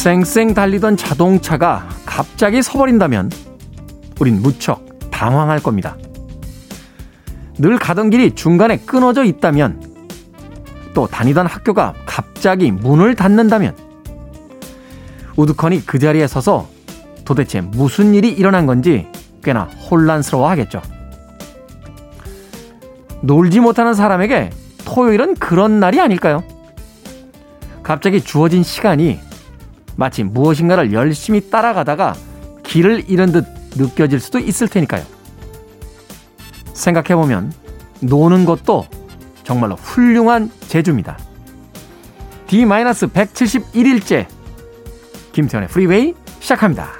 쌩쌩 0.00 0.54
달리던 0.54 0.96
자동차가 0.96 1.86
갑자기 2.06 2.62
서버린다면 2.62 3.30
우린 4.18 4.40
무척 4.40 4.82
당황할 5.10 5.62
겁니다. 5.62 5.94
늘 7.58 7.78
가던 7.78 8.08
길이 8.08 8.34
중간에 8.34 8.78
끊어져 8.78 9.24
있다면 9.24 9.82
또 10.94 11.06
다니던 11.06 11.44
학교가 11.44 11.92
갑자기 12.06 12.70
문을 12.70 13.14
닫는다면 13.14 13.76
우두커니 15.36 15.84
그 15.84 15.98
자리에 15.98 16.26
서서 16.26 16.70
도대체 17.26 17.60
무슨 17.60 18.14
일이 18.14 18.30
일어난 18.30 18.64
건지 18.64 19.06
꽤나 19.44 19.64
혼란스러워 19.64 20.48
하겠죠. 20.48 20.80
놀지 23.20 23.60
못하는 23.60 23.92
사람에게 23.92 24.48
토요일은 24.86 25.34
그런 25.34 25.78
날이 25.78 26.00
아닐까요? 26.00 26.42
갑자기 27.82 28.22
주어진 28.22 28.62
시간이 28.62 29.28
마치 30.00 30.24
무엇인가를 30.24 30.94
열심히 30.94 31.50
따라가다가 31.50 32.14
길을 32.62 33.10
잃은 33.10 33.32
듯 33.32 33.44
느껴질 33.76 34.18
수도 34.18 34.38
있을 34.38 34.66
테니까요. 34.66 35.04
생각해보면 36.72 37.52
노는 38.00 38.46
것도 38.46 38.86
정말로 39.44 39.76
훌륭한 39.76 40.50
재주입니다. 40.68 41.18
D-171일째 42.46 44.26
김태현의 45.32 45.68
프리웨이 45.68 46.14
시작합니다. 46.40 46.92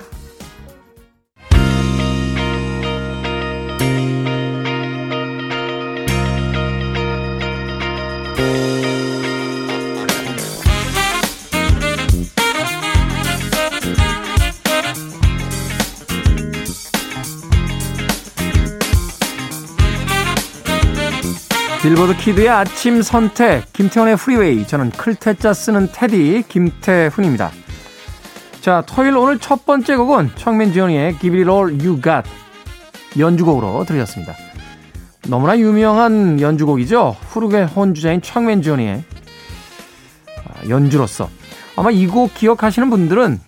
빌보드 22.01 22.17
kid의 22.16 22.48
아침 22.48 23.03
선택 23.03 23.70
김태훈의 23.75 24.17
프리웨이 24.17 24.67
저는 24.67 24.91
클 24.91 25.18
태 25.18 25.39
자 25.39 25.53
쓰는 25.53 25.91
태디 25.92 26.44
김태훈입니다. 26.48 27.51
자 28.62 28.83
토요일 28.87 29.19
오늘 29.19 29.39
첫 29.39 29.67
번째 29.67 29.97
곡은 29.97 30.31
척 30.34 30.72
맨지오니의 30.72 31.19
Give 31.19 31.39
It 31.39 31.51
All 31.51 31.69
You 31.69 32.01
Got 32.01 32.23
연주곡으로 33.19 33.84
들으셨습니다. 33.84 34.34
너무나 35.28 35.59
유명한 35.59 36.41
연주곡이죠. 36.41 37.17
플루겔혼 37.20 37.66
주자인 37.66 38.22
척 38.22 38.62
맨지오니의 38.62 39.05
아, 40.39 40.69
연주로서 40.71 41.28
아마 41.77 41.91
이 41.91 42.06
곡 42.06 42.33
기억하시는 42.33 42.89
분들은 42.89 43.41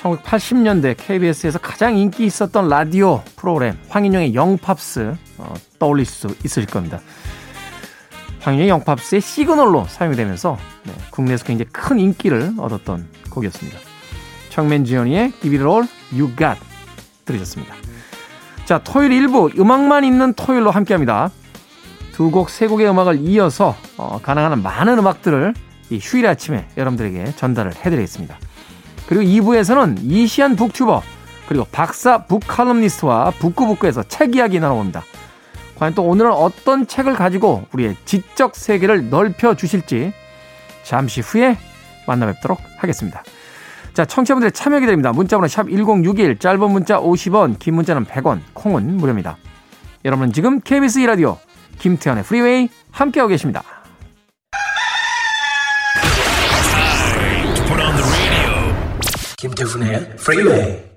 1980년대 0.00 0.96
KBS에서 0.96 1.60
가장 1.60 1.96
인기 1.96 2.24
있었던 2.24 2.68
라디오 2.68 3.22
프로그램 3.36 3.76
황인용의 3.88 4.34
영팝스 4.34 5.14
어, 5.38 5.54
떠올릴 5.78 6.06
수 6.06 6.28
있으실 6.44 6.66
겁니다. 6.66 7.00
황인영의 8.46 8.68
영팝스의 8.68 9.20
시그널로 9.20 9.86
사용이 9.88 10.14
되면서 10.14 10.56
네, 10.84 10.92
국내에서 11.10 11.44
굉장히 11.44 11.68
큰 11.72 11.98
인기를 11.98 12.54
얻었던 12.58 13.08
곡이었습니다. 13.30 13.76
청맨지연이의 14.50 15.32
Give 15.40 15.58
It 15.58 15.68
All 15.68 15.88
You 16.12 16.28
Got 16.36 16.60
들으셨습니다. 17.24 17.74
자, 18.64 18.78
토요일 18.78 19.10
일부 19.10 19.50
음악만 19.58 20.04
있는 20.04 20.32
토요일로 20.34 20.70
함께합니다. 20.70 21.30
두 22.12 22.30
곡, 22.30 22.48
세 22.48 22.68
곡의 22.68 22.88
음악을 22.88 23.18
이어서 23.22 23.74
어, 23.96 24.20
가능한 24.22 24.52
한 24.52 24.62
많은 24.62 24.96
음악들을 24.96 25.52
이 25.90 25.98
휴일 26.00 26.28
아침에 26.28 26.68
여러분들에게 26.76 27.32
전달을 27.34 27.74
해드리겠습니다. 27.74 28.38
그리고 29.08 29.24
2부에서는 29.24 29.98
이시안 30.04 30.54
북튜버 30.54 31.02
그리고 31.48 31.64
박사 31.72 32.26
북칼럼니스트와 32.26 33.32
북구북구에서 33.40 34.04
책 34.04 34.36
이야기 34.36 34.60
나눠봅니다. 34.60 35.02
과연 35.78 35.94
또 35.94 36.02
오늘은 36.04 36.32
어떤 36.32 36.86
책을 36.86 37.14
가지고 37.14 37.66
우리의 37.72 37.96
지적 38.04 38.56
세계를 38.56 39.10
넓혀 39.10 39.54
주실지 39.54 40.12
잠시 40.82 41.20
후에 41.20 41.58
만나 42.06 42.26
뵙도록 42.26 42.60
하겠습니다. 42.78 43.22
자, 43.92 44.04
청취자분들의 44.04 44.52
참여 44.52 44.80
기다립니다. 44.80 45.12
문자번호 45.12 45.48
샵 45.48 45.68
1061, 45.68 46.38
짧은 46.38 46.70
문자 46.70 46.98
50원, 46.98 47.58
긴 47.58 47.74
문자는 47.74 48.04
100원, 48.04 48.40
콩은 48.52 48.96
무료입니다. 48.96 49.36
여러분은 50.04 50.32
지금 50.32 50.60
KBS 50.60 51.00
2라디오 51.00 51.38
김태훈의 51.78 52.24
프리웨이 52.24 52.68
함께하고 52.90 53.28
계십니다. 53.28 53.62
김태훈의 59.36 60.16
프리웨이 60.16 60.95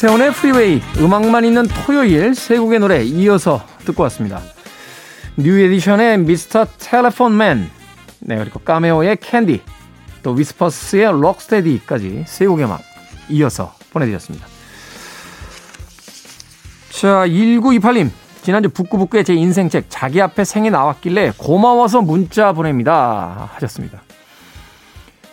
김태훈의 0.00 0.32
프리웨이 0.32 0.80
음악만 0.96 1.44
있는 1.44 1.66
토요일 1.66 2.34
세 2.34 2.58
곡의 2.58 2.78
노래 2.78 3.02
이어서 3.02 3.62
듣고 3.84 4.02
왔습니다. 4.04 4.40
New 5.36 5.60
Edition의 5.60 6.20
Mr. 6.20 6.64
Telephone 6.78 7.36
Man 7.36 7.70
네, 8.20 8.38
그리고 8.38 8.60
Cameo의 8.60 9.18
Candy, 9.18 9.60
또 10.22 10.30
Whispers의 10.30 11.20
Rock 11.20 11.48
Steady까지 11.48 12.24
세 12.26 12.46
곡의 12.46 12.64
음악 12.64 12.80
이어서 13.28 13.74
보내드렸습니다. 13.90 14.46
자, 16.92 17.26
1928님. 17.26 18.10
지난주 18.40 18.70
북구북구의 18.70 19.24
제 19.24 19.34
인생책 19.34 19.86
자기 19.90 20.22
앞의 20.22 20.44
생이 20.44 20.70
나왔길래 20.70 21.32
고마워서 21.36 22.00
문자 22.00 22.54
보냅니다. 22.54 23.50
하셨습니다. 23.52 24.00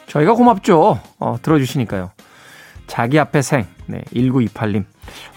저희가 0.07 0.33
고맙죠. 0.33 0.99
어, 1.19 1.37
들어주시니까요. 1.41 2.11
자기 2.87 3.17
앞에 3.17 3.41
생. 3.41 3.76
네, 3.87 4.01
1928님. 4.13 4.85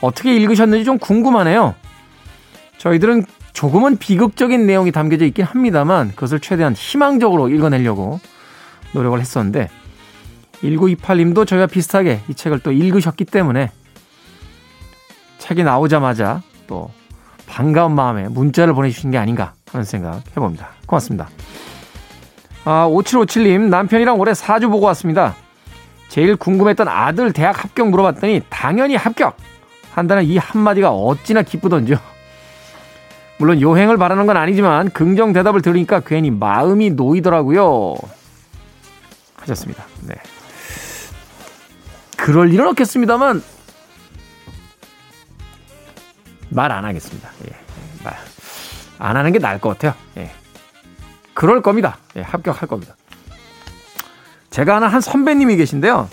어떻게 0.01 0.35
읽으셨는지 0.37 0.85
좀 0.85 0.99
궁금하네요. 0.99 1.75
저희들은 2.79 3.25
조금은 3.53 3.99
비극적인 3.99 4.67
내용이 4.67 4.93
담겨져 4.93 5.25
있긴 5.27 5.45
합니다만 5.45 6.11
그것을 6.11 6.41
최대한 6.41 6.75
희망적으로 6.75 7.49
읽어내려고 7.49 8.21
노력을 8.93 9.19
했었는데 9.19 9.69
1928님도 10.63 11.47
저희와 11.47 11.67
비슷하게 11.67 12.21
이 12.29 12.35
책을 12.35 12.61
또 12.61 12.73
읽으셨기 12.73 13.25
때문에 13.25 13.71
책이 15.39 15.65
나오자마자 15.65 16.43
또 16.67 16.91
반가운 17.47 17.95
마음에 17.95 18.29
문자를 18.29 18.75
보내주신 18.75 19.11
게 19.11 19.19
아닌가 19.19 19.55
하는 19.73 19.85
생각 19.85 20.23
해봅니다. 20.37 20.71
고맙습니다. 20.87 21.29
아, 22.65 22.87
5757님, 22.89 23.69
남편이랑 23.69 24.21
올해 24.21 24.35
사주 24.35 24.69
보고 24.69 24.87
왔습니다. 24.87 25.35
제일 26.11 26.37
궁금했던 26.37 26.89
아들 26.89 27.33
대학 27.33 27.65
합격 27.65 27.89
물어봤더니 27.89 28.43
당연히 28.51 28.97
합격! 28.97 29.37
한다는 29.93 30.25
이 30.25 30.37
한마디가 30.39 30.91
어찌나 30.91 31.43
기쁘던지요. 31.43 31.99
물론 33.39 33.61
요행을 33.61 33.97
바라는 33.97 34.27
건 34.27 34.37
아니지만 34.37 34.91
긍정 34.91 35.33
대답을 35.33 35.63
들으니까 35.63 36.01
괜히 36.01 36.31
마음이 36.31 36.91
놓이더라고요. 36.91 37.95
하셨습니다. 39.37 39.85
네. 40.07 40.15
그럴 42.17 42.53
일은 42.53 42.67
없겠습니다만 42.69 43.43
말 46.51 46.71
안 46.73 46.85
하겠습니다. 46.85 47.31
예. 47.49 47.55
말. 48.05 48.17
안 48.99 49.17
하는 49.17 49.33
게 49.33 49.39
나을 49.39 49.59
것 49.61 49.71
같아요. 49.71 49.95
예. 50.19 50.31
그럴 51.35 51.63
겁니다. 51.63 51.99
예, 52.17 52.21
합격할 52.21 52.69
겁니다. 52.69 52.95
제가 54.51 54.77
아는 54.77 54.89
한 54.89 55.01
선배님이 55.01 55.57
계신데요. 55.57 56.09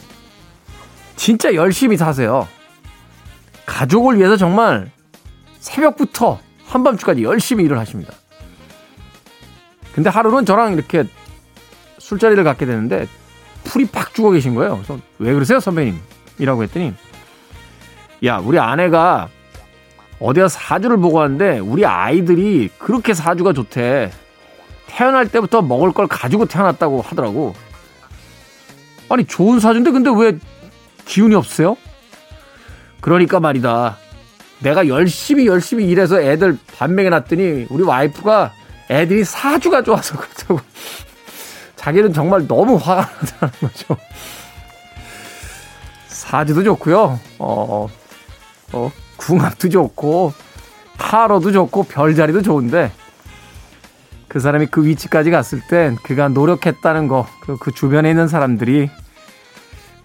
진짜 1.16 1.54
열심히 1.56 1.98
사세요. 1.98 2.48
가족을 3.66 4.18
위해서 4.18 4.38
정말 4.38 4.90
새벽부터 5.60 6.40
한밤중까지 6.66 7.24
열심히 7.24 7.66
일을 7.66 7.78
하십니다. 7.80 8.14
근데 9.94 10.10
하루는 10.10 10.46
저랑 10.46 10.74
이렇게 10.74 11.06
술자리를 11.98 12.44
갖게 12.44 12.66
되는데 12.66 13.08
풀이 13.64 13.86
팍 13.88 14.14
죽어 14.14 14.32
계신 14.32 14.54
거예요. 14.56 14.76
그래서 14.76 15.00
왜 15.18 15.34
그러세요, 15.34 15.60
선배님? 15.60 16.00
이라고 16.40 16.64
했더니 16.64 16.94
야, 18.24 18.38
우리 18.38 18.60
아내가 18.60 19.30
어디가 20.20 20.48
사주를 20.48 20.98
보고 20.98 21.18
왔는데 21.18 21.60
우리 21.60 21.86
아이들이 21.86 22.70
그렇게 22.78 23.14
사주가 23.14 23.54
좋대. 23.54 24.12
태어날 24.88 25.28
때부터 25.28 25.62
먹을 25.62 25.92
걸 25.92 26.08
가지고 26.08 26.46
태어났다고 26.46 27.02
하더라고. 27.02 27.56
아니, 29.10 29.26
좋은 29.26 29.60
사주인데 29.60 29.92
근데 29.92 30.10
왜 30.16 30.38
기운이 31.06 31.36
없어요? 31.36 31.78
그러니까 33.02 33.40
말이다. 33.40 33.98
내가 34.60 34.88
열심히 34.88 35.48
열심히 35.48 35.88
일해서 35.88 36.20
애들 36.22 36.58
반 36.78 36.96
먹여 36.96 37.10
놨더니 37.10 37.68
우리 37.70 37.84
와이프가 37.84 38.54
애들이 38.90 39.24
사주가 39.24 39.84
좋아서 39.84 40.18
그렇다고. 40.18 40.60
자기는 41.76 42.12
정말 42.14 42.48
너무 42.48 42.76
화가 42.76 43.02
나다는 43.02 43.54
거죠. 43.62 43.98
사주도 46.08 46.64
좋고요. 46.64 47.20
어, 47.40 47.88
어, 48.74 48.92
궁합도 49.18 49.70
좋고, 49.70 50.34
타로도 50.98 51.52
좋고, 51.52 51.84
별자리도 51.84 52.42
좋은데, 52.42 52.92
그 54.28 54.40
사람이 54.40 54.68
그 54.68 54.86
위치까지 54.86 55.32
갔을 55.32 55.62
땐 55.62 55.96
그가 56.04 56.28
노력했다는 56.28 57.08
거, 57.08 57.28
그, 57.42 57.58
그 57.58 57.72
주변에 57.72 58.10
있는 58.10 58.28
사람들이 58.28 58.90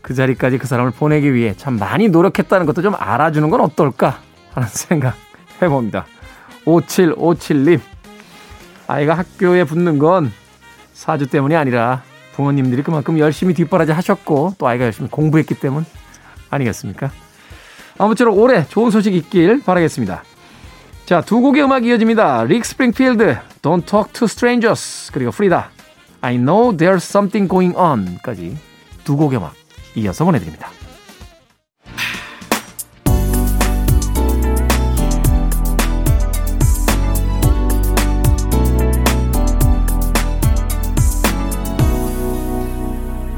그 0.01 0.15
자리까지 0.15 0.59
그 0.59 0.67
사람을 0.67 0.93
보내기 0.93 1.33
위해 1.35 1.55
참 1.57 1.79
많이 1.79 2.09
노력했다는 2.09 2.67
것도 2.67 2.83
좀 2.83 2.95
알아주는 2.97 3.49
건 3.51 3.61
어떨까 3.61 4.19
하는 4.53 4.69
생각 4.69 5.15
해봅니다. 5.61 6.07
5757님. 6.65 7.81
아이가 8.89 9.15
학교에 9.15 9.65
붙는 9.65 9.99
건 9.99 10.31
사주 10.93 11.29
때문이 11.29 11.57
아니라 11.57 12.03
부모님들이 12.35 12.83
그만큼 12.83 13.19
열심히 13.19 13.55
뒷바라지 13.55 13.93
하셨고 13.93 14.55
또 14.59 14.67
아이가 14.67 14.85
열심히 14.85 15.09
공부했기 15.09 15.55
때문 15.55 15.85
아니겠습니까? 16.51 17.11
아무쪼록 17.99 18.39
올해 18.39 18.67
좋은 18.67 18.91
소식 18.91 19.15
있길 19.15 19.63
바라겠습니다. 19.63 20.25
자, 21.05 21.21
두 21.21 21.41
곡의 21.41 21.65
음악 21.65 21.85
이어집니다. 21.85 22.45
릭 22.45 22.65
스프링필드, 22.65 23.37
Don't 23.61 23.85
Talk 23.85 24.13
to 24.13 24.25
Strangers, 24.25 25.11
그리고 25.13 25.31
프리다, 25.31 25.71
I 26.21 26.37
Know 26.37 26.77
There's 26.77 27.05
Something 27.05 27.51
Going 27.51 27.77
On까지 27.77 28.57
두 29.05 29.17
곡의 29.17 29.39
음악 29.39 29.55
이어서 29.97 30.25
보내드립니다. 30.25 30.71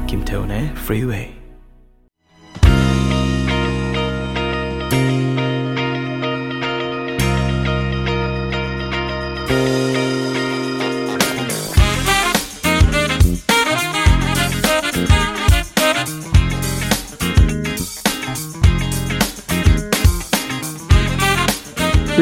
김태훈의 0.07 0.71
Freeway. 0.77 1.44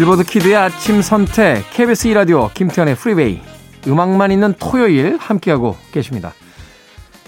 빌보드 0.04 0.24
키드의 0.24 0.58
아침 0.58 1.02
선택 1.02 1.64
KBS 1.72 2.10
2라디오 2.10 2.54
김태현의 2.54 2.96
프리웨이 2.96 3.40
음악만 3.88 4.32
있는 4.32 4.54
토요일 4.60 5.16
함께하고 5.18 5.78
계십니다. 5.94 6.34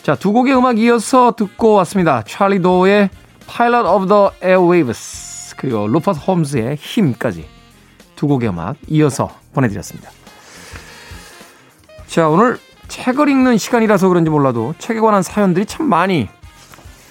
자, 0.04 0.16
두 0.16 0.34
곡의 0.34 0.58
음악 0.58 0.78
이어서 0.78 1.34
듣고 1.38 1.72
왔습니다. 1.76 2.24
찰리 2.28 2.62
도의 2.62 3.12
Pilot 3.48 3.88
of 3.88 4.08
the 4.08 4.30
Airwaves 4.44 5.56
그리고 5.56 5.88
루퍼스 5.88 6.20
홈즈의 6.20 6.76
힘까지 6.76 7.48
두 8.18 8.28
곡의 8.28 8.50
음악 8.50 8.76
이어서 8.90 9.32
보내드렸습니다. 9.54 10.10
자, 12.08 12.28
오늘 12.28 12.58
책을 12.90 13.30
읽는 13.30 13.58
시간이라서 13.58 14.10
그런지 14.10 14.30
몰라도 14.30 14.74
책에 14.80 15.00
관한 15.00 15.24
사연들이 15.24 15.66
참 15.66 15.86
많이 15.86 16.28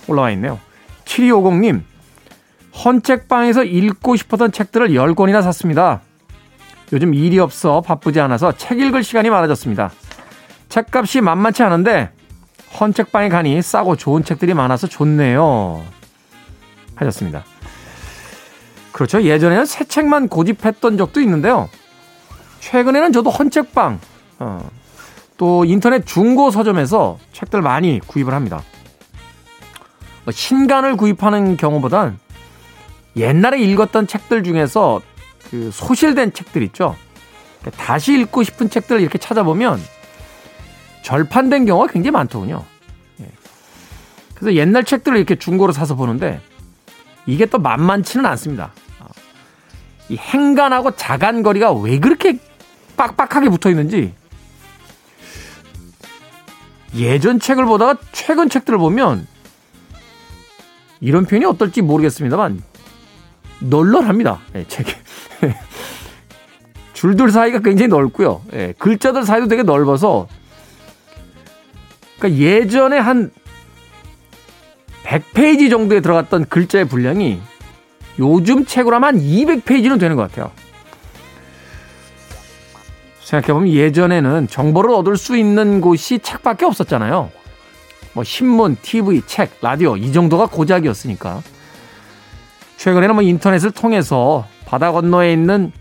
올라와 0.08 0.31
있네요. 0.32 0.60
7250님, 1.06 1.84
헌책방에서 2.75 3.65
읽고 3.65 4.17
싶었던 4.17 4.53
책들을 4.53 4.88
10권이나 4.91 5.43
샀습니다. 5.43 6.00
요즘 6.93 7.15
일이 7.15 7.38
없어 7.38 7.81
바쁘지 7.81 8.21
않아서 8.21 8.53
책 8.53 8.81
읽을 8.81 9.03
시간이 9.03 9.31
많아졌습니다. 9.31 9.91
책값이 10.69 11.21
만만치 11.21 11.62
않은데 11.62 12.11
헌책방에 12.79 13.29
가니 13.29 13.62
싸고 13.62 13.97
좋은 13.97 14.25
책들이 14.25 14.55
많아서 14.55 14.87
좋네요. 14.87 15.82
하셨습니다. 16.97 17.44
그렇죠. 18.93 19.23
예전에는 19.23 19.65
새 19.67 19.85
책만 19.85 20.29
고집했던 20.29 20.97
적도 20.97 21.20
있는데요. 21.20 21.69
최근에는 22.61 23.12
저도 23.12 23.31
헌책방, 23.31 24.00
어, 24.38 24.70
또 25.37 25.65
인터넷 25.65 26.06
중고 26.06 26.50
서점에서 26.50 27.19
책들 27.32 27.61
많이 27.61 28.00
구입을 28.06 28.32
합니다. 28.32 28.62
뭐 30.25 30.32
신간을 30.32 30.97
구입하는 30.97 31.56
경우보단 31.56 32.19
옛날에 33.16 33.61
읽었던 33.61 34.06
책들 34.06 34.43
중에서 34.43 35.00
그 35.50 35.70
소실된 35.72 36.32
책들 36.32 36.62
있죠. 36.64 36.96
다시 37.76 38.19
읽고 38.20 38.43
싶은 38.43 38.69
책들을 38.69 39.00
이렇게 39.00 39.19
찾아보면 39.19 39.81
절판된 41.02 41.66
경우가 41.66 41.93
굉장히 41.93 42.12
많더군요. 42.12 42.64
예. 43.20 43.28
그래서 44.34 44.55
옛날 44.56 44.84
책들을 44.84 45.16
이렇게 45.16 45.37
중고로 45.37 45.72
사서 45.72 45.94
보는데 45.94 46.40
이게 47.26 47.46
또 47.46 47.58
만만치는 47.58 48.26
않습니다. 48.26 48.72
아, 49.00 49.06
이 50.08 50.17
행간하고 50.17 50.96
자간거리가 50.96 51.72
왜 51.72 51.99
그렇게 51.99 52.38
빡빡하게 52.96 53.49
붙어 53.49 53.70
있는지 53.70 54.12
예전 56.94 57.40
책을 57.40 57.64
보다가 57.64 57.96
최근 58.12 58.49
책들을 58.49 58.78
보면 58.78 59.26
이런 61.00 61.26
표현이 61.26 61.44
어떨지 61.44 61.82
모르겠습니다만 61.82 62.62
널널합니다. 63.69 64.41
예, 64.55 64.65
책이. 64.67 64.93
줄들 66.93 67.31
사이가 67.31 67.61
굉장히 67.61 67.89
넓고요. 67.89 68.43
예, 68.55 68.75
글자들 68.79 69.25
사이도 69.25 69.49
되게 69.49 69.63
넓어서 69.63 70.27
그러니까 72.19 72.41
예전에 72.41 72.99
한 72.99 73.31
100페이지 75.05 75.69
정도에 75.69 76.01
들어갔던 76.01 76.47
글자의 76.47 76.87
분량이 76.87 77.41
요즘 78.19 78.65
책으로 78.65 78.97
하면 78.97 79.17
한 79.17 79.21
200페이지는 79.21 80.01
되는 80.01 80.17
것 80.17 80.23
같아요. 80.23 80.51
생각해보면 83.21 83.69
예전에는 83.73 84.49
정보를 84.49 84.91
얻을 84.91 85.17
수 85.17 85.37
있는 85.37 85.81
곳이 85.81 86.21
책밖에 86.21 86.65
없었잖아요. 86.65 87.31
뭐 88.13 88.25
신문, 88.25 88.77
TV, 88.81 89.23
책, 89.27 89.59
라디오 89.61 89.97
이 89.97 90.13
정도가 90.13 90.47
고작이었으니까. 90.47 91.43
최근에는 92.76 93.14
뭐 93.14 93.22
인터넷을 93.22 93.70
통해서 93.70 94.46
바다 94.66 94.93
건너에 94.93 95.32
있는 95.32 95.72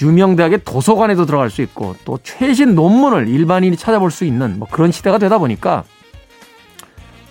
유명 0.00 0.34
대학의 0.34 0.60
도서관에도 0.64 1.26
들어갈 1.26 1.48
수 1.48 1.62
있고 1.62 1.94
또 2.04 2.18
최신 2.22 2.74
논문을 2.74 3.28
일반인이 3.28 3.76
찾아볼 3.76 4.10
수 4.10 4.24
있는 4.24 4.58
뭐 4.58 4.66
그런 4.68 4.90
시대가 4.90 5.18
되다 5.18 5.38
보니까 5.38 5.84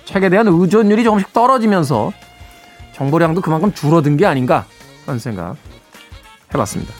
책에 0.05 0.29
대한 0.29 0.47
의존율이 0.47 1.03
조금씩 1.03 1.33
떨어지면서 1.33 2.13
정보량도 2.93 3.41
그만큼 3.41 3.73
줄어든 3.73 4.15
게 4.15 4.25
아닌가 4.25 4.65
하는 5.05 5.19
생각 5.19 5.57
해봤습니다. 6.53 6.93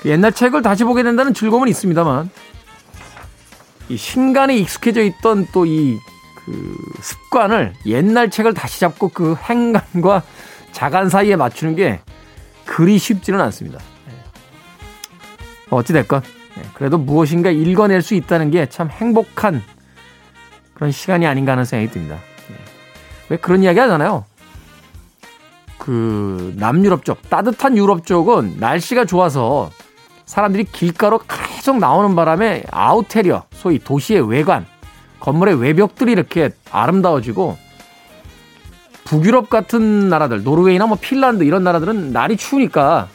그 0.00 0.08
옛날 0.08 0.32
책을 0.32 0.62
다시 0.62 0.84
보게 0.84 1.02
된다는 1.02 1.34
즐거움은 1.34 1.68
있습니다만 1.68 2.30
이 3.88 3.96
신간에 3.96 4.56
익숙해져 4.56 5.02
있던 5.02 5.48
또 5.52 5.66
이 5.66 5.98
그 6.46 6.76
습관을 7.00 7.74
옛날 7.86 8.30
책을 8.30 8.54
다시 8.54 8.80
잡고 8.80 9.08
그 9.08 9.34
행간과 9.34 10.22
자간 10.72 11.08
사이에 11.08 11.36
맞추는 11.36 11.74
게 11.74 12.00
그리 12.64 12.98
쉽지는 12.98 13.40
않습니다. 13.40 13.80
예. 14.08 14.14
어찌됐건, 15.70 16.22
예, 16.58 16.62
그래도 16.74 16.98
무엇인가 16.98 17.50
읽어낼 17.50 18.00
수 18.02 18.14
있다는 18.14 18.50
게 18.50 18.66
참 18.66 18.88
행복한 18.88 19.62
그런 20.74 20.92
시간이 20.92 21.26
아닌가 21.26 21.52
하는 21.52 21.64
생각이 21.64 21.90
듭니다. 21.92 22.16
예. 22.50 22.54
왜 23.30 23.36
그런 23.36 23.62
이야기 23.62 23.78
하잖아요. 23.80 24.24
그 25.78 26.54
남유럽 26.56 27.04
쪽, 27.04 27.28
따뜻한 27.28 27.76
유럽 27.76 28.06
쪽은 28.06 28.56
날씨가 28.58 29.04
좋아서 29.04 29.70
사람들이 30.24 30.64
길가로 30.64 31.20
계속 31.28 31.78
나오는 31.78 32.14
바람에 32.16 32.64
아우테리어, 32.70 33.44
소위 33.52 33.78
도시의 33.78 34.28
외관, 34.28 34.66
건물의 35.20 35.60
외벽들이 35.60 36.12
이렇게 36.12 36.50
아름다워지고 36.70 37.56
북유럽 39.04 39.48
같은 39.50 40.08
나라들, 40.08 40.42
노르웨이나 40.42 40.86
뭐 40.86 40.98
핀란드 41.00 41.44
이런 41.44 41.62
나라들은 41.64 42.12
날이 42.12 42.36
추우니까 42.36 43.08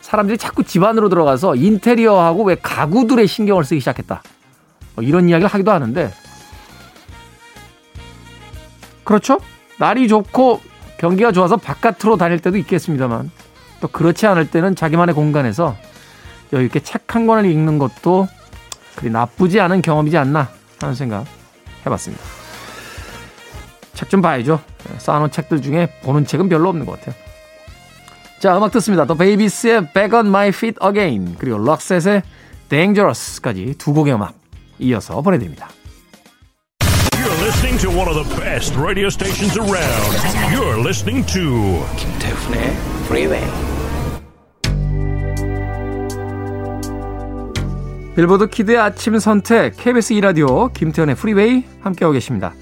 사람들이 0.00 0.36
자꾸 0.36 0.64
집 0.64 0.82
안으로 0.82 1.08
들어가서 1.08 1.54
인테리어하고 1.54 2.42
왜 2.44 2.56
가구들의 2.56 3.26
신경을 3.26 3.64
쓰기 3.64 3.80
시작했다. 3.80 4.22
뭐 4.96 5.04
이런 5.04 5.28
이야기를 5.28 5.48
하기도 5.48 5.70
하는데 5.70 6.12
그렇죠? 9.04 9.38
날이 9.78 10.08
좋고 10.08 10.60
경기가 10.98 11.32
좋아서 11.32 11.56
바깥으로 11.56 12.16
다닐 12.16 12.40
때도 12.40 12.56
있겠습니다만 12.58 13.30
또 13.80 13.88
그렇지 13.88 14.26
않을 14.26 14.50
때는 14.50 14.76
자기만의 14.76 15.14
공간에서 15.14 15.76
여유 16.52 16.66
있게 16.66 16.80
책 16.80 17.02
한 17.14 17.26
권을 17.26 17.44
읽는 17.44 17.78
것도 17.78 18.26
그리 18.96 19.10
나쁘지 19.10 19.60
않은 19.60 19.82
경험이지 19.82 20.16
않나 20.16 20.48
하는 20.82 20.94
생각 20.94 21.26
해봤습니다. 21.86 22.22
책 23.94 24.08
좀 24.08 24.20
봐야죠. 24.20 24.60
쌓아놓은 24.98 25.30
책들 25.30 25.62
중에 25.62 25.86
보는 26.02 26.26
책은 26.26 26.48
별로 26.48 26.68
없는 26.70 26.86
것 26.86 26.98
같아요. 26.98 27.14
자, 28.40 28.56
음악 28.56 28.72
듣습니다. 28.72 29.04
더 29.06 29.14
베이비스의 29.14 29.92
Back 29.92 30.12
on 30.18 30.26
My 30.26 30.48
Feet 30.48 30.78
Again 30.84 31.36
그리고 31.38 31.58
럭셋의 31.58 32.22
Dangerous까지 32.68 33.74
두 33.78 33.92
곡의 33.92 34.14
음악 34.14 34.34
이어서 34.80 35.20
보내드립니다. 35.20 35.68
You're 37.14 37.40
listening 37.44 37.78
to 37.80 37.90
one 37.90 38.08
of 38.08 38.14
the 38.14 38.40
best 38.40 38.74
radio 38.76 39.06
stations 39.06 39.56
around. 39.56 40.16
You're 40.52 40.80
listening 40.80 41.24
to 41.32 41.86
김태훈의 41.96 42.74
Freeway. 43.06 43.71
빌보드 48.14 48.48
Kid의 48.48 48.78
아침 48.78 49.18
선택 49.18 49.76
KBS 49.76 50.14
2라디오 50.14 50.72
김태훈의 50.72 51.14
프리웨이 51.14 51.64
함께하고 51.80 52.12
계십니다. 52.12 52.52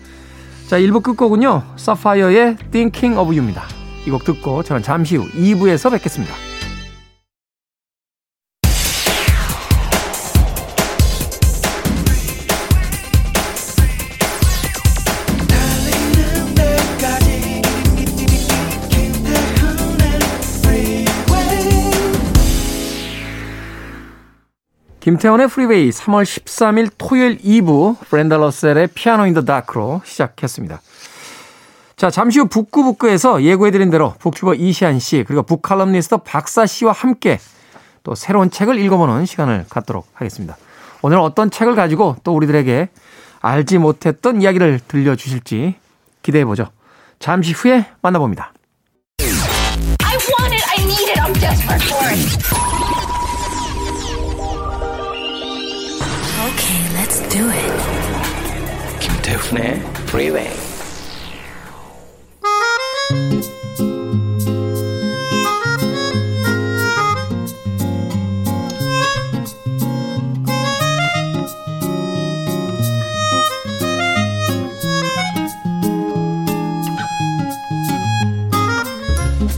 자, 0.69 0.79
1부 0.79 1.03
끝곡은요. 1.03 1.63
사파이어의 1.77 2.57
Thinking 2.71 3.19
of 3.19 3.29
You입니다. 3.29 3.65
이 4.07 4.11
곡 4.11 4.25
듣고 4.25 4.63
저는 4.63 4.83
잠시 4.83 5.17
후 5.17 5.29
2부에서 5.33 5.91
뵙겠습니다. 5.91 6.50
김태훈의 25.01 25.49
프리웨이 25.49 25.91
3월 25.91 26.25
13일 26.25 26.91
토요일 26.99 27.39
2부 27.39 27.99
브렌다 28.11 28.37
러셀의 28.37 28.89
Piano 28.95 29.27
in 29.27 29.35
the 29.35 29.43
Dark로 29.45 30.03
시작했습니다. 30.05 30.81
자, 31.97 32.11
잠시 32.11 32.39
후 32.39 32.47
북구북구에서 32.47 33.43
예고해드린 33.43 33.91
대로 33.91 34.15
북튜버 34.19 34.55
이시안 34.55 34.99
씨 34.99 35.25
그리고 35.27 35.43
북칼럼니스트 35.43 36.19
박사 36.19 36.67
씨와 36.67 36.93
함께 36.93 37.39
또 38.03 38.15
새로운 38.15 38.51
책을 38.51 38.79
읽어보는 38.79 39.27
시간을 39.27 39.67
갖도록 39.69 40.07
하겠습니다. 40.15 40.57
오늘 41.03 41.19
어떤 41.19 41.51
책을 41.51 41.75
가지고 41.75 42.17
또 42.25 42.35
우리들에게 42.35 42.89
알지 43.41 43.79
못했던 43.79 44.43
이야기를 44.43 44.81
들려주실지 44.87 45.77
기대해보죠. 46.23 46.69
잠시 47.19 47.53
후에 47.53 47.87
만나봅니다. 48.03 48.53
Let's 57.21 57.29
do 57.29 57.51
it. 57.51 59.01
김태훈의 59.01 59.83
Freeway. 60.09 60.51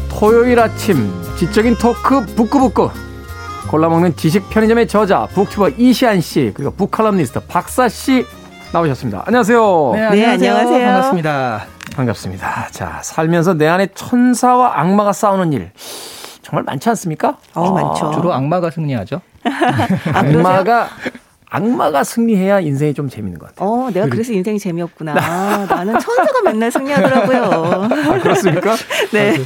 토요일 0.08 0.60
아침 0.60 1.10
지적인 1.36 1.74
토크 1.78 2.24
북구북구 2.36 2.90
골라먹는 3.72 4.16
지식 4.16 4.50
편의점의 4.50 4.86
저자 4.86 5.26
북튜버 5.32 5.70
이시안 5.78 6.20
씨 6.20 6.52
그리고 6.54 6.72
북칼럼니스트 6.72 7.40
박사 7.46 7.88
씨 7.88 8.26
나오셨습니다. 8.70 9.22
안녕하세요. 9.24 9.90
네, 9.94 10.02
안녕하세요. 10.02 10.36
네, 10.36 10.48
안녕하세요. 10.60 10.86
반갑습니다. 10.86 11.66
반갑습니다. 11.96 12.68
자, 12.70 13.00
살면서 13.02 13.54
내 13.54 13.66
안에 13.68 13.86
천사와 13.94 14.78
악마가 14.78 15.14
싸우는 15.14 15.54
일 15.54 15.70
정말 16.42 16.64
많지 16.64 16.86
않습니까? 16.90 17.38
어, 17.54 17.68
아, 17.68 17.70
많죠. 17.82 18.10
주로 18.10 18.34
악마가 18.34 18.70
승리하죠. 18.70 19.22
아, 19.44 20.18
악마가 20.18 20.90
악마가 21.48 22.04
승리해야 22.04 22.60
인생이 22.60 22.92
좀 22.92 23.08
재밌는 23.08 23.38
것 23.38 23.48
같아요. 23.54 23.68
어, 23.68 23.90
내가 23.90 24.06
그래서 24.06 24.34
인생이 24.34 24.58
재미없구나. 24.58 25.14
나는 25.14 25.98
천사가 25.98 26.42
맨날 26.44 26.70
승리하더라고요. 26.70 27.42
아, 27.44 28.18
그렇습니까? 28.20 28.74
네. 29.12 29.36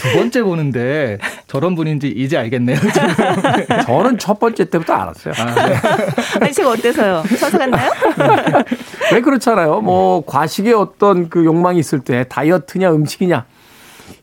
두 0.00 0.12
번째 0.16 0.42
보는데 0.42 1.18
저런 1.50 1.74
분인지 1.74 2.06
이제 2.06 2.36
알겠네요. 2.38 2.78
저는 3.84 4.18
첫 4.18 4.38
번째 4.38 4.66
때부터 4.70 4.92
알았어요. 4.94 5.34
아, 5.36 5.66
네. 5.66 5.74
아니, 6.40 6.52
제가 6.52 6.70
어때서요? 6.70 7.24
천사 7.40 7.58
같나요? 7.58 7.90
왜 9.12 9.20
그렇잖아요. 9.20 9.80
뭐, 9.80 10.22
과식의 10.24 10.74
어떤 10.74 11.28
그 11.28 11.44
욕망이 11.44 11.80
있을 11.80 11.98
때 12.00 12.24
다이어트냐 12.28 12.92
음식이냐. 12.92 13.46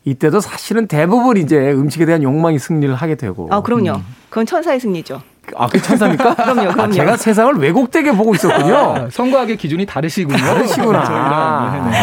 이때도 0.06 0.40
사실은 0.40 0.86
대부분 0.86 1.36
이제 1.36 1.56
음식에 1.72 2.06
대한 2.06 2.22
욕망이 2.22 2.58
승리를 2.58 2.94
하게 2.94 3.14
되고. 3.16 3.48
아, 3.50 3.60
그럼요. 3.60 3.96
음. 3.96 4.04
그건 4.30 4.46
천사의 4.46 4.80
승리죠. 4.80 5.20
아, 5.54 5.66
그 5.66 5.82
천사입니까? 5.82 6.34
그럼요, 6.34 6.72
그럼요. 6.72 6.82
아, 6.82 6.90
제가 6.90 7.16
세상을 7.18 7.56
왜곡되게 7.56 8.12
보고 8.12 8.34
있었군요. 8.34 8.74
아, 8.74 9.08
성과학의 9.10 9.58
기준이 9.58 9.84
다르시군요. 9.84 10.38
다르시구나. 10.38 11.00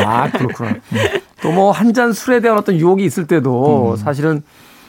아, 0.05 0.29
그렇구나. 0.32 0.75
또 1.41 1.50
뭐 1.51 1.72
한 1.72 1.94
잔 1.94 2.13
술에 2.13 2.41
대한 2.41 2.60
어떤 2.60 2.75
유혹이 2.75 3.03
있을 3.03 3.25
때도 3.25 3.91
음. 3.94 3.96
사실은 3.98 4.44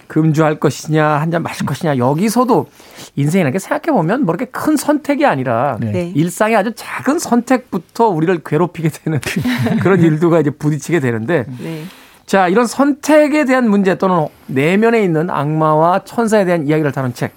금주할 0.08 0.58
것이냐, 0.60 1.04
한 1.06 1.30
잔 1.30 1.42
마실 1.42 1.66
것이냐, 1.66 1.98
여기서도 1.98 2.68
인생이라는 3.16 3.52
게 3.52 3.58
생각해 3.58 3.94
보면 3.96 4.24
뭐 4.24 4.34
이렇게 4.34 4.50
큰 4.50 4.76
선택이 4.76 5.26
아니라 5.26 5.76
네. 5.80 5.90
네. 5.92 6.12
일상의 6.14 6.56
아주 6.56 6.72
작은 6.74 7.18
선택부터 7.18 8.08
우리를 8.08 8.40
괴롭히게 8.44 8.88
되는 8.90 9.20
그런 9.82 10.00
일도가 10.00 10.40
이제 10.40 10.50
부딪히게 10.50 11.00
되는데 11.00 11.44
네. 11.60 11.84
자, 12.26 12.48
이런 12.48 12.66
선택에 12.66 13.44
대한 13.44 13.68
문제 13.70 13.96
또는 13.98 14.26
내면에 14.46 15.02
있는 15.02 15.30
악마와 15.30 16.04
천사에 16.04 16.44
대한 16.44 16.66
이야기를 16.66 16.92
다룬 16.92 17.14
책. 17.14 17.32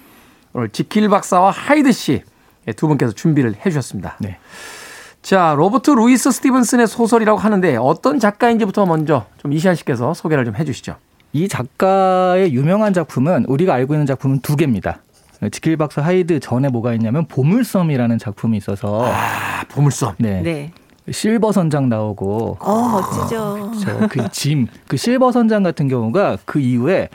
오늘 0.52 0.68
지킬 0.70 1.08
박사와 1.08 1.50
하이드 1.50 1.92
씨 1.92 2.22
두 2.76 2.86
분께서 2.88 3.12
준비를 3.12 3.54
해 3.64 3.70
주셨습니다. 3.70 4.16
네. 4.20 4.38
자, 5.22 5.54
로버트 5.56 5.90
루이스 5.90 6.30
스티븐슨의 6.30 6.86
소설이라고 6.86 7.38
하는데 7.38 7.76
어떤 7.76 8.18
작가인지부터 8.20 8.86
먼저 8.86 9.26
좀 9.38 9.52
이시안 9.52 9.74
씨께서 9.74 10.14
소개를 10.14 10.44
좀 10.44 10.54
해 10.54 10.64
주시죠. 10.64 10.96
이 11.32 11.48
작가의 11.48 12.52
유명한 12.52 12.92
작품은 12.92 13.44
우리가 13.46 13.74
알고 13.74 13.94
있는 13.94 14.06
작품은 14.06 14.40
두 14.40 14.56
개입니다. 14.56 15.00
지킬 15.52 15.76
박사 15.76 16.02
하이드 16.02 16.40
전에 16.40 16.68
뭐가 16.68 16.92
있냐면 16.94 17.26
보물섬이라는 17.26 18.18
작품이 18.18 18.56
있어서 18.58 19.06
아, 19.06 19.64
보물섬. 19.68 20.16
네. 20.18 20.42
네. 20.42 20.72
실버 21.10 21.50
선장 21.52 21.88
나오고 21.88 22.58
어, 22.60 22.88
멋지죠. 22.90 23.40
어, 23.40 24.06
그 24.10 24.28
짐, 24.30 24.66
그 24.86 24.96
실버 24.96 25.32
선장 25.32 25.62
같은 25.62 25.88
경우가 25.88 26.38
그 26.44 26.60
이후에 26.60 27.08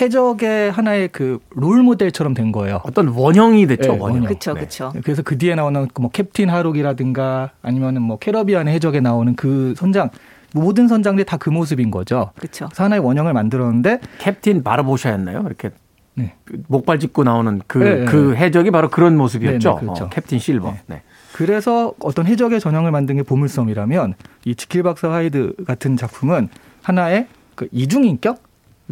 해적의 0.00 0.70
하나의 0.70 1.08
그 1.08 1.38
롤 1.50 1.82
모델처럼 1.82 2.32
된 2.34 2.50
거예요. 2.52 2.80
어떤 2.84 3.08
원형이 3.08 3.66
됐죠, 3.66 3.92
네, 3.92 3.98
원형. 3.98 4.24
그렇죠, 4.24 4.54
그렇죠. 4.54 4.92
네. 4.94 5.00
그래서 5.02 5.22
그 5.22 5.36
뒤에 5.36 5.54
나오는 5.54 5.86
뭐 6.00 6.10
캡틴 6.10 6.48
하록이라든가 6.48 7.50
아니면은 7.62 8.00
뭐 8.00 8.18
캐리비안의 8.18 8.72
해적에 8.74 9.00
나오는 9.00 9.34
그 9.36 9.74
선장 9.76 10.08
모든 10.54 10.88
선장들이 10.88 11.26
다 11.26 11.36
그 11.42 11.50
모습인 11.50 11.90
거죠. 11.90 12.30
그렇죠. 12.36 12.68
하나의 12.76 13.02
원형을 13.04 13.32
만들었는데 13.32 13.98
캡틴 14.18 14.62
바르보샤였나요? 14.62 15.42
이렇게 15.44 15.70
네. 16.14 16.34
목발 16.68 17.00
짚고 17.00 17.24
나오는 17.24 17.60
그, 17.66 17.78
네, 17.78 18.04
그 18.04 18.32
네. 18.32 18.36
해적이 18.36 18.70
바로 18.70 18.88
그런 18.88 19.16
모습이었죠. 19.16 19.68
네, 19.70 19.74
네 19.74 19.80
그렇죠. 19.80 20.04
어, 20.04 20.08
캡틴 20.08 20.38
실버. 20.38 20.74
네. 20.86 21.02
그래서 21.32 21.94
어떤 21.98 22.26
해적의 22.26 22.60
전형을 22.60 22.92
만든 22.92 23.16
게 23.16 23.24
보물섬이라면 23.24 24.14
이 24.44 24.54
지킬 24.54 24.84
박사 24.84 25.10
하이드 25.10 25.54
같은 25.66 25.96
작품은 25.96 26.48
하나의 26.82 27.26
그 27.56 27.66
이중 27.72 28.04
인격 28.04 28.42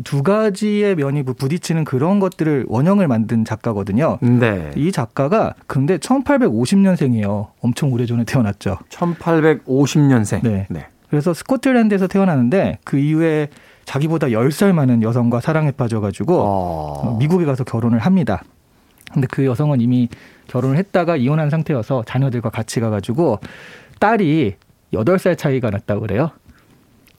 두 0.03 0.23
가지의 0.23 0.97
면이 0.97 1.23
부딪히는 1.25 1.85
그런 1.85 2.21
것들을 2.21 2.65
원형을 2.69 3.07
만든 3.07 3.45
작가거든요. 3.45 4.19
네. 4.23 4.71
이 4.75 4.91
작가가 4.91 5.55
근데 5.67 5.99
1850년생이에요. 5.99 7.49
엄청 7.61 7.93
오래전에 7.93 8.25
태어났죠. 8.25 8.79
1850년생. 8.89 10.43
네. 10.43 10.67
네. 10.71 10.87
그래서 11.11 11.35
스코틀랜드에서 11.35 12.07
태어나는데 12.07 12.79
그 12.85 12.97
이후에 12.99 13.49
자기보다 13.85 14.29
10살 14.29 14.73
많은 14.73 15.03
여성과 15.03 15.41
사랑에 15.41 15.73
빠져가지고 15.73 16.37
어... 16.39 17.17
미국에 17.19 17.45
가서 17.45 17.65
결혼을 17.65 17.99
합니다. 17.99 18.43
근데 19.13 19.27
그 19.29 19.45
여성은 19.45 19.81
이미 19.81 20.09
결혼을 20.47 20.77
했다가 20.77 21.17
이혼한 21.17 21.51
상태여서 21.51 22.05
자녀들과 22.07 22.51
같이 22.51 22.79
가가지고 22.79 23.41
딸이 23.99 24.55
8살 24.95 25.37
차이가 25.37 25.71
났다고 25.71 26.03
그래요. 26.03 26.31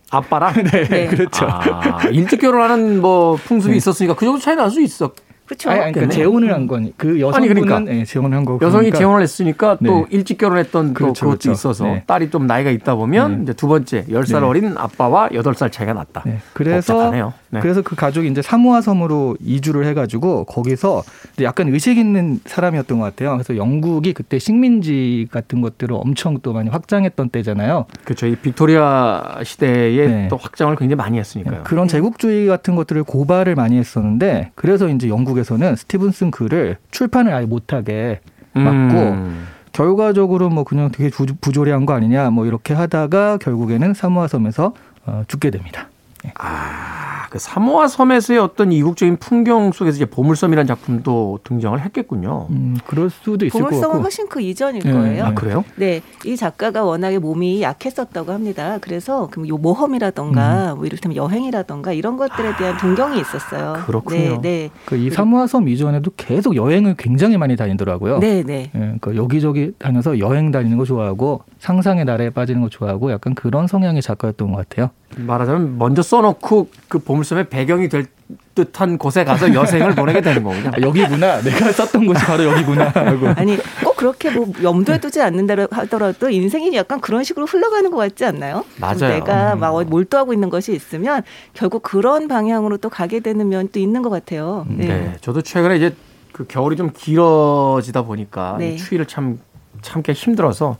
아빠랑? 0.10 0.54
네, 0.72 0.84
네. 0.86 1.08
그렇죠. 1.08 1.46
아, 1.50 2.02
일찍 2.12 2.40
결혼하는 2.40 3.02
뭐 3.02 3.36
풍습이 3.36 3.72
네. 3.72 3.78
있었으니까 3.78 4.16
그 4.16 4.26
정도 4.26 4.40
차이 4.40 4.56
날 4.56 4.70
수 4.70 4.82
있어. 4.82 5.12
그렇죠. 5.52 5.70
아니, 5.70 5.82
아니, 5.82 5.92
그러니까 5.92 6.16
재혼을 6.16 6.54
한 6.54 6.66
거니 6.66 6.94
그 6.96 7.20
여성분은 7.20 7.58
아니, 7.58 7.66
그러니까. 7.66 7.94
예, 7.94 8.06
재혼을 8.06 8.38
한 8.38 8.46
거고 8.46 8.66
여성이 8.66 8.84
그러니까 8.84 9.00
재혼을 9.00 9.22
했으니까 9.22 9.78
또 9.86 9.98
네. 10.00 10.06
일찍 10.12 10.38
결혼했던 10.38 10.88
또 10.90 10.94
그렇죠, 10.94 11.26
그것도 11.26 11.40
그렇죠. 11.40 11.52
있어서 11.52 11.84
네. 11.84 12.04
딸이 12.08 12.30
좀 12.30 12.48
나이가 12.48 12.70
있다 12.70 12.96
보면 12.96 13.36
네. 13.36 13.44
이제 13.44 13.54
두 13.54 13.68
번째 13.68 14.06
10살 14.06 14.40
네. 14.40 14.46
어린 14.46 14.74
아빠와 14.78 15.28
8살 15.30 15.70
차이가 15.70 15.92
났다. 15.92 16.24
네, 16.26 16.38
그래서 16.54 16.94
복잡하네요. 16.94 17.34
네. 17.50 17.60
그래서 17.60 17.82
그 17.82 17.98
가족이 17.98 18.30
이제 18.30 18.42
사모아 18.42 18.80
섬으로 18.80 19.36
이주를 19.42 19.86
해가지고 19.88 20.46
거기서 20.46 21.04
약간 21.42 21.68
의식 21.68 21.98
있는 21.98 22.40
사람이었던 22.46 22.98
것 22.98 23.04
같아요. 23.04 23.34
그래서 23.34 23.58
영국이 23.58 24.14
그때 24.14 24.40
식민지 24.40 25.28
같은 25.32 25.60
것들을 25.60 25.94
엄청 25.94 26.40
또 26.42 26.54
많이 26.54 26.70
확장했던 26.70 27.30
때잖아요. 27.30 27.88
그렇죠. 28.06 28.26
이 28.26 28.38
빅토리아 28.38 29.42
시대에 29.44 30.08
네. 30.08 30.28
또 30.30 30.38
확장을 30.38 30.74
굉장히 30.78 30.96
많이 30.96 31.20
했으니까요. 31.20 31.64
그런 31.66 31.90
제국주의 31.90 32.48
같은 32.48 32.76
것들을 32.76 33.04
고발을 33.04 33.56
많이 33.56 33.78
했었는데 33.78 34.52
그래서 34.56 34.88
이제 34.88 35.10
영국에 35.10 35.41
서는 35.44 35.76
스티븐슨 35.76 36.32
글을 36.32 36.78
출판을 36.92 37.34
아예 37.34 37.46
못하게 37.46 38.20
막고 38.54 38.70
음. 39.00 39.48
결과적으로 39.72 40.50
뭐 40.50 40.64
그냥 40.64 40.92
되게 40.92 41.10
부- 41.10 41.26
부조리한 41.40 41.86
거 41.86 41.94
아니냐 41.94 42.30
뭐 42.30 42.46
이렇게 42.46 42.74
하다가 42.74 43.38
결국에는 43.38 43.94
사모아 43.94 44.28
섬에서 44.28 44.74
어, 45.06 45.24
죽게 45.28 45.50
됩니다. 45.52 45.90
아, 46.38 47.28
그 47.30 47.40
사모아 47.40 47.88
섬에서의 47.88 48.40
어떤 48.40 48.72
이국적인 48.72 49.18
풍경 49.18 49.72
속에서 49.72 49.96
이제 49.96 50.06
보물섬이라는 50.06 50.68
작품도 50.68 51.40
등장을 51.44 51.80
했겠군요. 51.80 52.48
음, 52.50 52.78
그럴 52.86 53.10
수도 53.10 53.46
있을 53.46 53.60
것 53.60 53.60
보물섬은 53.70 53.90
같고. 53.90 54.04
훨씬 54.04 54.28
그 54.30 54.42
이전일 54.42 54.82
네. 54.84 54.92
거예요. 54.92 55.26
아, 55.26 55.34
그래요? 55.34 55.64
네, 55.76 56.02
이 56.26 56.36
작가가 56.36 56.84
워낙에 56.84 57.20
몸이 57.20 57.62
약했었다고 57.62 58.32
합니다. 58.32 58.78
그래서 58.82 59.28
그 59.32 59.42
요 59.48 59.58
모험이라던가 59.58 60.76
뭐 60.76 60.86
이를테면 60.86 61.16
여행이라던가 61.16 61.94
이런 61.94 62.16
것들에 62.18 62.56
대한 62.58 62.78
동경이 62.78 63.20
있었어요. 63.20 63.74
아, 63.76 63.86
그렇군요. 63.86 64.40
네, 64.42 64.42
네, 64.42 64.70
그 64.86 64.96
이 65.02 65.10
사모아 65.10 65.48
섬 65.48 65.68
이전에도 65.68 66.12
계속 66.16 66.56
여행을 66.56 66.96
굉장히 66.98 67.38
많이 67.38 67.56
다니더라고요. 67.56 68.20
네, 68.20 68.44
네. 68.44 68.70
예, 68.76 68.80
그러니까 68.80 69.16
여기저기 69.16 69.72
다녀서 69.80 70.20
여행 70.20 70.52
다니는 70.52 70.78
거 70.78 70.86
좋아하고 70.86 71.42
상상의 71.60 72.06
나라에 72.06 72.30
빠지는 72.30 72.62
거 72.62 72.70
좋아하고 72.70 73.12
약간 73.12 73.34
그런 73.34 73.66
성향의 73.68 74.02
작가였던 74.04 74.52
것 74.52 74.58
같아요. 74.70 74.92
말하자면 75.18 75.78
먼저 75.78 76.02
써놓고 76.12 76.68
그 76.90 77.00
보물섬의 77.00 77.48
배경이 77.50 77.88
될 77.88 78.06
듯한 78.54 78.98
곳에 78.98 79.24
가서 79.24 79.54
여생을 79.54 79.96
보내게 79.96 80.20
되는 80.20 80.44
거군요. 80.44 80.72
아, 80.74 80.82
여기구나. 80.82 81.42
내가 81.42 81.72
썼던 81.72 82.06
곳이 82.06 82.26
바로 82.26 82.44
여기구나 82.44 82.90
하고. 82.90 83.30
아니 83.30 83.58
꼭 83.82 83.96
그렇게 83.96 84.30
뭐 84.30 84.52
염두에 84.62 85.00
두지 85.00 85.22
않는다 85.22 85.56
하더라도 85.72 86.30
인생이 86.30 86.76
약간 86.76 87.00
그런 87.00 87.24
식으로 87.24 87.46
흘러가는 87.46 87.90
것 87.90 87.98
같지 87.98 88.26
않나요? 88.26 88.66
맞아요. 88.78 88.98
내가 88.98 89.56
막 89.56 89.82
몰두하고 89.86 90.34
있는 90.34 90.50
것이 90.50 90.74
있으면 90.74 91.24
결국 91.54 91.82
그런 91.82 92.28
방향으로 92.28 92.76
또 92.78 92.90
가게 92.90 93.22
되는 93.22 93.48
면도 93.48 93.80
있는 93.80 94.02
것 94.02 94.10
같아요. 94.10 94.66
네. 94.68 95.16
저도 95.22 95.42
최근에 95.42 95.78
이제 95.78 95.96
그 96.34 96.46
겨울이 96.46 96.76
좀 96.76 96.92
길어지다 96.94 98.02
보니까 98.02 98.58
네. 98.60 98.74
이 98.74 98.78
추위를 98.78 99.06
참 99.06 99.40
참기 99.82 100.12
힘들어서 100.12 100.76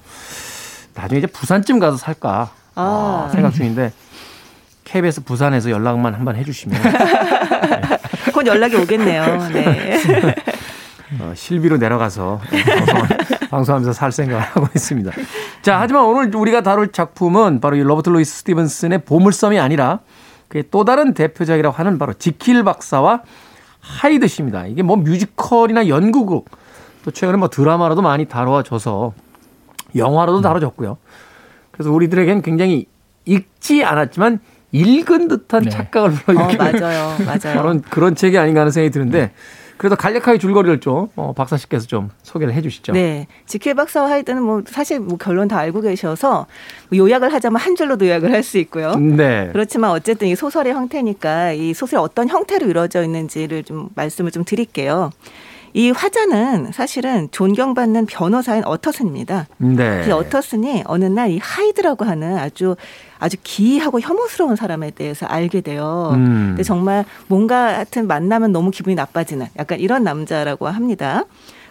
나중에 0.94 1.20
이제 1.20 1.28
부산쯤 1.28 1.80
가서 1.80 1.96
살까 1.96 2.52
아. 2.76 3.28
아, 3.28 3.30
생각 3.32 3.54
중인데 3.54 3.94
KBS 4.92 5.24
부산에서 5.24 5.72
연락만 5.72 6.14
한번 6.14 6.36
해주시면 6.36 6.78
곧 8.34 8.46
연락이 8.46 8.76
오겠네요. 8.76 9.24
네. 9.54 10.36
어, 11.20 11.32
실비로 11.34 11.78
내려가서 11.78 12.42
방송, 12.50 13.08
방송하면서 13.50 13.94
살 13.94 14.12
생각을 14.12 14.42
하고 14.44 14.68
있습니다. 14.76 15.12
자, 15.62 15.80
하지만 15.80 16.04
오늘 16.04 16.36
우리가 16.36 16.62
다룰 16.62 16.92
작품은 16.92 17.62
바로 17.62 17.78
이 17.78 17.82
로버트 17.82 18.10
루이스 18.10 18.40
스티븐슨의 18.40 19.06
보물섬이 19.06 19.60
아니라 19.60 20.00
그의 20.50 20.66
또 20.72 20.84
다른 20.84 21.14
대표작이라고 21.14 21.74
하는 21.74 21.98
바로 21.98 22.12
지킬 22.12 22.66
박사와 22.66 23.22
하이드 23.80 24.28
씨입니다. 24.28 24.66
이게 24.68 24.84
뭐 24.84 24.98
뮤지컬이나 24.98 25.88
연극, 25.88 26.46
또 27.06 27.12
최근에 27.12 27.38
뭐 27.38 27.48
드라마로도 27.48 28.02
많이 28.02 28.26
다뤄져서 28.26 29.14
영화로도 29.96 30.42
다뤄졌고요. 30.42 30.98
그래서 31.72 31.92
우리들에겐 31.92 32.42
굉장히 32.42 32.88
읽지 33.24 33.86
않았지만 33.86 34.40
읽은 34.72 35.28
듯한 35.28 35.64
네. 35.64 35.70
착각을 35.70 36.10
어, 36.10 36.14
불러일으키는 36.14 36.80
맞아요. 36.80 37.18
맞아요. 37.26 37.62
그런 37.62 37.82
그런 37.82 38.16
책이 38.16 38.38
아닌가 38.38 38.62
하는 38.62 38.72
생각이 38.72 38.92
드는데 38.92 39.32
그래도 39.78 39.96
간략하게 39.96 40.38
줄거리를 40.38 40.80
좀 40.80 41.08
어, 41.16 41.34
박사 41.34 41.58
씨께서 41.58 41.88
좀 41.88 42.10
소개를 42.22 42.54
해주시죠. 42.54 42.94
네. 42.94 43.26
지킬 43.48 43.74
박사와 43.74 44.12
하이드는 44.12 44.42
뭐 44.44 44.62
사실 44.68 45.00
뭐 45.00 45.18
결론 45.18 45.48
다 45.48 45.58
알고 45.58 45.82
계셔서 45.82 46.46
뭐 46.90 46.98
요약을 47.00 47.34
하자면 47.34 47.60
한 47.60 47.76
줄로도 47.76 48.06
요약을 48.08 48.32
할 48.32 48.44
수 48.44 48.60
있고요. 48.60 48.94
네. 48.96 49.50
그렇지만 49.52 49.90
어쨌든 49.92 50.28
이 50.28 50.36
소설의 50.36 50.74
형태니까 50.74 51.54
이 51.54 51.74
소설이 51.74 52.00
어떤 52.00 52.28
형태로 52.30 52.68
이루어져 52.68 53.04
있는지를 53.04 53.64
좀 53.64 53.90
말씀을 53.96 54.30
좀 54.32 54.44
드릴게요. 54.46 55.12
이 55.74 55.92
화자는 55.92 56.72
사실은 56.72 57.30
존경받는 57.32 58.06
변호사인 58.06 58.64
어터슨입니다. 58.66 59.48
네. 59.58 60.06
이 60.08 60.12
어터슨이 60.12 60.84
어느 60.86 61.06
날 61.06 61.32
이 61.32 61.40
하이드라고 61.40 62.04
하는 62.06 62.38
아주 62.38 62.76
아주 63.20 63.38
기이하고 63.44 64.00
혐오스러운 64.02 64.56
사람에 64.56 64.92
대해서 64.92 65.26
알게 65.26 65.62
돼요. 65.62 66.12
음. 66.16 66.48
근데 66.50 66.64
정말 66.64 67.06
뭔가 67.28 67.76
하여튼 67.76 68.08
만나면 68.08 68.52
너무 68.52 68.72
기분이 68.72 68.96
나빠지는 68.96 69.48
약간 69.58 69.80
이런 69.80 70.04
남자라고 70.04 70.68
합니다. 70.68 71.24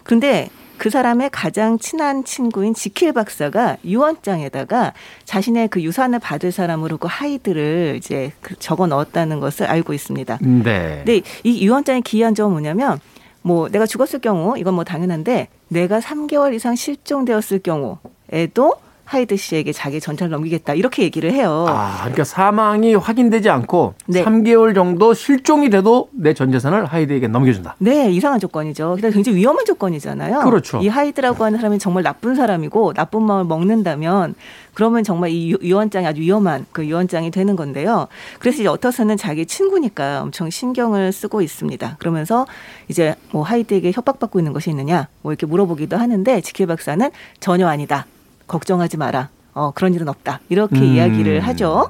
그런데 0.03 0.49
그 0.77 0.89
사람의 0.89 1.29
가장 1.31 1.77
친한 1.77 2.23
친구인 2.23 2.73
지킬 2.73 3.13
박사가 3.13 3.77
유언장에다가 3.85 4.93
자신의 5.25 5.67
그 5.67 5.81
유산을 5.83 6.17
받을 6.17 6.51
사람으로 6.51 6.97
그 6.97 7.07
하이드를 7.09 7.95
이제 7.97 8.31
그 8.41 8.55
적어 8.57 8.87
넣었다는 8.87 9.39
것을 9.39 9.67
알고 9.67 9.93
있습니다. 9.93 10.39
네. 10.41 11.03
근데 11.05 11.21
이 11.43 11.67
유언장의 11.67 12.01
기이한 12.01 12.33
점은 12.33 12.53
뭐냐면 12.53 12.99
뭐 13.41 13.69
내가 13.69 13.85
죽었을 13.85 14.19
경우 14.19 14.57
이건 14.57 14.73
뭐 14.73 14.83
당연한데 14.83 15.47
내가 15.69 15.99
3개월 15.99 16.53
이상 16.53 16.75
실종되었을 16.75 17.59
경우에도 17.59 18.75
하이드 19.11 19.35
씨에게 19.35 19.73
자기 19.73 19.99
전 19.99 20.09
재산을 20.09 20.31
넘기겠다 20.31 20.73
이렇게 20.73 21.03
얘기를 21.03 21.33
해요. 21.33 21.65
아, 21.67 21.97
그러니까 22.01 22.23
사망이 22.23 22.95
확인되지 22.95 23.49
않고 23.49 23.93
네. 24.07 24.23
3개월 24.23 24.73
정도 24.73 25.13
실종이 25.13 25.69
돼도 25.69 26.07
내 26.13 26.33
전 26.33 26.49
재산을 26.51 26.85
하이드에게 26.85 27.27
넘겨준다. 27.27 27.75
네, 27.79 28.09
이상한 28.09 28.39
조건이죠. 28.39 28.93
근데 28.95 29.11
굉장히 29.11 29.37
위험한 29.37 29.65
조건이잖아요. 29.65 30.39
그렇죠. 30.41 30.79
이 30.79 30.87
하이드라고 30.87 31.43
하는 31.43 31.57
사람이 31.59 31.77
정말 31.77 32.03
나쁜 32.03 32.35
사람이고 32.35 32.93
나쁜 32.93 33.23
마음을 33.23 33.43
먹는다면 33.45 34.33
그러면 34.73 35.03
정말 35.03 35.29
이 35.31 35.51
유- 35.51 35.57
유언장이 35.61 36.07
아주 36.07 36.21
위험한 36.21 36.65
그 36.71 36.85
유언장이 36.85 37.31
되는 37.31 37.57
건데요. 37.57 38.07
그래서 38.39 38.61
이제 38.61 38.69
어터슨은 38.69 39.17
자기 39.17 39.45
친구니까 39.45 40.21
엄청 40.23 40.49
신경을 40.49 41.11
쓰고 41.11 41.41
있습니다. 41.41 41.97
그러면서 41.99 42.45
이제 42.87 43.15
뭐 43.31 43.43
하이드에게 43.43 43.91
협박받고 43.91 44.39
있는 44.39 44.53
것이 44.53 44.69
있느냐 44.69 45.09
뭐 45.21 45.33
이렇게 45.33 45.45
물어보기도 45.45 45.97
하는데 45.97 46.39
지킬 46.39 46.67
박사는 46.67 47.09
전혀 47.41 47.67
아니다. 47.67 48.05
걱정하지 48.51 48.97
마라. 48.97 49.29
어, 49.53 49.71
그런 49.71 49.93
일은 49.93 50.07
없다. 50.07 50.41
이렇게 50.49 50.77
음. 50.77 50.83
이야기를 50.83 51.39
하죠. 51.41 51.89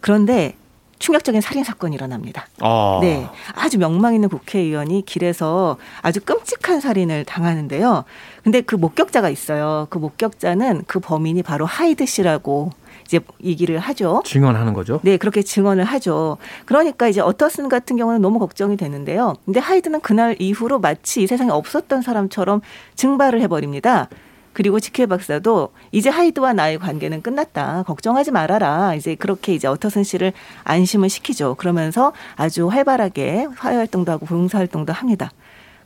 그런데 0.00 0.56
충격적인 0.98 1.40
살인 1.40 1.64
사건이 1.64 1.96
일어납니다. 1.96 2.46
어. 2.60 3.00
네. 3.02 3.28
아주 3.54 3.78
명망 3.78 4.14
있는 4.14 4.28
국회의원이 4.28 5.04
길에서 5.04 5.76
아주 6.00 6.20
끔찍한 6.20 6.80
살인을 6.80 7.24
당하는데요. 7.24 8.04
근데 8.44 8.60
그 8.60 8.76
목격자가 8.76 9.28
있어요. 9.28 9.88
그 9.90 9.98
목격자는 9.98 10.84
그 10.86 11.00
범인이 11.00 11.42
바로 11.42 11.66
하이드 11.66 12.06
씨라고 12.06 12.70
이제 13.04 13.18
얘기를 13.42 13.78
하죠. 13.80 14.22
증언하는 14.24 14.74
거죠. 14.74 15.00
네, 15.02 15.16
그렇게 15.16 15.42
증언을 15.42 15.84
하죠. 15.84 16.38
그러니까 16.66 17.08
이제 17.08 17.20
어터슨 17.20 17.68
같은 17.68 17.96
경우는 17.96 18.22
너무 18.22 18.38
걱정이 18.38 18.76
되는데요. 18.76 19.34
근데 19.44 19.58
하이드는 19.58 20.00
그날 20.00 20.36
이후로 20.38 20.78
마치 20.78 21.22
이 21.22 21.26
세상에 21.26 21.50
없었던 21.50 22.00
사람처럼 22.02 22.60
증발을 22.94 23.40
해버립니다. 23.42 24.08
그리고 24.52 24.80
지킬 24.80 25.06
박사도 25.06 25.72
이제 25.92 26.10
하이드와 26.10 26.52
나의 26.52 26.78
관계는 26.78 27.22
끝났다. 27.22 27.84
걱정하지 27.86 28.30
말아라. 28.32 28.94
이제 28.94 29.14
그렇게 29.14 29.54
이제 29.54 29.66
어터슨 29.68 30.04
씨를 30.04 30.32
안심을 30.64 31.08
시키죠. 31.08 31.54
그러면서 31.54 32.12
아주 32.36 32.68
활발하게 32.68 33.48
사회 33.56 33.76
활동도 33.76 34.12
하고 34.12 34.26
봉사 34.26 34.58
활동도 34.58 34.92
합니다. 34.92 35.30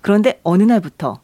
그런데 0.03 0.41
어느 0.43 0.63
날부터 0.65 1.21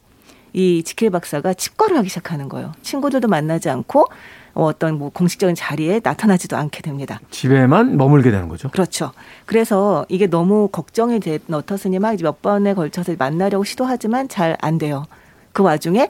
이 0.53 0.83
지킬 0.83 1.09
박사가 1.09 1.53
칩거를 1.53 1.97
하기 1.97 2.09
시작하는 2.09 2.47
거예요. 2.47 2.71
친구들도 2.81 3.27
만나지 3.27 3.69
않고 3.69 4.05
어떤 4.53 4.99
뭐 4.99 5.09
공식적인 5.09 5.55
자리에 5.55 5.99
나타나지도 6.03 6.55
않게 6.55 6.81
됩니다. 6.83 7.19
집에만 7.31 7.97
머물게 7.97 8.29
되는 8.29 8.47
거죠. 8.47 8.69
그렇죠. 8.69 9.11
그래서 9.47 10.05
이게 10.09 10.27
너무 10.27 10.69
걱정이 10.71 11.19
된 11.19 11.39
어터슨이 11.51 11.97
막 11.99 12.15
몇 12.21 12.41
번에 12.43 12.75
걸쳐서 12.75 13.15
만나려고 13.17 13.63
시도하지만 13.63 14.27
잘 14.29 14.55
안 14.61 14.77
돼요. 14.77 15.05
그 15.53 15.63
와중에 15.63 16.07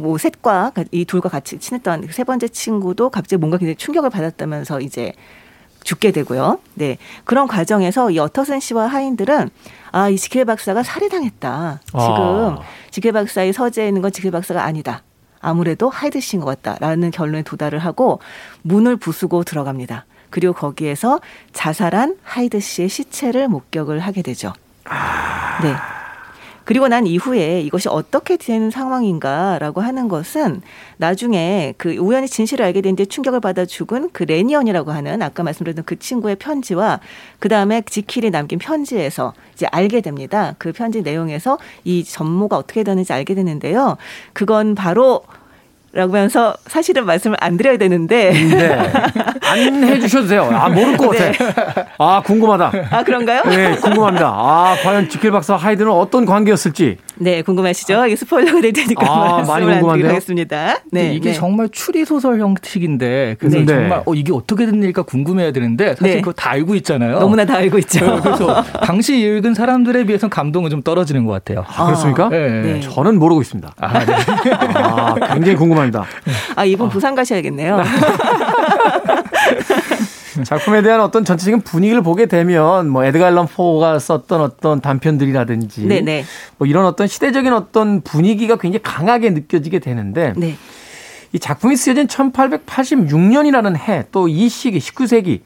그뭐 0.00 0.16
셋과 0.16 0.72
이 0.90 1.04
둘과 1.04 1.28
같이 1.28 1.58
친했던 1.58 2.08
세 2.10 2.24
번째 2.24 2.48
친구도 2.48 3.10
갑자기 3.10 3.38
뭔가 3.38 3.58
굉장히 3.58 3.76
충격을 3.76 4.08
받았다면서 4.08 4.80
이제 4.80 5.12
죽게 5.84 6.12
되고요. 6.12 6.60
네. 6.74 6.96
그런 7.24 7.46
과정에서 7.46 8.10
이 8.10 8.18
어터슨 8.18 8.60
씨와 8.60 8.86
하인들은 8.86 9.50
아, 9.90 10.08
이 10.08 10.16
지킬 10.16 10.46
박사가 10.46 10.82
살해당했다. 10.82 11.80
지금 11.84 12.00
아. 12.00 12.58
지킬 12.90 13.12
박사의 13.12 13.52
서재에 13.52 13.88
있는 13.88 14.00
건 14.00 14.12
지킬 14.12 14.30
박사가 14.30 14.64
아니다. 14.64 15.02
아무래도 15.40 15.90
하이드 15.90 16.20
씨인 16.20 16.40
것 16.40 16.62
같다라는 16.62 17.10
결론에 17.10 17.42
도달을 17.42 17.80
하고 17.80 18.20
문을 18.62 18.96
부수고 18.96 19.44
들어갑니다. 19.44 20.06
그리고 20.30 20.54
거기에서 20.54 21.20
자살한 21.52 22.16
하이드 22.22 22.60
씨의 22.60 22.88
시체를 22.88 23.48
목격을 23.48 23.98
하게 23.98 24.22
되죠. 24.22 24.54
네. 25.62 25.74
그리고 26.64 26.88
난 26.88 27.06
이후에 27.06 27.60
이것이 27.62 27.88
어떻게 27.88 28.36
되는 28.36 28.70
상황인가라고 28.70 29.80
하는 29.80 30.08
것은 30.08 30.62
나중에 30.96 31.74
그 31.76 31.94
우연히 31.96 32.28
진실을 32.28 32.64
알게 32.64 32.80
된 32.80 32.96
뒤에 32.96 33.06
충격을 33.06 33.40
받아 33.40 33.64
죽은 33.64 34.10
그 34.12 34.22
레니언이라고 34.22 34.92
하는 34.92 35.22
아까 35.22 35.42
말씀드렸던 35.42 35.84
그 35.84 35.98
친구의 35.98 36.36
편지와 36.36 37.00
그 37.38 37.48
다음에 37.48 37.82
지킬이 37.82 38.30
남긴 38.30 38.58
편지에서 38.58 39.34
이제 39.54 39.66
알게 39.66 40.00
됩니다. 40.00 40.54
그 40.58 40.72
편지 40.72 41.02
내용에서 41.02 41.58
이 41.84 42.04
전모가 42.04 42.56
어떻게 42.56 42.84
되는지 42.84 43.12
알게 43.12 43.34
되는데요. 43.34 43.96
그건 44.32 44.74
바로 44.74 45.22
라면서 45.94 46.54
사실은 46.66 47.04
말씀을 47.04 47.36
안 47.40 47.56
드려야 47.58 47.76
되는데. 47.76 48.30
네. 48.32 48.92
안 49.42 49.84
해주셔도 49.84 50.26
돼요. 50.26 50.48
아, 50.52 50.68
모를 50.70 50.96
것 50.96 51.10
같아. 51.10 51.30
네. 51.30 51.86
아, 51.98 52.22
궁금하다. 52.24 52.72
아, 52.90 53.02
그런가요? 53.02 53.42
네, 53.44 53.76
궁금합니다. 53.76 54.26
아, 54.26 54.74
과연 54.82 55.10
지킬 55.10 55.30
박사 55.30 55.54
하이드는 55.54 55.90
어떤 55.90 56.24
관계였을지. 56.24 56.96
네, 57.16 57.42
궁금하시죠? 57.42 58.06
이게 58.06 58.16
스포일러가 58.16 58.60
될 58.60 58.72
테니까 58.72 59.06
아, 59.06 59.42
많이 59.46 59.66
궁금한데요. 59.66 60.08
하겠습니다. 60.08 60.78
네, 60.90 61.14
이게 61.14 61.30
네. 61.30 61.34
정말 61.34 61.68
추리 61.70 62.04
소설 62.04 62.40
형식인데 62.40 63.36
그래서 63.38 63.58
네. 63.58 63.66
정말 63.66 64.02
어 64.04 64.14
이게 64.14 64.32
어떻게 64.32 64.66
된 64.66 64.82
일일까 64.82 65.02
궁금해야 65.02 65.52
되는데 65.52 65.94
사실 65.94 66.16
네. 66.16 66.20
그거 66.20 66.32
다 66.32 66.50
알고 66.50 66.74
있잖아요. 66.76 67.18
너무나 67.18 67.44
다 67.44 67.56
알고 67.56 67.78
있죠. 67.78 68.04
네, 68.04 68.20
그래서 68.22 68.62
당시 68.84 69.20
읽은 69.20 69.54
사람들에 69.54 70.04
비해서 70.04 70.28
감동은 70.28 70.70
좀 70.70 70.82
떨어지는 70.82 71.26
것 71.26 71.32
같아요. 71.32 71.64
아, 71.68 71.86
그렇습니까? 71.86 72.28
네. 72.28 72.80
저는 72.80 73.18
모르고 73.18 73.42
있습니다. 73.42 73.72
아, 73.78 74.04
네. 74.04 74.14
아, 74.74 75.14
굉장히 75.32 75.56
궁금합니다. 75.56 76.04
아, 76.56 76.64
이번 76.64 76.88
아. 76.88 76.90
부산 76.90 77.14
가셔야겠네요. 77.14 77.82
작품에 80.44 80.82
대한 80.82 81.00
어떤 81.00 81.24
전체적인 81.24 81.60
분위기를 81.62 82.02
보게 82.02 82.26
되면 82.26 82.88
뭐 82.88 83.04
에드가 83.04 83.28
앨런 83.28 83.46
포가 83.46 83.98
썼던 83.98 84.40
어떤 84.40 84.80
단편들이라든지 84.80 85.86
네네. 85.86 86.24
뭐 86.58 86.66
이런 86.66 86.86
어떤 86.86 87.06
시대적인 87.06 87.52
어떤 87.52 88.00
분위기가 88.00 88.56
굉장히 88.56 88.82
강하게 88.82 89.30
느껴지게 89.30 89.78
되는데 89.78 90.32
네. 90.36 90.56
이 91.32 91.38
작품이 91.38 91.76
쓰여진 91.76 92.06
1886년이라는 92.08 93.76
해 93.76 94.04
또 94.12 94.28
이 94.28 94.48
시기 94.48 94.78
19세기 94.78 95.40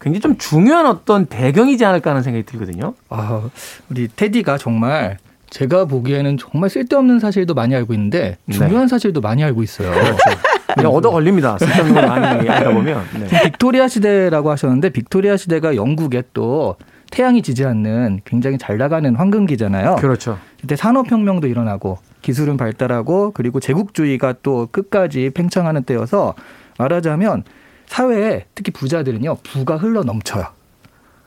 굉장히 0.00 0.20
좀 0.20 0.38
중요한 0.38 0.86
어떤 0.86 1.26
배경이지 1.26 1.84
않을까 1.84 2.10
하는 2.10 2.22
생각이 2.22 2.44
들거든요. 2.46 2.94
아, 3.10 3.42
우리 3.90 4.08
테디가 4.08 4.56
정말 4.58 5.18
제가 5.50 5.84
보기에는 5.84 6.38
정말 6.38 6.70
쓸데없는 6.70 7.18
사실도 7.20 7.54
많이 7.54 7.74
알고 7.74 7.92
있는데 7.94 8.38
중요한 8.50 8.86
네. 8.86 8.88
사실도 8.88 9.20
많이 9.20 9.44
알고 9.44 9.62
있어요. 9.62 9.92
그냥 10.74 10.92
얻어 10.92 11.10
걸립니다. 11.10 11.56
쓸데없는 11.58 11.94
걸 11.94 12.06
많이 12.06 12.48
알다 12.48 12.72
보면. 12.72 13.02
네. 13.18 13.42
빅토리아 13.44 13.88
시대라고 13.88 14.50
하셨는데 14.50 14.90
빅토리아 14.90 15.36
시대가 15.36 15.76
영국에 15.76 16.22
또 16.32 16.76
태양이 17.10 17.42
지지 17.42 17.64
않는 17.64 18.20
굉장히 18.24 18.56
잘 18.58 18.78
나가는 18.78 19.14
황금기잖아요. 19.14 19.96
그렇죠. 19.96 20.38
그때 20.60 20.76
산업혁명도 20.76 21.48
일어나고 21.48 21.98
기술은 22.22 22.56
발달하고 22.56 23.32
그리고 23.32 23.60
제국주의가 23.60 24.34
또 24.42 24.68
끝까지 24.70 25.30
팽창하는 25.34 25.82
때여서 25.82 26.34
말하자면 26.78 27.44
사회에 27.86 28.46
특히 28.54 28.70
부자들은요 28.72 29.38
부가 29.42 29.76
흘러 29.76 30.02
넘쳐요. 30.02 30.46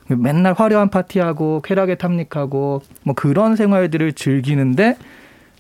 맨날 0.08 0.54
화려한 0.54 0.90
파티하고 0.90 1.62
쾌락에 1.64 1.96
탐닉하고 1.96 2.82
뭐 3.04 3.16
그런 3.16 3.56
생활들을 3.56 4.14
즐기는데 4.14 4.98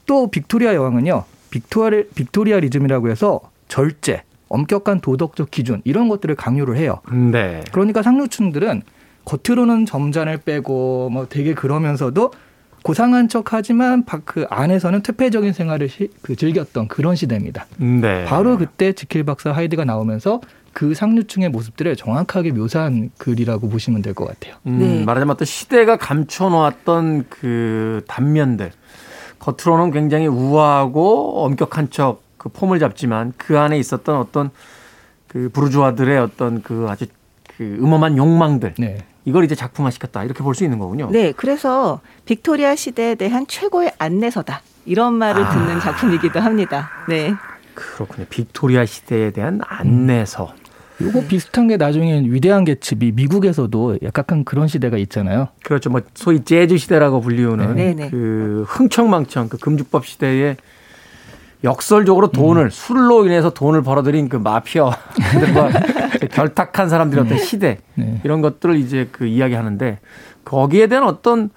또 0.06 0.30
빅토리아 0.30 0.76
여왕은요 0.76 1.24
빅토리, 1.50 2.10
Victorianism이라고 2.10 3.10
해서 3.10 3.42
절제, 3.74 4.22
엄격한 4.50 5.00
도덕적 5.00 5.50
기준 5.50 5.82
이런 5.84 6.08
것들을 6.08 6.36
강요를 6.36 6.78
해요. 6.78 7.00
네. 7.12 7.64
그러니까 7.72 8.04
상류층들은 8.04 8.84
겉으로는 9.26 9.88
점잔을 9.88 10.38
빼고 10.38 11.10
뭐 11.10 11.26
되게 11.28 11.56
그러면서도 11.56 12.32
고상한 12.84 13.30
척 13.30 13.52
하지만 13.52 14.04
그 14.26 14.46
안에서는 14.48 15.02
퇴폐적인 15.02 15.54
생활을 15.54 15.90
시, 15.90 16.10
그 16.22 16.36
즐겼던 16.36 16.88
그런 16.88 17.16
시대입니다. 17.16 17.66
네. 17.78 18.26
바로 18.26 18.60
그때 18.60 18.94
지킬 18.94 19.24
박사 19.24 19.52
하이드가 19.52 19.86
나오면서 19.86 20.40
그 20.72 20.94
상류층의 20.94 21.50
모습들을 21.50 21.96
정확하게 21.96 22.52
묘사한 22.52 23.10
글이라고 23.18 23.70
보시면 23.70 24.04
될 24.04 24.14
것 24.14 24.28
같아요. 24.28 24.54
음, 24.68 24.78
네. 24.78 25.04
말하자면 25.04 25.38
또 25.38 25.46
시대가 25.46 25.98
감춰놓았던 25.98 27.26
그 27.28 28.04
단면들 28.08 28.72
겉으로는 29.40 29.90
굉장히 29.92 30.28
우아하고 30.28 31.44
엄격한 31.46 31.90
척 31.90 32.23
그 32.44 32.50
폼을 32.50 32.78
잡지만 32.78 33.32
그 33.38 33.58
안에 33.58 33.80
있었던 33.80 34.18
어떤 34.18 34.50
그 35.30 35.50
부르주아들의 35.54 36.20
어떤 36.20 36.62
그 36.62 36.88
아주 36.90 37.06
그 37.56 37.64
음험한 37.64 38.18
욕망들 38.18 38.74
네. 38.78 38.98
이걸 39.24 39.46
이제 39.46 39.56
작품화 39.56 39.90
시켰다 39.92 40.26
이렇게 40.26 40.44
볼 40.44 40.54
수 40.54 40.66
있는 40.66 40.78
거군요. 40.78 41.10
네, 41.10 41.32
그래서 41.32 42.02
빅토리아 42.26 42.76
시대에 42.76 43.16
대한 43.16 43.48
최고의 43.48 43.94
안내서다 43.98 44.62
이런 44.86 45.14
말을 45.14 45.42
아. 45.42 45.50
듣는 45.52 45.80
작품이기도 45.80 46.42
합니다. 46.42 46.90
네. 47.08 47.34
그렇군요. 47.76 48.28
빅토리아 48.30 48.86
시대에 48.86 49.32
대한 49.32 49.62
안내서. 49.66 50.54
음. 51.02 51.06
요거 51.06 51.28
비슷한 51.28 51.68
게 51.70 51.78
나중에 51.78 52.24
위대한 52.26 52.66
개츠비 52.66 53.14
미국에서도 53.14 54.00
약간 54.04 54.44
그런 54.44 54.68
시대가 54.68 54.98
있잖아요. 54.98 55.48
그렇죠. 55.64 55.90
뭐 55.90 56.02
소위 56.14 56.44
재즈 56.44 56.78
시대라고 56.78 57.22
불리우는 57.22 57.76
네네. 57.76 57.94
네. 57.94 58.10
그 58.10 58.66
흥청망청 58.68 59.48
그 59.48 59.58
금주법 59.58 60.06
시대에 60.06 60.58
역설적으로 61.64 62.28
돈을 62.32 62.66
음. 62.66 62.70
술로 62.70 63.26
인해서 63.26 63.50
돈을 63.52 63.82
벌어들인 63.84 64.30
그 64.30 64.36
마피아들과 64.38 65.70
결탁한 66.32 66.90
사람들의 66.90 67.24
어떤 67.24 67.38
네. 67.38 67.44
시대 67.44 67.78
네. 67.96 68.20
이런 68.24 68.42
것들을 68.42 68.76
이제 68.76 69.08
그 69.12 69.26
이야기하는데 69.26 70.00
거기에 70.44 70.88
대한 70.88 71.06
어떤 71.06 71.50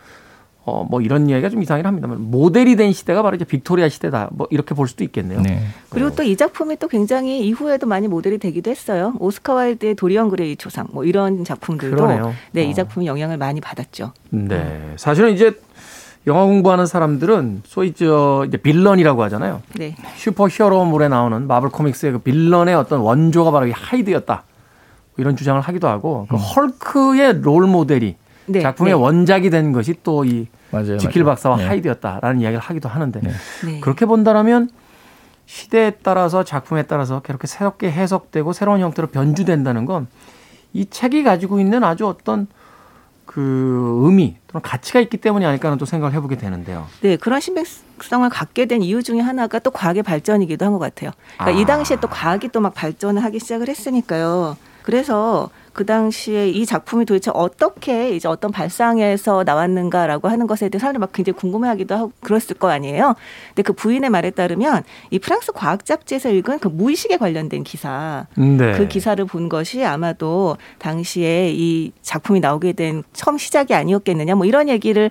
어, 0.64 0.84
뭐 0.88 1.00
이런 1.00 1.28
이야기가 1.28 1.48
좀 1.48 1.62
이상하긴 1.62 1.86
합니다만 1.86 2.20
모델이 2.20 2.74
된 2.74 2.92
시대가 2.92 3.22
바로 3.22 3.36
이제 3.36 3.44
빅토리아 3.44 3.88
시대다. 3.88 4.30
뭐 4.32 4.48
이렇게 4.50 4.74
볼 4.74 4.88
수도 4.88 5.04
있겠네요. 5.04 5.40
네. 5.40 5.60
그리고 5.90 6.10
또 6.12 6.24
이 6.24 6.36
작품이 6.36 6.76
또 6.78 6.88
굉장히 6.88 7.46
이후에도 7.46 7.86
많이 7.86 8.08
모델이 8.08 8.38
되기도 8.38 8.68
했어요. 8.68 9.14
오스카 9.20 9.54
와일드의 9.54 9.94
도리언 9.94 10.28
그레이 10.28 10.56
초상 10.56 10.88
뭐 10.90 11.04
이런 11.04 11.44
작품들도 11.44 11.96
그러네요. 11.96 12.34
네, 12.50 12.64
이 12.64 12.70
어. 12.70 12.74
작품이 12.74 13.06
영향을 13.06 13.36
많이 13.36 13.60
받았죠. 13.60 14.12
네. 14.30 14.94
사실은 14.96 15.32
이제 15.34 15.56
영화 16.26 16.44
공부하는 16.44 16.86
사람들은 16.86 17.62
소위 17.64 17.92
저 17.92 18.44
이제 18.48 18.56
villain이라고 18.56 19.22
하잖아요. 19.24 19.62
네. 19.74 19.94
superhero물에 20.16 21.08
나오는 21.08 21.46
마블 21.46 21.68
코믹스의 21.68 22.12
그 22.12 22.18
villain의 22.18 22.74
어떤 22.74 23.00
원조가 23.00 23.52
바로 23.52 23.66
이 23.66 23.70
하이드였다. 23.72 24.34
뭐 24.34 25.14
이런 25.18 25.36
주장을 25.36 25.60
하기도 25.60 25.88
하고 25.88 26.26
그 26.28 26.34
음. 26.34 26.38
헐크의 26.38 27.42
role 27.42 27.66
model이 27.66 28.16
네. 28.46 28.60
작품의 28.60 28.94
네. 28.94 28.98
원작이 29.00 29.50
된 29.50 29.72
것이 29.72 29.94
또이 30.02 30.48
맞아요, 30.72 30.98
지킬 30.98 31.22
맞아요. 31.22 31.34
박사와 31.34 31.56
네. 31.58 31.66
하이드였다라는 31.66 32.40
이야기를 32.40 32.60
하기도 32.60 32.88
하는데 32.88 33.20
네. 33.20 33.30
네. 33.64 33.80
그렇게 33.80 34.04
본다라면 34.04 34.70
시대에 35.46 35.92
따라서 36.02 36.42
작품에 36.42 36.82
따라서 36.82 37.20
그렇게 37.22 37.46
새롭게 37.46 37.90
해석되고 37.90 38.52
새로운 38.52 38.80
형태로 38.80 39.08
변주된다는 39.08 39.84
건 39.86 40.08
이 40.76 40.84
책이 40.84 41.24
가지고 41.24 41.58
있는 41.58 41.82
아주 41.84 42.06
어떤 42.06 42.46
그 43.26 44.00
의미 44.04 44.36
또는 44.46 44.62
가치가 44.62 45.00
있기 45.00 45.16
때문이 45.18 45.44
아닐까 45.44 45.68
하는 45.68 45.76
또 45.78 45.84
생각을 45.84 46.14
해보게 46.14 46.36
되는데요. 46.36 46.86
네, 47.02 47.16
그런 47.16 47.40
신빙성을 47.40 48.28
갖게 48.30 48.66
된 48.66 48.82
이유 48.82 49.02
중에 49.02 49.20
하나가 49.20 49.58
또 49.58 49.70
과학의 49.70 50.02
발전이기도 50.04 50.64
한 50.64 50.72
것 50.72 50.78
같아요. 50.78 51.10
그러니까 51.36 51.58
아. 51.58 51.60
이 51.60 51.64
당시에 51.66 51.96
또 52.00 52.08
과학이 52.08 52.48
또 52.48 52.60
막 52.60 52.72
발전을 52.74 53.22
하기 53.24 53.38
시작을 53.40 53.68
했으니까요. 53.68 54.56
그래서 54.82 55.50
그 55.76 55.84
당시에 55.84 56.48
이 56.48 56.64
작품이 56.64 57.04
도대체 57.04 57.30
어떻게 57.34 58.16
이제 58.16 58.28
어떤 58.28 58.50
발상에서 58.50 59.44
나왔는가라고 59.44 60.28
하는 60.28 60.46
것에 60.46 60.70
대해 60.70 60.80
사람들이 60.80 61.00
막 61.00 61.12
굉장히 61.12 61.36
궁금해하기도 61.36 61.94
하고 61.94 62.12
그랬을 62.22 62.56
거 62.58 62.70
아니에요. 62.70 63.14
근데 63.48 63.62
그 63.62 63.74
부인의 63.74 64.08
말에 64.08 64.30
따르면 64.30 64.84
이 65.10 65.18
프랑스 65.18 65.52
과학 65.52 65.84
잡지에서 65.84 66.30
읽은 66.30 66.60
그 66.60 66.68
무의식에 66.68 67.18
관련된 67.18 67.62
기사, 67.62 68.26
네. 68.36 68.72
그 68.72 68.88
기사를 68.88 69.22
본 69.26 69.50
것이 69.50 69.84
아마도 69.84 70.56
당시에 70.78 71.52
이 71.52 71.92
작품이 72.00 72.40
나오게 72.40 72.72
된 72.72 73.02
처음 73.12 73.36
시작이 73.36 73.74
아니었겠느냐, 73.74 74.34
뭐 74.34 74.46
이런 74.46 74.70
얘기를 74.70 75.10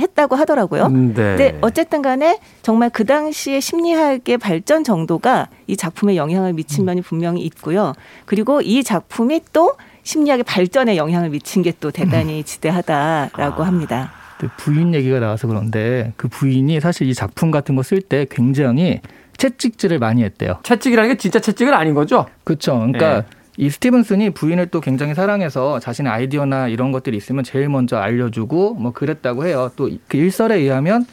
했다고 0.00 0.36
하더라고요. 0.36 0.88
네. 0.88 1.12
근데 1.14 1.58
어쨌든 1.60 2.02
간에 2.02 2.38
정말 2.62 2.90
그 2.90 3.04
당시에 3.04 3.60
심리학의 3.60 4.38
발전 4.38 4.84
정도가 4.84 5.48
이 5.66 5.76
작품에 5.76 6.16
영향을 6.16 6.52
미친 6.52 6.84
면이 6.84 7.02
분명히 7.02 7.42
있고요. 7.42 7.92
그리고 8.24 8.60
이 8.60 8.82
작품이 8.82 9.40
또 9.52 9.74
심리학의 10.02 10.44
발전에 10.44 10.96
영향을 10.96 11.30
미친 11.30 11.62
게 11.62 11.72
또 11.80 11.90
대단히 11.90 12.38
음. 12.40 12.44
지대하다라고 12.44 13.62
아. 13.62 13.66
합니다. 13.66 14.12
부인 14.58 14.94
얘기가 14.94 15.18
나와서 15.18 15.46
그런데 15.48 16.12
그 16.16 16.28
부인이 16.28 16.78
사실 16.80 17.08
이 17.08 17.14
작품 17.14 17.50
같은 17.50 17.74
거 17.74 17.82
쓸 17.82 18.00
때 18.02 18.26
굉장히 18.30 19.00
채찍질을 19.38 19.98
많이 19.98 20.22
했대요. 20.24 20.58
채찍이라는 20.62 21.10
게 21.10 21.16
진짜 21.18 21.38
채찍은 21.40 21.74
아닌 21.74 21.94
거죠? 21.94 22.26
그렇죠. 22.44 22.74
그러니까 22.78 23.20
네. 23.22 23.26
이 23.56 23.70
스티븐슨이 23.70 24.30
부인을 24.30 24.66
또 24.66 24.80
굉장히 24.80 25.14
사랑해서 25.14 25.78
자신의 25.80 26.12
아이디어나 26.12 26.68
이런 26.68 26.92
것들이 26.92 27.16
있으면 27.16 27.44
제일 27.44 27.68
먼저 27.68 27.96
알려주고 27.96 28.74
뭐 28.74 28.92
그랬다고 28.92 29.46
해요. 29.46 29.70
또 29.76 29.88
그 30.08 30.16
일설에 30.16 30.56
의하면 30.56 31.06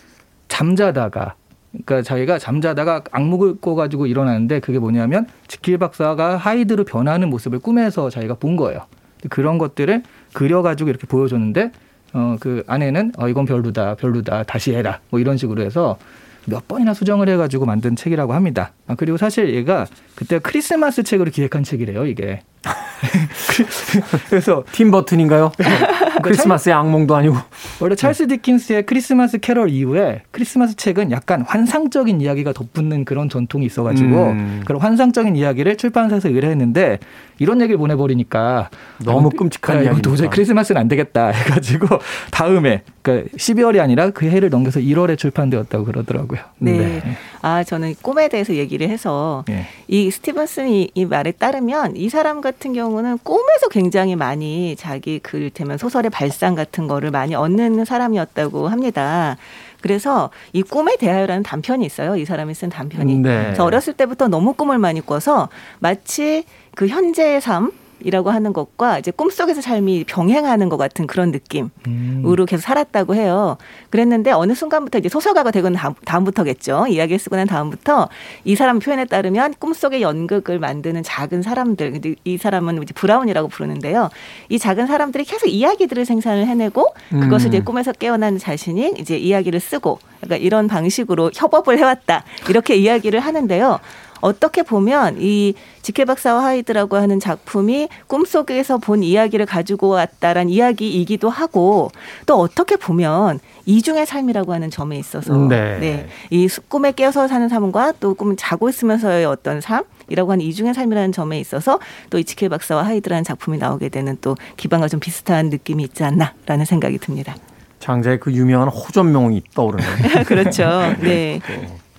잠자다가 0.47 1.35
그러니까 1.71 2.01
자기가 2.03 2.37
잠자다가 2.37 3.03
악몽을 3.11 3.59
꿔가지고 3.61 4.05
일어나는데 4.05 4.59
그게 4.59 4.77
뭐냐면 4.77 5.27
지킬 5.47 5.77
박사가 5.77 6.37
하이드로 6.37 6.83
변하는 6.83 7.29
모습을 7.29 7.59
꿈에서 7.59 8.09
자기가 8.09 8.35
본 8.35 8.55
거예요. 8.55 8.81
그런 9.29 9.57
것들을 9.57 10.03
그려가지고 10.33 10.89
이렇게 10.89 11.07
보여줬는데 11.07 11.71
어, 12.13 12.35
그 12.39 12.63
아내는 12.67 13.13
어, 13.17 13.27
이건 13.27 13.45
별로다, 13.45 13.95
별로다, 13.95 14.43
다시 14.43 14.73
해라. 14.73 14.99
뭐 15.09 15.19
이런 15.19 15.37
식으로 15.37 15.63
해서 15.63 15.97
몇 16.45 16.67
번이나 16.67 16.93
수정을 16.93 17.29
해가지고 17.29 17.65
만든 17.65 17.95
책이라고 17.95 18.33
합니다. 18.33 18.73
아, 18.87 18.95
그리고 18.95 19.17
사실 19.17 19.53
얘가 19.53 19.85
그때 20.15 20.39
크리스마스 20.39 21.03
책으로 21.03 21.31
기획한 21.31 21.63
책이래요, 21.63 22.05
이게. 22.05 22.41
그래서 24.29 24.63
팀 24.71 24.91
버튼인가요? 24.91 25.51
크리스마스의 26.23 26.73
악몽도 26.73 27.15
아니고. 27.15 27.35
원래 27.79 27.95
찰스 27.95 28.27
디킨스의 28.27 28.85
크리스마스 28.85 29.37
캐럴 29.37 29.69
이후에 29.69 30.21
크리스마스 30.31 30.75
책은 30.75 31.11
약간 31.11 31.41
환상적인 31.41 32.21
이야기가 32.21 32.53
덧붙는 32.53 33.05
그런 33.05 33.29
전통이 33.29 33.65
있어가지고 33.65 34.29
음. 34.29 34.61
그런 34.65 34.81
환상적인 34.81 35.35
이야기를 35.35 35.77
출판사에서 35.77 36.29
의뢰했는데 36.29 36.99
이런 37.39 37.61
얘기를 37.61 37.77
보내버리니까 37.77 38.69
너무 39.03 39.27
아, 39.27 39.37
끔찍한 39.37 39.75
이거 39.77 39.83
이야기니까. 39.85 40.09
도저히 40.09 40.29
크리스마스는 40.29 40.79
안 40.79 40.87
되겠다 40.87 41.27
해가지고 41.27 41.87
다음에 42.31 42.83
그러니까 43.01 43.29
12월이 43.37 43.79
아니라 43.79 44.11
그 44.11 44.27
해를 44.27 44.49
넘겨서 44.49 44.79
1월에 44.79 45.17
출판되었다고 45.17 45.83
그러더라고요. 45.85 46.39
네. 46.59 47.01
아, 47.41 47.63
저는 47.63 47.95
꿈에 48.01 48.29
대해서 48.29 48.53
얘기를 48.53 48.87
해서 48.87 49.43
네. 49.47 49.67
이 49.89 50.09
스티븐슨이 50.09 50.91
이 50.93 51.05
말에 51.05 51.31
따르면 51.31 51.97
이 51.97 52.07
사람 52.07 52.39
같은 52.39 52.73
경우는 52.73 53.17
꿈에서 53.23 53.67
굉장히 53.69 54.15
많이 54.15 54.75
자기 54.77 55.19
그 55.19 55.37
이를테면 55.37 55.77
소설의 55.77 56.11
발상 56.13 56.53
같은 56.53 56.87
거를 56.87 57.09
많이 57.11 57.33
얻는 57.33 57.83
사람이었다고 57.85 58.67
합니다. 58.69 59.35
그래서 59.81 60.29
이 60.53 60.61
꿈의 60.61 60.97
대하여라는 60.97 61.43
단편이 61.43 61.85
있어요. 61.85 62.15
이 62.15 62.23
사람이 62.23 62.53
쓴 62.53 62.69
단편이. 62.69 63.15
네. 63.15 63.43
그래서 63.43 63.65
어렸을 63.65 63.93
때부터 63.93 64.29
너무 64.29 64.53
꿈을 64.53 64.77
많이 64.77 65.05
꿔서 65.05 65.49
마치 65.79 66.45
그 66.75 66.87
현재의 66.87 67.41
삶 67.41 67.71
이라고 68.03 68.31
하는 68.31 68.53
것과 68.53 68.99
이제 68.99 69.11
꿈속에서 69.11 69.61
삶이 69.61 70.05
병행하는 70.05 70.69
것 70.69 70.77
같은 70.77 71.07
그런 71.07 71.31
느낌. 71.31 71.69
음. 71.87 72.23
으로 72.25 72.45
계속 72.45 72.63
살았다고 72.63 73.15
해요. 73.15 73.57
그랬는데 73.89 74.31
어느 74.31 74.53
순간부터 74.53 74.97
이제 74.99 75.09
소설가가 75.09 75.51
되고 75.51 75.71
다음, 75.71 75.93
다음부터겠죠. 76.05 76.87
이야기를 76.87 77.19
쓰고 77.19 77.35
난 77.35 77.47
다음부터 77.47 78.09
이 78.43 78.55
사람 78.55 78.79
표현에 78.79 79.05
따르면 79.05 79.55
꿈속의 79.59 80.01
연극을 80.01 80.59
만드는 80.59 81.03
작은 81.03 81.41
사람들. 81.41 81.91
근데 81.91 82.15
이 82.23 82.37
사람은 82.37 82.81
이제 82.83 82.93
브라운이라고 82.93 83.47
부르는데요. 83.47 84.09
이 84.49 84.59
작은 84.59 84.87
사람들이 84.87 85.23
계속 85.23 85.47
이야기들을 85.47 86.05
생산을 86.05 86.47
해내고 86.47 86.93
그것을 87.09 87.49
이제 87.49 87.59
음. 87.59 87.65
꿈에서 87.65 87.91
깨어난 87.91 88.37
자신이 88.37 88.93
이제 88.97 89.17
이야기를 89.17 89.59
쓰고 89.59 89.99
그러니까 90.21 90.37
이런 90.37 90.67
방식으로 90.67 91.31
협업을 91.33 91.77
해왔다. 91.77 92.23
이렇게 92.49 92.75
이야기를 92.75 93.19
하는데요. 93.19 93.79
어떻게 94.23 94.63
보면 94.63 95.17
이 95.19 95.53
지킬 95.81 96.05
박사와 96.05 96.45
하이드라고 96.45 96.95
하는 96.95 97.19
작품이 97.19 97.89
꿈속에서 98.07 98.77
본 98.77 99.03
이야기를 99.03 99.45
가지고 99.45 99.89
왔다란 99.89 100.47
이야기이기도 100.47 101.29
하고 101.29 101.91
또 102.25 102.39
어떻게 102.39 102.77
보면 102.77 103.41
이중의 103.65 104.05
삶이라고 104.05 104.53
하는 104.53 104.69
점에 104.69 104.97
있어서 104.97 105.33
네. 105.81 106.07
이 106.29 106.47
수- 106.47 106.61
꿈에 106.61 106.93
깨어서 106.93 107.27
사는 107.27 107.49
삶과 107.49 107.93
또 107.99 108.13
꿈을 108.13 108.37
자고 108.37 108.69
있으면서의 108.69 109.25
어떤 109.25 109.59
삶이라고 109.59 110.31
하는 110.31 110.45
이중의 110.45 110.73
삶이라는 110.73 111.11
점에 111.11 111.37
있어서 111.41 111.79
또이 112.09 112.23
지킬 112.23 112.47
박사와 112.47 112.83
하이드라는 112.85 113.25
작품이 113.25 113.57
나오게 113.57 113.89
되는 113.89 114.17
또 114.21 114.37
기반과 114.55 114.87
좀 114.87 115.01
비슷한 115.01 115.49
느낌이 115.49 115.83
있지 115.83 116.05
않나라는 116.05 116.63
생각이 116.65 116.97
듭니다. 116.99 117.35
장자의 117.79 118.21
그 118.21 118.31
유명한 118.31 118.69
호전명이 118.69 119.43
떠오르는 119.53 119.83
그렇죠. 120.25 120.63
네. 121.03 121.41
또 121.45 121.53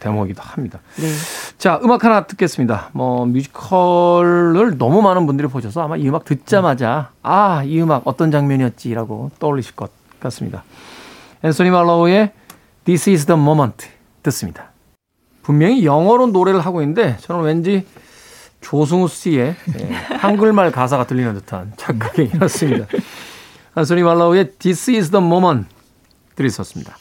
대목이기도 0.05 0.43
합니다. 0.43 0.81
네. 0.97 1.09
자, 1.57 1.81
음악 1.83 2.05
하나 2.05 2.27
듣겠습니다. 2.27 2.91
뭐 2.93 3.25
뮤지컬을 3.25 4.77
너무 4.77 5.01
많은 5.01 5.27
분들이 5.27 5.49
보셔서 5.49 5.83
아마 5.83 5.97
이 5.97 6.07
음악 6.07 6.27
듣자마자 6.27 7.11
아, 7.23 7.63
이 7.65 7.81
음악 7.81 8.03
어떤 8.07 8.31
장면이었지라고 8.31 9.31
떠올리실 9.39 9.75
것 9.75 9.91
같습니다. 10.21 10.63
앤소니 11.43 11.71
말로우의 11.71 12.33
This 12.85 13.09
is 13.11 13.27
the 13.27 13.41
moment 13.41 13.87
듣습니다. 14.23 14.71
분명히 15.43 15.85
영어로 15.85 16.29
노래를 16.29 16.61
하고 16.61 16.83
있는데 16.83 17.17
저는 17.21 17.43
왠지 17.43 17.87
조승우 18.61 19.09
씨의 19.09 19.55
예, 19.79 19.93
한글말 20.17 20.71
가사가 20.71 21.07
들리는 21.07 21.35
듯한 21.35 21.73
착각이 21.77 22.31
일었습니다. 22.35 22.87
앤소니 23.77 24.03
월로우의 24.03 24.53
This 24.59 24.91
is 24.91 25.11
the 25.11 25.25
moment 25.25 25.67
들으셨습니다. 26.37 26.97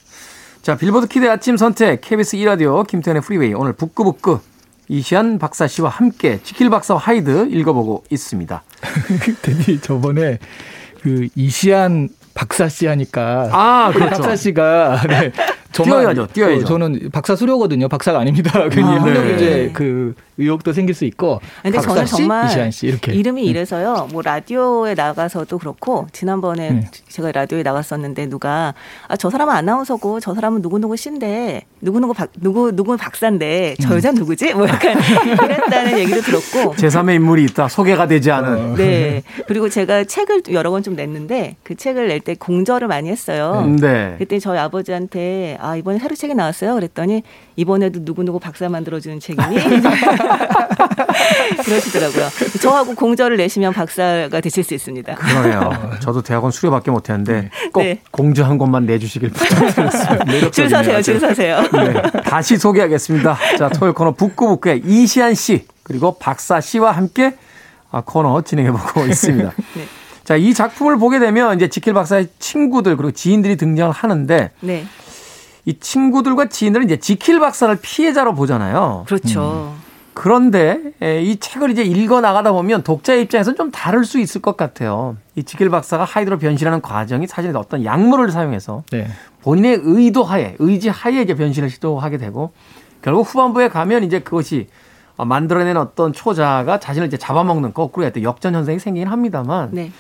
자, 0.64 0.78
빌보드 0.78 1.08
키드 1.08 1.30
아침 1.30 1.58
선택 1.58 2.00
KBS 2.00 2.38
2라디오 2.38 2.88
김태현의 2.88 3.22
프리웨이 3.22 3.54
오늘 3.54 3.74
북구북구 3.74 4.40
이시안 4.88 5.38
박사 5.38 5.68
씨와 5.68 5.90
함께 5.90 6.40
지킬 6.42 6.70
박사와 6.70 7.02
하이드 7.02 7.50
읽어보고 7.50 8.06
있습니다. 8.10 8.64
되게 9.44 9.82
저번에 9.82 10.40
그 11.02 11.28
이시안 11.36 12.08
박사 12.34 12.70
씨 12.70 12.88
하니까 12.88 13.50
아, 13.52 13.92
그렇죠. 13.92 14.16
박사 14.16 14.38
씨가 14.38 15.02
네, 15.10 15.32
뛰어야죠, 15.74 16.28
뛰어야죠. 16.28 16.62
어, 16.62 16.66
저는 16.66 17.10
박사 17.12 17.36
수료거든요. 17.36 17.90
박사가 17.90 18.20
아닙니다. 18.20 18.52
괜히 18.72 18.88
아, 18.88 19.02
학력 19.02 19.22
네. 19.22 19.36
이제 19.36 19.72
그 19.74 20.16
의혹도 20.38 20.74
생길 20.74 20.96
수 20.96 21.06
있고. 21.06 21.40
근데 21.62 21.80
저는 21.80 22.06
씨, 22.06 22.16
정말 22.18 22.46
이시안 22.48 22.72
씨 22.72 22.88
이렇게 22.88 23.12
음. 23.12 23.18
이름이 23.18 23.46
이래서요. 23.46 24.10
뭐 24.12 24.22
라디오에 24.22 24.94
나가서도 24.96 25.58
그렇고 25.58 26.08
지난번에 26.12 26.72
네. 26.72 26.90
제가 27.10 27.32
라디오에 27.32 27.64
나갔었는데 27.64 28.28
누가 28.28 28.74
아 29.08 29.16
저 29.18 29.30
사람은 29.30 29.54
아나운서고 29.54 30.20
저 30.20 30.34
사람은 30.34 30.62
누구 30.62 30.80
누구 30.80 30.96
씨인데 30.98 31.64
누구 31.82 32.00
누구 32.00 32.14
박 32.14 32.30
누구 32.42 32.72
누구 32.76 32.98
박사인데 32.98 33.76
음. 33.80 33.82
저 33.82 33.96
여자 33.96 34.12
누구지? 34.12 34.54
뭐 34.54 34.68
약간 34.68 34.98
이랬다는 35.44 35.98
얘기도 36.00 36.22
들었고. 36.22 36.76
제3의 36.76 37.16
인물이 37.16 37.44
있다. 37.46 37.68
소개가 37.68 38.08
되지 38.08 38.32
않은. 38.32 38.76
네. 38.76 39.24
그리고 39.48 39.70
제가 39.70 40.04
책을 40.04 40.44
여러 40.52 40.70
권 40.72 40.84
좀 40.84 40.96
냈는데 40.98 41.56
그 41.64 41.76
책을 41.76 42.08
낼 42.10 42.20
때 42.20 42.36
공저를 42.36 42.88
많이 42.90 43.10
했어요. 43.10 43.66
네. 43.80 44.16
그때 44.18 44.38
저희 44.40 44.58
아버지한테 44.60 45.58
아 45.62 45.76
이번에 45.76 46.00
새로 46.00 46.16
책이 46.16 46.34
나왔어요. 46.36 46.74
그랬더니 46.76 47.24
이번에도 47.56 48.04
누구 48.04 48.24
누구 48.24 48.40
박사 48.40 48.68
만들어주는 48.70 49.20
책이니 49.20 49.56
그러시더라고요. 51.66 52.28
저하고 52.62 52.96
공저를 52.96 53.38
내시면 53.38 53.74
박사가 53.74 54.42
되실 54.42 54.64
수 54.64 54.74
있습니다. 54.74 55.16
그러네요. 55.16 55.72
저도 56.00 56.22
대학원 56.22 56.52
수료밖에 56.52 56.92
못했는데 56.92 57.50
꼭 57.72 57.84
네. 57.84 58.00
공주 58.12 58.44
한 58.44 58.58
권만 58.58 58.86
내주시길 58.86 59.30
부탁드렸습니다. 59.30 60.50
줄 60.52 60.70
서세요, 60.70 61.02
줄 61.02 61.20
서세요. 61.20 61.62
네, 61.74 61.94
다시 62.24 62.58
소개하겠습니다. 62.58 63.38
자, 63.58 63.70
토요일 63.70 63.94
코너 63.94 64.12
북구북구의 64.14 64.82
이시안 64.86 65.34
씨 65.36 65.66
그리고 65.84 66.18
박사 66.18 66.62
씨와 66.62 66.92
함께 66.92 67.36
아, 67.92 68.02
코너 68.04 68.42
진행해보고 68.42 69.06
있습니다. 69.08 69.52
네. 69.76 69.86
자, 70.24 70.36
이 70.36 70.54
작품을 70.54 70.98
보게 70.98 71.20
되면 71.20 71.56
이제 71.56 71.68
지킬 71.68 71.94
박사의 71.94 72.30
친구들 72.40 72.96
그리고 72.96 73.12
지인들이 73.12 73.58
등장을 73.58 73.94
하는데 73.94 74.52
네, 74.62 74.86
이 75.66 75.80
친구들과 75.80 76.50
지인들은 76.50 76.86
이제 76.86 76.98
지킬 76.98 77.40
박사를 77.40 77.74
피해자로 77.82 78.34
보잖아요. 78.36 79.04
그렇죠. 79.08 79.74
그런데 80.14 80.80
에, 81.02 81.24
이 81.24 81.38
책을 81.38 81.72
이제 81.72 81.84
읽어 81.84 82.22
나가다 82.22 82.52
보면 82.52 82.84
독자의 82.84 83.24
입장에서는 83.24 83.58
좀 83.58 83.72
다를 83.72 84.06
수 84.06 84.20
있을 84.20 84.42
것 84.42 84.58
같아요. 84.58 85.18
이 85.36 85.44
지킬 85.44 85.70
박사가 85.70 86.04
하이드로 86.04 86.38
변신하는 86.38 86.82
과정이 86.82 87.26
사실 87.26 87.56
어떤 87.58 87.84
약물을 87.84 88.32
사용해서 88.32 88.84
네. 88.92 89.08
본인의 89.42 89.80
의도 89.84 90.24
하에, 90.24 90.56
의지 90.60 90.90
하에 90.90 91.22
이제 91.22 91.34
변신을 91.36 91.70
시도하게 91.70 92.18
되고 92.18 92.52
결국 93.02 93.24
후반부에 93.24 93.70
가면 93.70 94.04
이제 94.04 94.20
그것이 94.20 94.68
어, 95.18 95.26
만들어낸 95.26 95.78
어떤 95.78 96.14
초자가 96.14 96.80
자신을 96.80 97.08
이제 97.08 97.18
잡아먹는 97.18 97.74
거꾸로 97.74 98.06
했던 98.06 98.24
역전 98.24 98.56
현상이 98.56 98.80
생기긴 98.80 99.08
합니다만 99.08 99.70
네, 99.72 99.92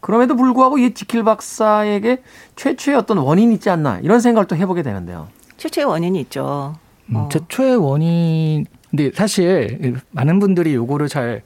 그럼에도 0.00 0.36
불구하고 0.36 0.78
이 0.78 0.94
지킬 0.94 1.24
박사에게 1.24 2.22
최초의 2.56 2.96
어떤 2.96 3.18
원인이 3.18 3.52
있지 3.54 3.68
않나 3.70 3.98
이런 4.02 4.20
생각을 4.20 4.46
또 4.46 4.56
해보게 4.56 4.82
되는데요. 4.82 5.28
최초의 5.56 5.86
원인이 5.86 6.20
있죠. 6.22 6.74
음, 7.06 7.16
어. 7.16 7.28
최초의 7.30 7.76
원인 7.76 8.66
근데 8.90 9.10
사실 9.14 10.00
많은 10.12 10.38
분들이 10.38 10.74
요거를 10.74 11.08
잘 11.08 11.42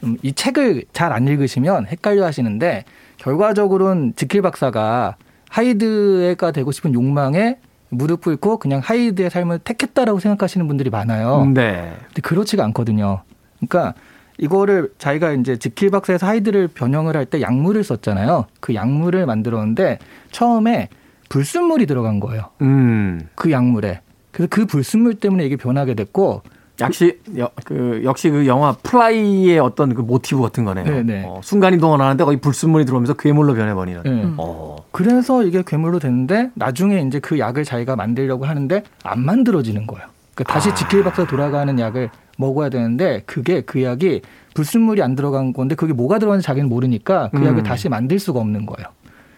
좀 0.00 0.16
이 0.22 0.32
책을 0.32 0.84
잘 0.92 1.12
안 1.12 1.26
읽으시면 1.28 1.86
헷갈려 1.86 2.24
하시는데 2.24 2.84
결과적으로는 3.18 4.14
지킬 4.16 4.42
박사가 4.42 5.16
하이드가 5.48 6.50
되고 6.50 6.72
싶은 6.72 6.92
욕망에 6.94 7.58
무릎 7.88 8.22
꿇고 8.22 8.58
그냥 8.58 8.80
하이드의 8.82 9.30
삶을 9.30 9.60
택했다라고 9.60 10.18
생각하시는 10.18 10.66
분들이 10.66 10.90
많아요. 10.90 11.44
네. 11.54 11.94
근데 12.08 12.22
그렇지가 12.22 12.64
않거든요. 12.64 13.22
그러니까 13.60 13.94
이거를 14.38 14.92
자기가 14.98 15.32
이제 15.32 15.56
지킬 15.56 15.90
박사에서 15.90 16.26
하이드를 16.26 16.68
변형을 16.68 17.16
할 17.16 17.24
때 17.26 17.40
약물을 17.40 17.82
썼잖아요. 17.84 18.46
그 18.60 18.74
약물을 18.74 19.26
만들었는데 19.26 19.98
처음에 20.30 20.88
불순물이 21.28 21.86
들어간 21.86 22.20
거예요. 22.20 22.50
음. 22.62 23.28
그 23.34 23.50
약물에. 23.50 24.00
그래서 24.30 24.48
그 24.50 24.66
불순물 24.66 25.14
때문에 25.14 25.46
이게 25.46 25.56
변하게 25.56 25.94
됐고 25.94 26.42
역시 26.80 27.20
여, 27.38 27.48
그 27.64 28.02
역시 28.04 28.30
그 28.30 28.46
영화 28.48 28.72
플라이의 28.82 29.60
어떤 29.60 29.94
그 29.94 30.02
모티브 30.02 30.42
같은 30.42 30.64
거네요. 30.64 30.84
네네. 30.84 31.24
어, 31.24 31.40
순간 31.42 31.72
이동을 31.72 32.00
하는데 32.00 32.24
거기 32.24 32.36
불순물이 32.38 32.84
들어오면서 32.84 33.14
괴물로 33.14 33.54
변해버리는. 33.54 34.02
네. 34.02 34.34
어. 34.38 34.76
그래서 34.90 35.44
이게 35.44 35.62
괴물로 35.64 36.00
됐는데 36.00 36.50
나중에 36.54 37.00
이제 37.00 37.20
그 37.20 37.38
약을 37.38 37.64
자기가 37.64 37.94
만들려고 37.94 38.44
하는데 38.44 38.82
안 39.04 39.20
만들어지는 39.24 39.86
거예요. 39.86 40.08
그러니까 40.34 40.52
다시 40.52 40.70
아. 40.70 40.74
지킬 40.74 41.04
박사 41.04 41.24
돌아가는 41.24 41.78
약을 41.78 42.10
먹어야 42.38 42.68
되는데 42.68 43.22
그게 43.26 43.60
그 43.60 43.82
약이 43.82 44.22
불순물이 44.54 45.02
안 45.02 45.14
들어간 45.14 45.52
건데 45.52 45.74
그게 45.74 45.92
뭐가 45.92 46.18
들어가는지 46.18 46.46
자기는 46.46 46.68
모르니까 46.68 47.30
그 47.32 47.38
음. 47.38 47.46
약을 47.46 47.62
다시 47.62 47.88
만들 47.88 48.18
수가 48.18 48.40
없는 48.40 48.66
거예요. 48.66 48.88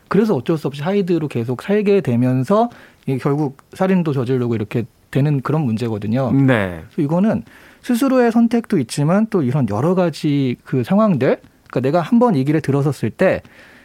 그래서 0.09 0.35
어쩔 0.37 0.57
수 0.57 0.67
없이 0.69 0.83
하이드로 0.83 1.29
계속 1.29 1.63
살게 1.63 2.01
되면서 2.01 2.71
결국 3.21 3.59
살인도 3.73 4.13
저지르고 4.13 4.55
이렇게 4.55 4.85
되는 5.11 5.41
그런 5.41 5.63
문제거든요. 5.63 6.33
네. 6.33 6.83
그래서 6.91 7.03
이거는 7.03 7.43
스스로의 7.83 8.33
선택도 8.33 8.79
있지만 8.79 9.27
또 9.31 9.43
이런 9.43 9.69
여러 9.69 9.95
가지 9.95 10.57
그 10.65 10.83
상황들, 10.85 11.41
그러니까 11.71 11.81
내가 11.81 12.01
한 12.01 12.19
번 12.19 12.35
이 12.37 12.45
길에 12.45 12.61
들어섰을 12.61 13.11
때 13.11 13.43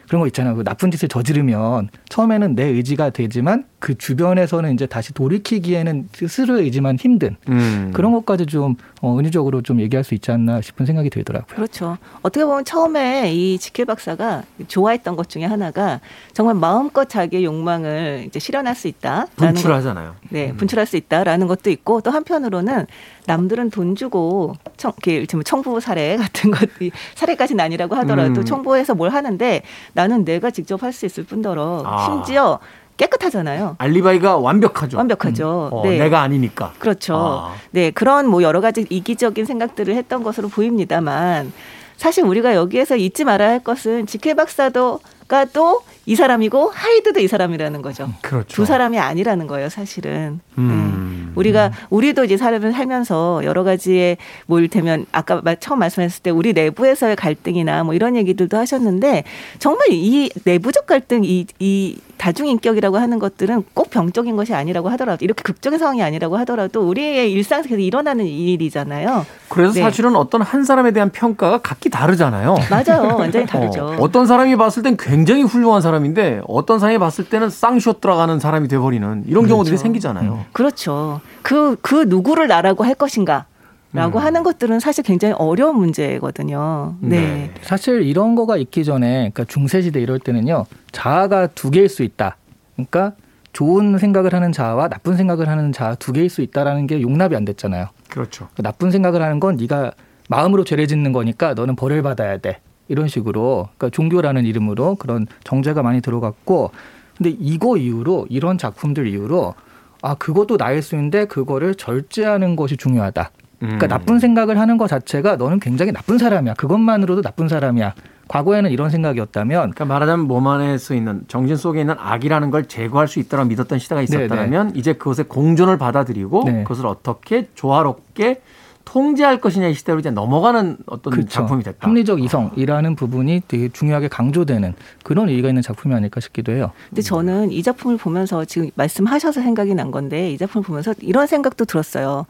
그런 0.08 0.22
거 0.22 0.28
있잖아요. 0.28 0.56
그 0.56 0.64
나쁜 0.64 0.92
짓을 0.92 1.08
저지르면 1.08 1.90
처음에는 2.10 2.56
내 2.56 2.66
의지가 2.66 3.12
되지만 3.12 3.66
그 3.82 3.98
주변에서는 3.98 4.74
이제 4.76 4.86
다시 4.86 5.12
돌이키기에는 5.12 6.10
스스로의 6.14 6.66
의지만 6.66 6.98
힘든 6.98 7.36
음. 7.50 7.92
그런 7.94 8.12
것까지 8.12 8.46
좀 8.46 8.76
어, 9.02 9.18
은유적으로 9.18 9.64
좀 9.64 9.82
얘기할 9.82 10.04
수 10.04 10.14
있지 10.14 10.32
않나 10.32 10.62
싶은 10.62 10.86
생각이 10.86 11.10
들더라고요. 11.10 11.56
그렇죠. 11.56 11.98
어떻게 12.22 12.46
보면 12.46 12.64
처음에 12.64 13.34
이 13.34 13.58
지킬 13.58 13.86
박사가 13.86 14.44
좋아했던 14.68 15.16
것 15.16 15.30
중에 15.30 15.46
하나가 15.46 16.00
정말 16.32 16.54
마음껏 16.54 17.10
자기의 17.10 17.44
욕망을 17.44 18.26
이제 18.28 18.40
실현할 18.40 18.76
수 18.76 18.88
것, 18.88 19.26
분출하잖아요. 19.36 20.16
네, 20.30 20.54
분출할 20.54 20.86
수 20.86 20.96
있다라는 20.96 21.48
것도 21.48 21.72
있고 21.72 22.02
또 22.02 22.12
한편으로는 22.12 22.86
남들은 23.26 23.72
돈 23.72 23.96
주고 23.96 24.54
청, 24.78 24.94
이렇게 25.08 25.36
뭐 25.36 25.44
청부 25.44 25.80
사례 25.80 26.18
같은 26.18 26.52
것이 26.52 26.92
사례까지는 27.16 27.64
아니라고 27.66 27.96
하더라도 27.96 28.42
음. 28.42 28.46
청부해서 28.46 28.94
뭘 28.94 29.10
하는데 29.10 29.64
나는 29.94 30.24
내가 30.24 30.52
직접 30.52 30.84
할 30.84 30.92
수 30.92 31.06
있을 31.06 31.24
뿐더러 31.24 31.84
아. 31.86 32.04
심지어 32.06 32.60
깨끗하잖아요. 33.02 33.76
알리바이가 33.80 34.38
완벽하죠. 34.38 34.98
완벽하죠. 34.98 35.70
어, 35.72 35.82
네. 35.84 35.98
내가 35.98 36.22
아니니까. 36.22 36.74
그렇죠. 36.78 37.16
아. 37.16 37.56
네, 37.72 37.90
그런 37.90 38.28
뭐 38.28 38.44
여러 38.44 38.62
가지 38.62 38.86
이기적인 38.88 39.46
생각들을 39.46 39.96
했던 39.96 40.22
것으로 40.24 40.50
보입니다만 40.50 41.52
사실 41.98 42.24
우리가 42.24 42.54
여기에서 42.56 42.96
잊지 42.96 43.24
말아야 43.24 43.50
할 43.50 43.60
것은 43.64 44.06
지킬 44.06 44.36
박사도가 44.36 45.46
또 45.54 45.82
이 46.06 46.16
사람이고 46.16 46.72
하이드도 46.74 47.20
이 47.20 47.28
사람이라는 47.28 47.82
거죠. 47.82 48.10
그렇죠. 48.22 48.48
두 48.48 48.66
사람이 48.66 48.98
아니라는 49.00 49.48
거예요, 49.48 49.70
사실은. 49.70 50.40
음. 50.58 51.26
네. 51.28 51.32
우리가 51.36 51.72
우리도 51.90 52.26
이제 52.26 52.36
삶을 52.38 52.74
살면서 52.74 53.42
여러 53.46 53.64
가지의 53.64 54.18
뭐 54.48 54.60
이를테면 54.60 55.06
아까 55.12 55.40
마- 55.44 55.56
처음 55.56 55.80
말씀하셨을 55.80 56.24
때 56.24 56.30
우리 56.30 56.52
내부에서의 56.54 57.16
갈등이나 57.16 57.84
뭐 57.84 57.94
이런 57.94 58.16
얘기들도 58.18 58.58
하셨는데 58.58 59.24
정말 59.60 59.88
이 59.92 60.30
내부적 60.44 60.88
갈등 60.88 61.24
이, 61.24 61.46
이 61.60 61.98
다중인격이라고 62.18 62.98
하는 62.98 63.18
것들은 63.18 63.64
꼭 63.74 63.90
병적인 63.90 64.36
것이 64.36 64.54
아니라고 64.54 64.90
하더라도 64.90 65.24
이렇게 65.26 65.42
극적인 65.42 65.80
상황이 65.80 66.04
아니라고 66.04 66.38
하더라도 66.40 66.82
우리의 66.88 67.32
일상에서 67.32 67.70
계속 67.70 67.80
일어나는 67.82 68.26
일이잖아요. 68.26 69.26
그래서 69.50 69.74
네. 69.76 69.82
사실은 69.82 70.16
어떤 70.16 70.42
한 70.42 70.64
사람에 70.64 70.92
대한 70.92 71.10
평가가 71.12 71.60
각기 71.60 71.90
다르잖아요. 71.90 72.56
맞아요. 72.70 73.16
완전히 73.18 73.46
다르죠. 73.48 73.86
어, 73.86 73.96
어떤 74.00 74.26
사람이 74.28 74.56
봤을 74.58 74.84
땐 74.84 74.98
굉장히 75.00 75.44
훌륭한 75.44 75.82
사람 75.82 75.91
인데 76.06 76.42
어떤 76.48 76.80
사람이 76.80 76.98
봤을 77.00 77.28
때는 77.30 77.50
쌍쇼 77.50 78.00
들어가는 78.00 78.40
사람이 78.40 78.68
돼버리는 78.68 79.24
이런 79.28 79.48
경우들이 79.48 79.72
그렇죠. 79.72 79.84
생기잖아요. 79.84 80.46
그렇죠. 80.52 81.22
그, 81.42 81.76
그 81.82 82.06
누구를 82.08 82.48
나라고 82.48 82.84
할 82.84 82.96
것인가. 82.96 83.46
라고 83.94 84.20
음. 84.20 84.24
하는 84.24 84.44
것들은 84.44 84.80
사실 84.80 85.04
굉장히 85.04 85.34
어려운 85.38 85.78
문제거든요. 85.78 86.96
네. 87.02 87.20
네. 87.20 87.54
사실 87.62 88.04
이런 88.04 88.36
거가 88.36 88.56
있기 88.56 88.86
전에 88.86 89.32
그러니까 89.34 89.44
중세 89.44 89.82
시대 89.82 90.00
이럴 90.00 90.18
때는요 90.18 90.66
자아가 90.94 91.48
두 91.48 91.70
개일 91.72 91.90
수 91.90 92.04
있다. 92.04 92.38
그러니까 92.76 93.14
좋은 93.52 93.98
생각을 93.98 94.34
하는 94.34 94.54
자아와 94.54 94.88
나쁜 94.88 95.18
생각을 95.18 95.50
하는 95.50 95.74
자아 95.74 95.96
두 95.96 96.14
개일 96.14 96.30
수 96.30 96.42
있다라는 96.42 96.88
게 96.88 97.02
용납이 97.02 97.36
안 97.36 97.44
됐잖아요. 97.44 97.90
그렇죠. 98.10 98.48
그 98.56 98.62
나쁜 98.62 98.92
생각을 98.92 99.22
하는 99.22 99.42
건 99.42 99.58
네가 99.58 99.92
마음으로 100.30 100.64
죄를 100.64 100.88
짓는 100.88 101.12
거니까 101.12 101.54
너는 101.54 101.76
벌을 101.76 102.02
받아야 102.02 102.38
돼. 102.38 102.60
이런 102.92 103.08
식으로 103.08 103.70
그러니까 103.78 103.96
종교라는 103.96 104.46
이름으로 104.46 104.96
그런 104.96 105.26
정죄가 105.46 105.82
많이 105.82 106.02
들어갔고 106.02 106.72
근데 107.18 107.30
이거 107.40 107.78
이후로 107.78 108.28
이런 108.30 108.58
작품들 108.58 109.08
이후로 109.08 109.56
아 110.02 110.16
그것도 110.16 110.58
나일 110.58 110.82
수 110.82 110.96
있는데 110.96 111.26
그거를 111.26 111.76
절제하는 111.76 112.56
것이 112.56 112.76
중요하다. 112.76 113.32
그러니까 113.60 113.86
음. 113.86 113.90
나쁜 113.90 114.20
생각을 114.20 114.60
하는 114.60 114.78
것 114.78 114.88
자체가 114.88 115.36
너는 115.38 115.60
굉장히 115.60 115.92
나쁜 115.92 116.18
사람이야. 116.18 116.56
그것만으로도 116.56 117.22
나쁜 117.22 117.48
사람이야. 117.48 117.94
과거에는 118.28 118.72
이런 118.72 118.90
생각이었다면 118.90 119.72
그러니까 119.72 119.86
말하자면 119.86 120.26
몸 120.26 120.48
안에 120.48 120.78
서 120.78 120.96
있는 120.96 121.22
정신 121.28 121.56
속에 121.56 121.82
있는 121.82 121.96
악이라는 121.98 122.50
걸 122.50 122.66
제거할 122.66 123.08
수 123.08 123.20
있다고 123.20 123.46
믿었던 123.46 123.78
시대가 123.78 124.02
있었다면 124.02 124.76
이제 124.76 124.94
그것의 124.94 125.28
공존을 125.28 125.78
받아들이고 125.78 126.44
네. 126.46 126.64
그것을 126.64 126.88
어떻게 126.88 127.48
조화롭게 127.56 128.42
통제할 128.86 129.40
것이냐 129.42 129.68
이 129.68 129.74
시대로 129.74 130.00
이제 130.00 130.10
넘어가는 130.12 130.78
어떤 130.86 131.12
그렇죠. 131.14 131.30
작품이 131.30 131.64
됐다. 131.64 131.88
합리적 131.88 132.22
이성이라는 132.22 132.96
부분이 132.96 133.44
되게 133.48 133.70
중요하게 133.70 134.08
강조되는 134.08 134.74
그런 135.04 135.30
의의가 135.30 135.50
있는 135.50 135.62
작품이 135.62 135.94
아닐까 135.96 136.20
싶기도 136.20 136.52
해요. 136.52 136.72
근데 136.90 137.02
저는 137.02 137.52
이 137.52 137.62
작품을 137.64 137.98
보면서 137.98 138.46
지금 138.46 138.70
말씀하셔서 138.76 139.42
생각이 139.42 139.74
난 139.76 139.92
건데 139.92 140.32
이 140.32 140.38
작품을 140.38 140.66
보면서 140.66 140.94
이런 141.02 141.28
생각도 141.28 141.66
들었어요. 141.66 142.26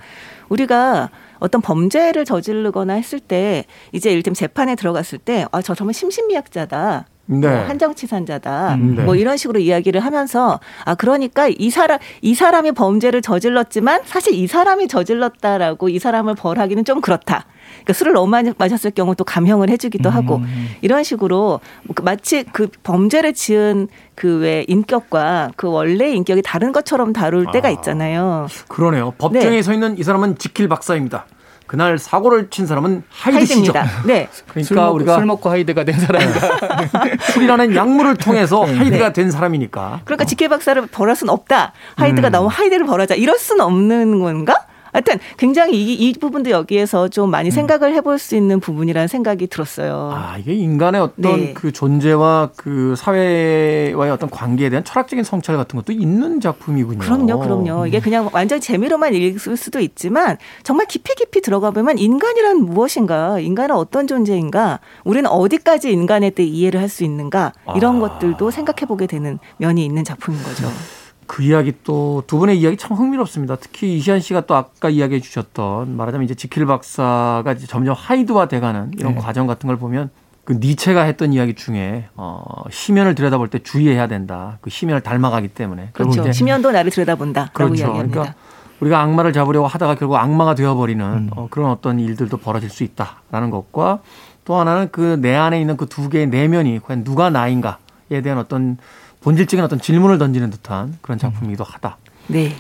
우리가 0.50 1.10
어떤 1.40 1.62
범죄를 1.62 2.26
저지르거나 2.26 2.94
했을 2.94 3.20
때 3.20 3.66
이제 3.92 4.12
이를테면 4.12 4.36
재판에 4.36 4.76
들어갔을 4.76 5.18
때 5.18 5.46
아 5.52 5.62
저 5.62 5.74
정말 5.76 5.94
심신미약자다. 5.94 7.06
네. 7.32 7.48
뭐 7.48 7.58
한정치산자다. 7.68 8.76
음, 8.76 8.96
네. 8.96 9.04
뭐 9.04 9.16
이런 9.16 9.38
식으로 9.38 9.60
이야기를 9.60 10.02
하면서 10.02 10.60
아 10.84 10.96
그러니까 10.96 11.48
이 11.48 11.70
사람 11.70 12.00
이 12.22 12.36
사람이 12.36 12.74
범죄를 12.74 13.22
저질렀지만 13.22 14.02
사실 14.06 14.34
이 14.34 14.48
사람이 14.48 14.88
저질렀다라고 14.90 15.88
이 15.90 16.00
사람을 16.00 16.36
벌하기는 16.36 16.84
좀 16.84 17.00
그렇다. 17.00 17.46
그러니까 17.72 17.94
술을 17.94 18.14
너무 18.14 18.28
많이 18.28 18.52
마셨을 18.58 18.92
경우 18.92 19.16
또 19.16 19.24
감형을 19.24 19.70
해주기도 19.70 20.10
하고 20.10 20.42
이런 20.82 21.04
식으로 21.04 21.62
그 21.96 22.02
마치 22.02 22.44
그 22.52 22.68
범죄를 22.84 23.34
지은 23.34 23.88
그 24.16 24.42
왜 24.42 24.66
인격과 24.68 25.52
그 25.56 25.70
원래 25.70 26.10
인격이 26.12 26.42
다른 26.44 26.72
것처럼 26.72 27.14
다룰 27.14 27.46
때가 27.52 27.68
아. 27.68 27.72
있잖아요. 27.72 28.48
그러네요. 28.68 29.14
법정에 29.18 29.50
네. 29.50 29.62
서 29.62 29.72
있는 29.74 29.98
이 29.98 30.04
사람은 30.04 30.38
지킬 30.38 30.68
박사입니다. 30.68 31.26
그날 31.72 31.98
사고를 31.98 32.50
친 32.50 32.68
사람은 32.68 33.04
하이드 33.10 33.46
씨죠. 33.46 33.72
하이드입니다. 33.72 34.04
네. 34.06 34.28
그러니까 34.46 34.68
술 34.68 34.76
먹고, 34.76 34.96
우리가 34.96 35.16
술 35.16 35.26
먹고 35.26 35.50
하이드가 35.50 35.86
된 35.86 35.98
사람이다. 35.98 37.18
술이라는 37.32 37.76
약물을 37.78 38.18
통해서 38.18 38.66
네. 38.66 38.76
하이드가 38.76 39.14
된 39.14 39.32
사람이니까. 39.32 40.02
그러니까 40.04 40.26
지킬 40.26 40.50
박사를 40.50 40.86
벌할 40.88 41.16
수는 41.16 41.32
없다. 41.32 41.72
하이드가 41.96 42.28
음. 42.28 42.32
너무 42.34 42.50
하이드를 42.52 42.86
벌하자. 42.86 43.16
이럴 43.16 43.40
수는 43.40 43.64
없는 43.64 44.20
건가? 44.20 44.66
하여튼 44.92 45.20
굉장히 45.38 45.82
이, 45.82 45.94
이 45.94 46.14
부분도 46.14 46.52
여기에서 46.52 47.08
좀 47.08 47.32
많이 47.32 47.50
생각을 47.52 47.94
해볼 47.96 48.20
수 48.20 48.36
있는 48.36 48.60
부분이라는 48.60 49.08
생각이 49.08 49.48
들었어요. 49.48 50.12
음. 50.14 50.18
아, 50.18 50.38
이게 50.38 50.54
인간의 50.54 51.02
어떤 51.02 51.40
네. 51.40 51.54
그 51.54 51.72
존재와 51.72 52.52
그 52.56 52.96
사회와의 52.96 54.12
어떤 54.12 54.30
관계에 54.30 54.70
대한 54.70 54.84
철학적인 54.84 55.24
성찰 55.24 55.58
같은 55.58 55.78
것도 55.78 55.92
있는 55.94 56.40
작품이군요. 56.40 57.00
그럼요, 57.00 57.40
그럼요. 57.40 57.88
이게 57.88 58.00
그냥 58.00 58.30
완전 58.32 58.60
재미로만 58.60 59.16
읽을 59.16 59.58
수도 59.58 59.80
있지만 59.80 60.38
정말 60.64 60.86
깊이 60.86 61.16
깊이 61.16 61.42
들어가 61.42 61.72
보면 61.72 61.98
인간이란 61.98 62.58
무엇인가, 62.58 63.40
인간은 63.40 63.76
어떤 63.76 64.06
존재인가, 64.06 64.80
우리는 65.04 65.28
어디까지 65.30 65.92
인간에 65.92 66.30
대해 66.30 66.48
이해를 66.48 66.80
할 66.80 66.92
수 66.92 67.04
있는가 67.06 67.54
이런 67.76 67.96
아. 67.96 68.00
것들도 68.00 68.52
생각해 68.52 68.86
보게 68.86 69.08
되는 69.08 69.40
면이 69.58 69.84
있는 69.84 70.04
작품인 70.04 70.44
거죠. 70.44 70.68
그 71.32 71.44
이야기 71.44 71.74
또 71.86 72.24
두 72.28 72.38
분의 72.40 72.60
이야기 72.60 72.76
참 72.76 72.98
흥미롭습니다. 72.98 73.56
특히 73.56 73.96
이시안 73.98 74.20
씨가 74.20 74.42
또 74.42 74.56
아까 74.56 74.90
이야기해 74.90 75.22
주셨던 75.22 75.96
말하자면 75.96 76.26
이제 76.26 76.36
지킬 76.36 76.66
박사가 76.66 77.54
이제 77.56 77.66
점점 77.68 77.96
하이드화 77.98 78.50
돼가는 78.50 78.92
이런 78.98 79.16
네. 79.16 79.22
과정 79.22 79.48
같은 79.48 79.68
걸 79.68 79.78
보면 79.78 80.10
그 80.44 80.54
니체가 80.60 81.04
했던 81.04 81.32
이야기 81.32 81.54
중에 81.56 82.10
어 82.18 82.44
시면을 82.70 83.16
들여다볼 83.16 83.48
때 83.48 83.60
주의해야 83.60 84.08
된다. 84.08 84.58
그 84.60 84.70
시면을 84.70 85.00
닮아가기 85.02 85.48
때문에 85.50 85.92
그렇죠. 85.94 86.30
심연도 86.34 86.72
나를 86.72 86.92
들여다본다라고 86.92 87.54
그렇죠. 87.54 87.76
이야기합니다. 87.86 88.10
그러니까 88.22 88.36
우리가 88.82 89.00
악마를 89.00 89.32
잡으려고 89.32 89.68
하다가 89.68 89.96
결국 89.96 90.18
악마가 90.18 90.54
되어버리는 90.56 91.06
음. 91.06 91.30
어, 91.36 91.48
그런 91.50 91.70
어떤 91.72 91.98
일들도 92.00 92.36
벌어질 92.38 92.70
수 92.70 92.84
있다라는 92.84 93.52
것과 93.52 94.00
또 94.44 94.56
하나는 94.56 94.90
그 94.92 95.18
내 95.22 95.34
안에 95.36 95.62
있는 95.62 95.78
그 95.78 95.86
두 95.86 96.10
개의 96.10 96.28
내면이 96.28 96.82
과연 96.84 97.06
누가 97.06 97.30
나인가에 97.30 98.22
대한 98.22 98.38
어떤 98.38 98.78
본질적인 99.22 99.64
어떤 99.64 99.80
질문을 99.80 100.18
던지는 100.18 100.50
듯한 100.50 100.98
그런 101.02 101.18
작품이기도 101.18 101.64
하다. 101.64 101.98
네. 102.28 102.54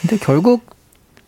근데 0.00 0.16
결국 0.18 0.64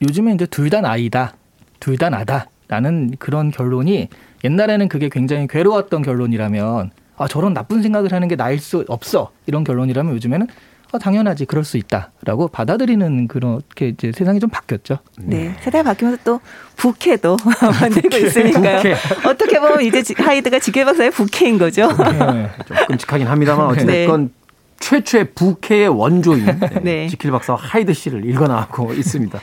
요즘에 0.03 0.33
이제 0.35 0.47
둘 0.47 0.71
다 0.71 0.81
나이다, 0.81 1.35
둘 1.81 1.97
다 1.97 2.11
나다라는 2.11 3.17
그런 3.19 3.51
결론이 3.51 4.09
옛날에는 4.45 4.89
그게 4.89 5.09
굉장히 5.09 5.47
괴로웠던 5.47 6.03
결론이라면 6.03 6.91
아 7.17 7.29
저런 7.29 7.53
나쁜 7.53 7.83
생각을 7.83 8.13
하는 8.13 8.29
게 8.29 8.37
나일 8.37 8.59
수 8.61 8.85
없어 8.89 9.31
이런 9.47 9.65
결론이라면 9.65 10.15
요즘에는 10.15 10.47
아, 10.93 10.99
당연하지 10.99 11.45
그럴 11.45 11.63
수 11.63 11.77
있다라고 11.77 12.49
받아들이는 12.49 13.29
그렇게 13.29 13.89
이제 13.89 14.11
세상이 14.13 14.41
좀 14.41 14.51
바뀌었죠. 14.51 14.99
네. 15.21 15.55
세대가 15.61 15.85
바뀌면서 15.91 16.21
또 16.25 16.41
부캐도 16.77 17.37
만들고 17.81 18.17
있으니까요. 18.17 18.77
부캐. 18.79 18.97
어떻게 19.29 19.61
보면 19.61 19.83
이제 19.83 20.03
지- 20.03 20.15
하이드가 20.19 20.59
지킬 20.59 20.85
박사의 20.87 21.13
부캐인 21.13 21.59
거죠. 21.59 21.87
네. 21.97 22.51
좀 22.67 22.77
끔찍하긴 22.89 23.27
합니다만 23.29 23.67
어찌됐건 23.71 24.33
최초의 24.81 25.33
부캐의 25.35 25.89
원조인 25.89 26.45
네, 26.61 26.81
네. 26.83 27.09
지킬 27.09 27.31
박사와 27.31 27.59
하이드 27.61 27.93
씨를 27.93 28.25
읽어나가고 28.29 28.93
있습니다. 28.95 29.39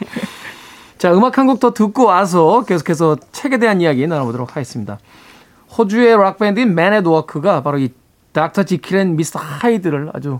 자, 0.97 1.13
음악 1.13 1.37
한 1.37 1.47
곡 1.47 1.59
더 1.59 1.73
듣고 1.73 2.05
와서 2.05 2.63
계속해서 2.65 3.17
책에 3.31 3.57
대한 3.59 3.79
이야기 3.81 4.05
나눠보도록 4.07 4.55
하겠습니다. 4.55 4.97
호주의 5.77 6.15
락밴드인 6.17 6.73
Men 6.75 6.94
at 6.94 7.07
Work가 7.07 7.61
바로 7.63 7.77
이 7.77 7.93
Dr. 8.33 8.63
Jekyll 8.63 8.97
and 8.97 9.15
Mr. 9.15 9.39
Hyde를 9.39 10.09
아주 10.13 10.39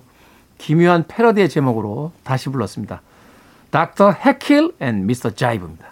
기묘한 0.58 1.06
패러디의 1.08 1.50
제목으로 1.50 2.12
다시 2.24 2.50
불렀습니다. 2.50 3.02
Dr. 3.70 4.12
Heckyll 4.12 4.72
and 4.80 5.06
Mr. 5.06 5.32
Jive입니다. 5.32 5.86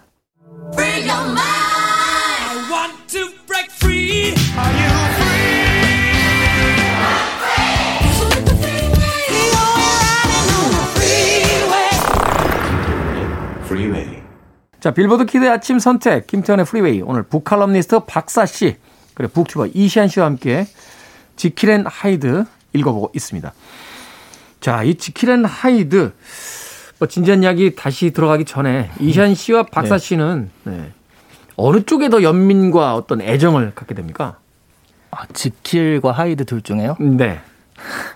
자, 14.86 14.92
빌보드 14.92 15.26
키드의 15.26 15.50
아침 15.50 15.80
선택, 15.80 16.28
김태현의 16.28 16.64
프리웨이. 16.64 17.02
오늘 17.02 17.24
북칼럼니스트 17.24 18.02
박사 18.06 18.46
씨, 18.46 18.78
그리고 19.16 19.34
북튜버 19.34 19.70
이시안 19.74 20.08
씨와 20.08 20.28
함께 20.28 20.68
지킬 21.36 21.72
앤 21.72 21.88
하이드 21.88 22.46
읽어보고 22.74 23.12
있습니다. 23.16 23.52
자, 24.62 24.84
이 24.84 24.94
지킬 24.94 25.32
앤 25.32 25.44
하이드, 25.44 26.14
뭐 27.00 27.08
진지한 27.08 27.42
이야기 27.42 27.74
다시 27.74 28.12
들어가기 28.12 28.46
전에 28.46 28.92
이시안 29.00 29.34
씨와 29.34 29.64
박사 29.64 29.98
네. 29.98 30.06
씨는 30.06 30.52
네. 30.66 30.92
어느 31.56 31.82
쪽에 31.82 32.10
더 32.10 32.22
연민과 32.22 32.94
어떤 32.94 33.22
애정을 33.22 33.74
갖게 33.74 33.96
됩니까? 33.96 34.38
아, 35.10 35.26
지킬과 35.34 36.12
하이드 36.12 36.46
둘 36.46 36.62
중에요? 36.62 36.96
네. 37.00 37.42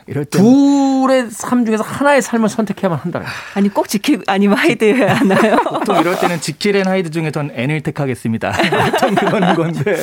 이럴 0.07 0.25
때 0.25 0.39
둘의 0.39 1.29
삶 1.31 1.65
중에서 1.65 1.83
하나의 1.83 2.21
삶을 2.21 2.49
선택해야만 2.49 2.99
한다. 2.99 3.23
아니 3.53 3.69
꼭 3.69 3.87
지킬 3.87 4.21
아니면 4.27 4.57
하이드여야 4.57 5.13
하나요? 5.15 5.57
또 5.85 5.95
이럴 5.95 6.17
때는 6.19 6.41
지킬 6.41 6.75
and 6.75 6.87
하이드 6.87 7.11
중에 7.11 7.31
전 7.31 7.51
and을 7.53 7.81
택하겠습니다. 7.81 8.53
어떤 8.93 9.15
그런 9.15 9.55
건데. 9.55 9.95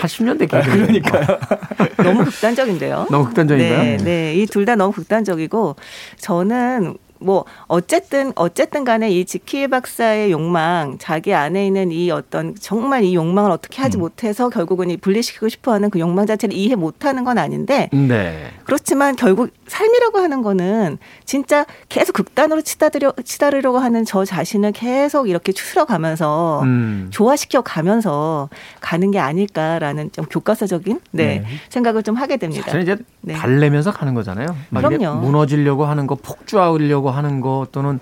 80년대 0.00 0.50
개그 0.50 0.70
그러니까요. 0.70 1.38
너무 1.98 2.24
극단적인데요. 2.24 3.06
너무 3.10 3.24
극단적인가요? 3.26 3.78
네, 3.82 3.96
네. 3.98 4.34
이 4.34 4.46
둘 4.46 4.64
다 4.66 4.74
너무 4.74 4.92
극단적이고 4.92 5.76
저는 6.18 6.96
뭐 7.18 7.44
어쨌든 7.66 8.32
어쨌든 8.34 8.84
간에 8.84 9.10
이 9.10 9.24
지킬 9.24 9.68
박사의 9.68 10.32
욕망, 10.32 10.96
자기 10.98 11.34
안에 11.34 11.66
있는 11.66 11.90
이 11.90 12.10
어떤 12.10 12.54
정말 12.54 13.04
이 13.04 13.14
욕망을 13.14 13.50
어떻게 13.50 13.82
하지 13.82 13.98
음. 13.98 14.00
못해서 14.00 14.48
결국은 14.48 14.90
이 14.90 14.96
분리시키고 14.96 15.48
싶어하는 15.48 15.90
그 15.90 15.98
욕망 15.98 16.26
자체를 16.26 16.56
이해 16.56 16.74
못하는 16.74 17.24
건 17.24 17.38
아닌데 17.38 17.88
네. 17.92 18.50
그렇지만 18.64 19.16
결국 19.16 19.50
삶이라고 19.66 20.18
하는 20.18 20.42
거는 20.42 20.98
진짜 21.24 21.66
계속 21.88 22.12
극단으로 22.12 22.62
치달으려 22.62 23.12
치달으려고 23.24 23.78
하는 23.78 24.04
저 24.04 24.24
자신을 24.24 24.72
계속 24.72 25.28
이렇게 25.28 25.52
추스러가면서 25.52 26.62
음. 26.62 27.08
조화시켜 27.10 27.62
가면서 27.62 28.48
가는 28.80 29.10
게 29.10 29.18
아닐까라는 29.18 30.12
좀 30.12 30.24
교과서적인 30.26 31.00
네, 31.12 31.40
네. 31.40 31.44
생각을 31.68 32.02
좀 32.02 32.14
하게 32.14 32.36
됩니다. 32.36 32.70
저는 32.70 32.82
이제 32.82 32.96
네. 33.20 33.34
달래면서 33.34 33.92
가는 33.92 34.14
거잖아요. 34.14 34.56
그럼요. 34.70 35.20
무너지려고 35.20 35.84
하는 35.84 36.06
거, 36.06 36.14
폭주하려고 36.14 37.05
하는 37.10 37.40
거 37.40 37.66
또는 37.72 38.00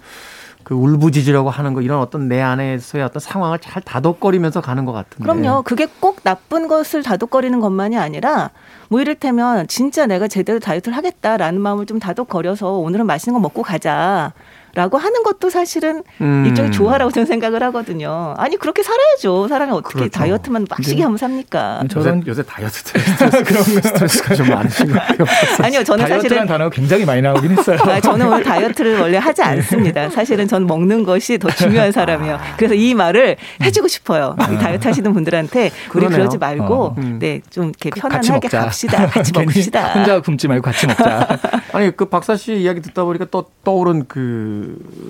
그 0.65 0.75
울부짖으려고 0.75 1.51
하는 1.51 1.75
거 1.75 1.83
이런 1.83 2.01
어떤 2.01 2.27
내 2.27 2.41
안에서의 2.41 3.05
어떤 3.05 3.21
상황을 3.21 3.59
잘 3.59 3.83
다독거리면서 3.83 4.61
가는 4.61 4.85
것 4.85 4.93
같은데. 4.93 5.23
그럼요. 5.23 5.63
그게 5.63 5.87
꼭 6.01 6.25
나쁜 6.25 6.67
것을 6.67 7.03
다독거리는 7.03 7.61
것만이 7.61 7.99
아니라 7.99 8.51
뭐 8.89 9.01
이를테면 9.01 9.69
진짜 9.69 10.07
내가 10.07 10.27
제대로 10.27 10.59
다이어트를 10.59 10.97
하겠다라는 10.97 11.61
마음을 11.61 11.87
좀 11.87 11.99
다독거려서 11.99 12.73
오늘은 12.73 13.07
맛있는 13.07 13.35
거 13.35 13.41
먹고 13.41 13.63
가자. 13.63 14.33
라고 14.75 14.99
하는 14.99 15.23
것도 15.23 15.51
사실은 15.51 16.03
음. 16.21 16.45
일종의 16.47 16.73
조화라고 16.73 17.11
저는 17.13 17.27
생각을 17.27 17.63
하거든요. 17.65 18.35
아니 18.37 18.57
그렇게 18.57 18.83
살아야죠. 18.83 19.49
사람이 19.49 19.73
어떻게 19.73 19.95
그렇죠. 19.95 20.11
다이어트만 20.11 20.67
빡시게 20.67 21.03
하면 21.03 21.17
삽니까? 21.17 21.85
저는 21.89 22.27
요새, 22.27 22.43
요새 22.43 22.43
다이어트 22.43 22.75
스트레스, 22.85 23.81
스트레스가 23.81 24.35
좀 24.35 24.49
많으신 24.49 24.89
것 24.89 24.95
같아요. 24.95 25.27
아니요, 25.63 25.85
저는 25.85 26.07
사실은 26.07 26.47
단어가 26.47 26.71
굉장히 26.71 27.05
많이 27.05 27.23
나오긴 27.23 27.53
했어요. 27.53 27.79
아, 27.83 28.01
저는 28.01 28.27
오늘 28.27 28.43
다이어트를 28.43 29.01
원래 29.01 29.19
하지 29.19 29.43
않습니다. 29.43 30.11
사실은 30.11 30.49
저는 30.49 30.67
먹는 30.67 31.05
것이 31.05 31.39
더 31.39 31.49
중요한 31.51 31.93
사람이에요. 31.93 32.39
그래서 32.57 32.75
이 32.75 32.95
말을 32.95 33.37
해주고 33.63 33.89
싶어요. 33.89 34.37
이 34.53 34.59
다이어트 34.59 34.89
하시는 34.89 35.13
분들한테 35.13 35.71
우리 35.95 36.07
그러지 36.07 36.39
말고 36.39 36.75
어. 36.75 36.95
음. 36.99 37.19
네좀 37.21 37.73
이렇게 37.81 37.91
편안하게 37.91 38.49
갑시다. 38.49 39.07
같이 39.07 39.33
먹읍시다. 39.33 39.93
혼자 39.93 40.21
굶지 40.21 40.49
말고 40.49 40.63
같이 40.63 40.87
먹자. 40.87 41.39
아니 41.73 41.97
그 41.97 42.07
박사 42.07 42.37
씨 42.37 42.55
이야기 42.55 42.81
듣다 42.81 43.05
보니까 43.05 43.27
또 43.31 43.47
떠오른 43.65 44.07
그 44.09 44.64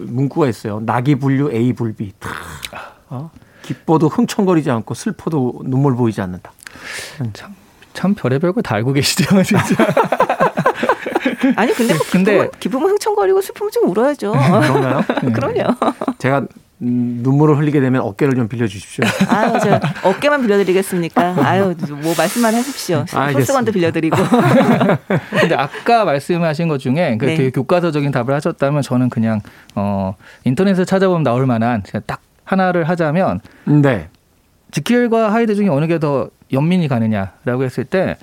문구가 0.06 0.48
있어요. 0.48 0.80
낙이 0.80 1.16
분류 1.16 1.50
A 1.52 1.72
불비. 1.72 2.12
어? 3.10 3.30
기뻐도 3.62 4.08
흥청거리지 4.08 4.70
않고 4.70 4.94
슬퍼도 4.94 5.62
눈물 5.64 5.94
보이지 5.96 6.20
않는다. 6.20 6.52
참, 7.32 7.54
참 7.94 8.14
별의별 8.14 8.52
거 8.52 8.60
다 8.62 8.74
알고 8.76 8.92
계시죠, 8.92 9.42
진짜. 9.42 9.86
아니 11.56 11.72
근데 11.74 11.94
뭐 11.94 12.02
근데 12.10 12.32
기쁨은, 12.32 12.50
기쁨은 12.60 12.90
흥청거리고 12.90 13.40
슬픔은 13.40 13.70
좀 13.70 13.88
울어야죠. 13.90 14.32
그런가요? 14.32 15.02
그럼요. 15.34 15.74
제가 16.18 16.46
음, 16.82 17.20
눈물을 17.22 17.56
흘리게 17.58 17.80
되면 17.80 18.02
어깨를 18.02 18.34
좀 18.34 18.48
빌려주십시오. 18.48 19.04
아유, 19.28 19.52
저 19.62 19.80
어깨만 20.08 20.42
빌려드리겠습니까? 20.42 21.36
아유, 21.38 21.74
뭐 22.02 22.14
말씀만 22.16 22.54
하십시오. 22.54 23.04
풀스건도 23.32 23.72
빌려드리고. 23.72 24.16
근데 25.40 25.54
아까 25.54 26.04
말씀하신 26.04 26.68
것 26.68 26.78
중에 26.78 27.16
그 27.18 27.26
네. 27.26 27.36
되게 27.36 27.50
교과서적인 27.50 28.10
답을 28.10 28.34
하셨다면 28.34 28.82
저는 28.82 29.08
그냥 29.08 29.40
어 29.74 30.14
인터넷에 30.44 30.84
찾아보면 30.84 31.22
나올 31.22 31.46
만한 31.46 31.82
딱 32.06 32.20
하나를 32.44 32.88
하자면 32.88 33.40
네. 33.64 34.08
지킬과 34.72 35.32
하이드 35.32 35.54
중에 35.54 35.68
어느 35.68 35.86
게 35.86 35.98
더 35.98 36.28
연민이 36.52 36.88
가느냐라고 36.88 37.64
했을 37.64 37.84
때 37.84 38.16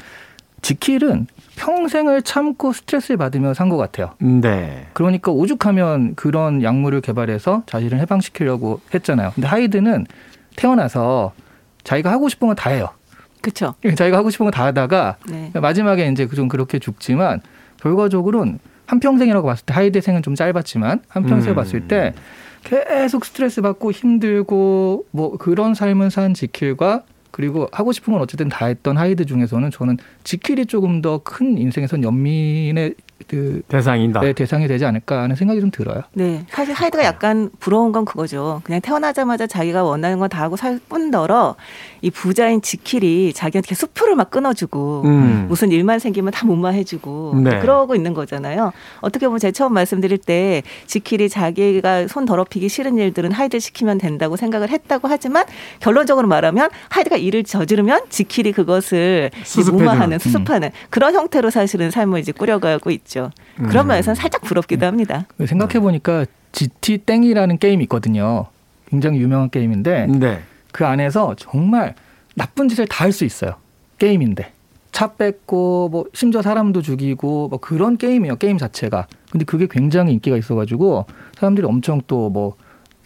지킬은 0.62 1.28
평생을 1.56 2.22
참고 2.22 2.72
스트레스를 2.74 3.18
받으며 3.18 3.54
산 3.54 3.70
것 3.70 3.78
같아요. 3.78 4.12
네. 4.20 4.88
그러니까 4.94 5.32
오죽하면 5.32 6.16
그런 6.16 6.62
약물을 6.64 7.02
개발해서 7.02 7.64
자신을 7.66 8.00
해방시키려고 8.00 8.82
했잖아요. 8.94 9.32
근데 9.36 9.48
하이드는 9.48 10.06
태어나서 10.56 11.34
자기가 11.84 12.12
하고 12.12 12.30
싶은 12.30 12.48
건 12.48 12.56
다 12.56 12.70
해요. 12.70 12.90
그렇죠. 13.42 13.74
자기가 13.96 14.18
하고 14.18 14.30
싶은 14.30 14.46
건 14.46 14.52
다 14.52 14.66
하다가 14.66 15.18
네. 15.30 15.52
마지막에 15.54 16.08
이제 16.10 16.28
좀 16.28 16.48
그렇게 16.48 16.80
죽지만 16.80 17.42
결과적으로는 17.82 18.60
한 18.86 19.00
평생이라고 19.00 19.48
봤을 19.48 19.66
때 19.66 19.74
하이드 19.74 20.02
생은 20.02 20.22
좀 20.22 20.36
짧았지만 20.36 21.02
한 21.08 21.24
평생 21.26 21.54
음. 21.54 21.56
봤을 21.56 21.88
때 21.88 22.14
계속 22.64 23.26
스트레스 23.26 23.62
받고 23.62 23.92
힘들고 23.92 25.06
뭐 25.12 25.38
그런 25.38 25.74
삶을 25.74 26.12
산 26.12 26.34
지킬과 26.34 27.04
그리고 27.32 27.68
하고 27.72 27.92
싶은 27.92 28.14
건 28.14 28.22
어쨌든 28.22 28.50
다 28.50 28.66
했던 28.66 28.98
하이드 28.98 29.26
중에서는 29.26 29.72
저는 29.72 29.98
지킬이 30.24 30.66
조금 30.68 31.02
더 31.02 31.20
큰 31.24 31.58
인생에선 31.58 32.04
연민의 32.04 32.96
그 33.28 33.62
대상이다. 33.68 34.22
네, 34.22 34.34
대상이 34.34 34.68
되지 34.68 34.86
않을까 34.86 35.22
하는 35.24 35.36
생각이 35.36 35.62
좀 35.62 35.70
들어요. 35.70 36.02
네, 36.14 36.44
사실 36.50 36.74
하이드가 36.74 37.04
약간 37.04 37.52
부러운 37.60 37.92
건 37.92 38.06
그거죠. 38.06 38.62
그냥 38.64 38.82
태어나자마자 38.82 39.46
자기가 39.46 39.84
원하는 39.84 40.18
건 40.18 40.32
다 40.32 40.42
하고 40.42 40.56
살 40.56 40.80
뿐더러 40.88 41.56
이 42.02 42.10
부자인 42.10 42.62
지킬이 42.62 43.34
자기한테 43.34 43.76
수표를 43.76 44.16
막 44.16 44.32
끊어주고 44.32 45.02
음. 45.04 45.46
무슨 45.50 45.72
일만 45.72 46.00
생기면 46.00 46.32
다 46.32 46.46
무마해주고 46.48 47.42
네. 47.44 47.60
그러고 47.60 47.94
있는 47.96 48.14
거잖아요. 48.14 48.72
어떻게 49.02 49.28
보면 49.28 49.40
제가 49.40 49.52
처음 49.52 49.74
말씀드릴 49.74 50.18
때 50.18 50.64
지킬이 50.88 51.28
자기가 51.28 52.08
손 52.08 52.26
더럽히기 52.26 52.70
싫은 52.70 52.98
일들은 52.98 53.34
하이드 53.34 53.60
시키면 53.60 53.98
된다고 53.98 54.38
생각을 54.38 54.70
했다고 54.70 55.10
하지만 55.10 55.44
결론적으로 55.82 56.28
말하면 56.30 56.70
하이드가 56.90 57.18
일을 57.18 57.44
저지르면 57.44 58.04
지킬이 58.10 58.54
그것을 58.54 59.32
무마하는 59.72 60.18
수습하는 60.18 60.70
음. 60.70 60.88
그런 60.90 61.14
형태로 61.14 61.50
사실은 61.50 61.92
삶을 61.92 62.20
이제 62.22 62.32
꾸려가고 62.32 62.90
있죠. 62.92 63.11
그런 63.58 63.86
음. 63.86 63.88
면에서는 63.88 64.16
살짝 64.16 64.42
부럽기도 64.42 64.86
합니다. 64.86 65.26
생각해 65.46 65.80
보니까 65.80 66.26
GT 66.52 67.00
땡이라는 67.00 67.58
게임이 67.58 67.84
있거든요. 67.86 68.48
굉장히 68.90 69.20
유명한 69.20 69.50
게임인데 69.50 70.08
네. 70.08 70.42
그 70.72 70.86
안에서 70.86 71.36
정말 71.38 71.96
나쁜 72.36 72.68
짓을 72.70 72.86
다 72.88 73.06
할 73.06 73.12
수 73.12 73.26
있어요. 73.26 73.56
게임인데. 73.98 74.52
차 74.92 75.14
뺏고 75.14 75.90
뭐 75.90 76.06
심지어 76.14 76.42
사람도 76.42 76.82
죽이고 76.82 77.48
뭐 77.48 77.60
그런 77.60 77.98
게임이에요. 77.98 78.36
게임 78.36 78.58
자체가. 78.58 79.08
근데 79.32 79.46
그게 79.46 79.68
굉장히 79.70 80.14
인기가 80.14 80.36
있어 80.38 80.56
가지고 80.56 81.06
사람들이 81.38 81.66
엄청 81.66 82.02
또뭐 82.08 82.56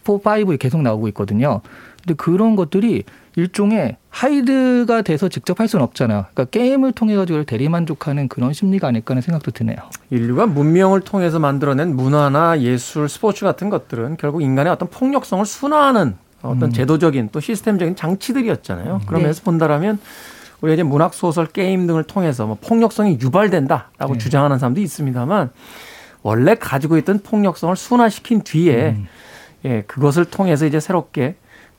4, 0.04 0.12
5에 0.14 0.58
계속 0.58 0.82
나오고 0.82 1.08
있거든요. 1.08 1.60
근데 2.02 2.14
그런 2.14 2.56
것들이 2.56 3.04
일종의 3.36 3.96
하이드가 4.16 5.02
돼서 5.02 5.28
직접 5.28 5.60
할 5.60 5.68
수는 5.68 5.84
없잖아요. 5.84 6.24
그러니까 6.32 6.44
게임을 6.46 6.92
통해 6.92 7.16
가지고 7.16 7.44
대리 7.44 7.68
만족하는 7.68 8.28
그런 8.28 8.54
심리가 8.54 8.88
아닐까 8.88 9.12
하는 9.12 9.20
생각도 9.20 9.50
드네요. 9.50 9.76
인류가 10.08 10.46
문명을 10.46 11.02
통해서 11.02 11.38
만들어낸 11.38 11.94
문화나 11.94 12.58
예술, 12.60 13.10
스포츠 13.10 13.44
같은 13.44 13.68
것들은 13.68 14.16
결국 14.16 14.40
인간의 14.40 14.72
어떤 14.72 14.88
폭력성을 14.88 15.44
순화하는 15.44 16.16
어떤 16.40 16.62
음. 16.62 16.72
제도적인 16.72 17.28
또 17.30 17.40
시스템적인 17.40 17.94
장치들이었잖아요. 17.94 19.00
음. 19.02 19.06
그러면서 19.06 19.40
네. 19.40 19.44
본다라면 19.44 19.98
우리가 20.62 20.72
이제 20.74 20.82
문학 20.82 21.12
소설, 21.12 21.46
게임 21.46 21.86
등을 21.86 22.04
통해서 22.04 22.46
뭐 22.46 22.56
폭력성이 22.58 23.18
유발된다라고 23.20 24.14
네. 24.14 24.18
주장하는 24.18 24.58
사람도 24.58 24.80
있습니다만 24.80 25.50
원래 26.22 26.54
가지고 26.54 26.96
있던 26.96 27.18
폭력성을 27.18 27.76
순화시킨 27.76 28.40
뒤에 28.40 28.94
음. 28.96 29.06
예, 29.66 29.82
그것을 29.86 30.24
통해서 30.24 30.64
이제 30.64 30.80
새롭게 30.80 31.34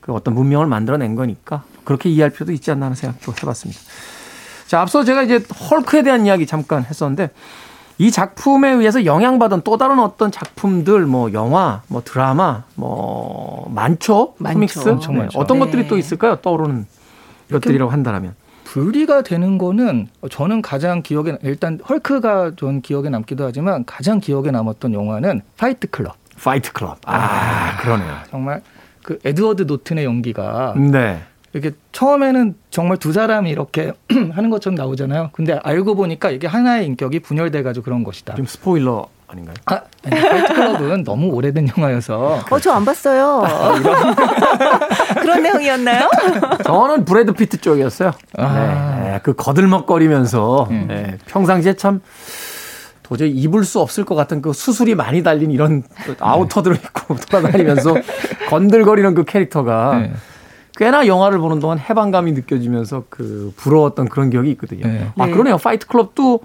그 0.08 0.14
어떤 0.14 0.32
문명을 0.32 0.66
만들어낸 0.66 1.14
거니까 1.16 1.64
그렇게 1.84 2.08
이해할 2.08 2.30
필요도 2.30 2.52
있지 2.52 2.70
않나 2.70 2.86
하는 2.86 2.96
생각도 2.96 3.34
해봤습니다. 3.42 3.78
자, 4.66 4.80
앞서 4.80 5.04
제가 5.04 5.22
이제 5.22 5.44
헐크에 5.70 6.02
대한 6.02 6.24
이야기 6.24 6.46
잠깐 6.46 6.82
했었는데 6.82 7.28
이 7.98 8.10
작품에 8.10 8.70
의해서 8.70 9.04
영향받은 9.04 9.60
또 9.64 9.76
다른 9.76 9.98
어떤 9.98 10.32
작품들 10.32 11.04
뭐 11.04 11.30
영화, 11.34 11.82
뭐 11.88 12.00
드라마, 12.02 12.62
뭐 12.74 13.70
많죠? 13.74 14.34
많죠. 14.38 14.54
comics 14.54 14.88
엄청 14.88 15.14
네. 15.16 15.20
많죠. 15.20 15.38
어떤 15.38 15.58
네. 15.58 15.66
것들이 15.66 15.88
또 15.88 15.98
있을까요? 15.98 16.36
떠오르는 16.36 16.86
것들이라고 17.50 17.92
한다면. 17.92 18.34
분리가 18.64 19.20
되는 19.22 19.58
거는 19.58 20.08
저는 20.30 20.62
가장 20.62 21.02
기억에 21.02 21.36
일단 21.42 21.80
헐크가 21.86 22.52
전 22.56 22.80
기억에 22.80 23.10
남기도 23.10 23.44
하지만 23.44 23.84
가장 23.84 24.20
기억에 24.20 24.52
남았던 24.52 24.94
영화는 24.94 25.42
파이트 25.58 25.86
클럽. 25.90 26.16
파이트 26.42 26.72
클럽. 26.72 26.98
아, 27.04 27.76
그러네요. 27.78 28.16
정말 28.30 28.62
그 29.08 29.18
에드워드 29.24 29.62
노튼의 29.62 30.04
연기가 30.04 30.74
네. 30.76 31.18
이렇게 31.54 31.70
처음에는 31.92 32.54
정말 32.68 32.98
두 32.98 33.14
사람이 33.14 33.48
이렇게 33.48 33.92
하는 34.34 34.50
것처럼 34.50 34.74
나오잖아요. 34.74 35.30
근데 35.32 35.58
알고 35.62 35.94
보니까 35.94 36.28
이게 36.30 36.46
하나의 36.46 36.84
인격이 36.88 37.20
분열돼 37.20 37.62
가지고 37.62 37.84
그런 37.84 38.04
것이다. 38.04 38.34
지금 38.34 38.44
스포일러 38.44 39.06
아닌가요? 39.26 39.54
아, 39.64 39.80
아니, 40.04 40.20
파이트 40.20 40.52
클럽은 40.54 41.04
너무 41.04 41.28
오래된 41.28 41.68
영화여서 41.74 42.40
어, 42.50 42.60
저 42.60 42.72
안 42.72 42.84
봤어요. 42.84 43.44
그런 45.22 45.42
내용이었나요? 45.42 46.10
저는 46.64 47.06
브래드 47.06 47.32
피트 47.32 47.62
쪽이었어요. 47.62 48.12
아. 48.36 49.00
네, 49.02 49.20
그 49.22 49.32
거들먹거리면서 49.34 50.68
음. 50.70 50.84
네, 50.88 51.16
평상시에 51.26 51.74
참 51.74 52.02
도저히 53.08 53.30
입을 53.30 53.64
수 53.64 53.80
없을 53.80 54.04
것 54.04 54.14
같은 54.14 54.42
그 54.42 54.52
수술이 54.52 54.94
많이 54.94 55.22
달린 55.22 55.50
이런 55.50 55.82
그 56.04 56.14
아우터들을 56.20 56.76
입고 56.76 57.16
돌아다니면서 57.30 57.94
건들거리는 58.50 59.14
그 59.14 59.24
캐릭터가 59.24 59.98
네. 59.98 60.12
꽤나 60.76 61.06
영화를 61.06 61.38
보는 61.38 61.58
동안 61.58 61.78
해방감이 61.78 62.32
느껴지면서 62.32 63.04
그 63.08 63.52
부러웠던 63.56 64.08
그런 64.10 64.28
기억이 64.30 64.50
있거든요. 64.52 64.86
네. 64.86 65.08
아 65.16 65.26
네. 65.26 65.32
그러네요. 65.32 65.56
파이트 65.56 65.86
클럽도 65.86 66.40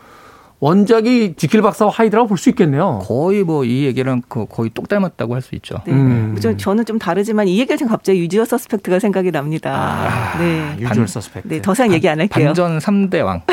원작이 0.61 1.34
지킬 1.36 1.61
박사와 1.61 1.91
하이드라고 1.91 2.30
볼 2.30 2.38
수 2.38 2.47
있겠네요. 2.49 2.99
거의 3.03 3.43
뭐 3.43 3.66
이 3.66 3.84
얘기랑 3.84 4.22
그 4.30 4.45
거의 4.49 4.70
똑 4.74 4.88
닮았다고 4.88 5.36
할 5.36 5.41
수 5.41 5.55
있죠. 5.55 5.76
네. 5.86 5.91
음. 5.91 6.38
저, 6.41 6.55
저는 6.55 6.86
좀 6.86 6.97
다르지만 6.97 7.49
이 7.49 7.59
얘기를 7.59 7.78
지금 7.78 7.91
갑자기 7.91 8.20
유주얼 8.19 8.45
서스펙트가 8.45 8.99
생각이 8.99 9.32
납니다. 9.32 9.72
아, 9.76 10.38
네. 10.39 10.78
유주얼 10.80 11.09
서스펙트. 11.09 11.47
네, 11.49 11.61
더 11.61 11.74
이상 11.74 11.91
얘기 11.91 12.07
안 12.07 12.22
할게요. 12.22 12.45
반전 12.45 12.78
3대 12.80 13.22
왕. 13.26 13.41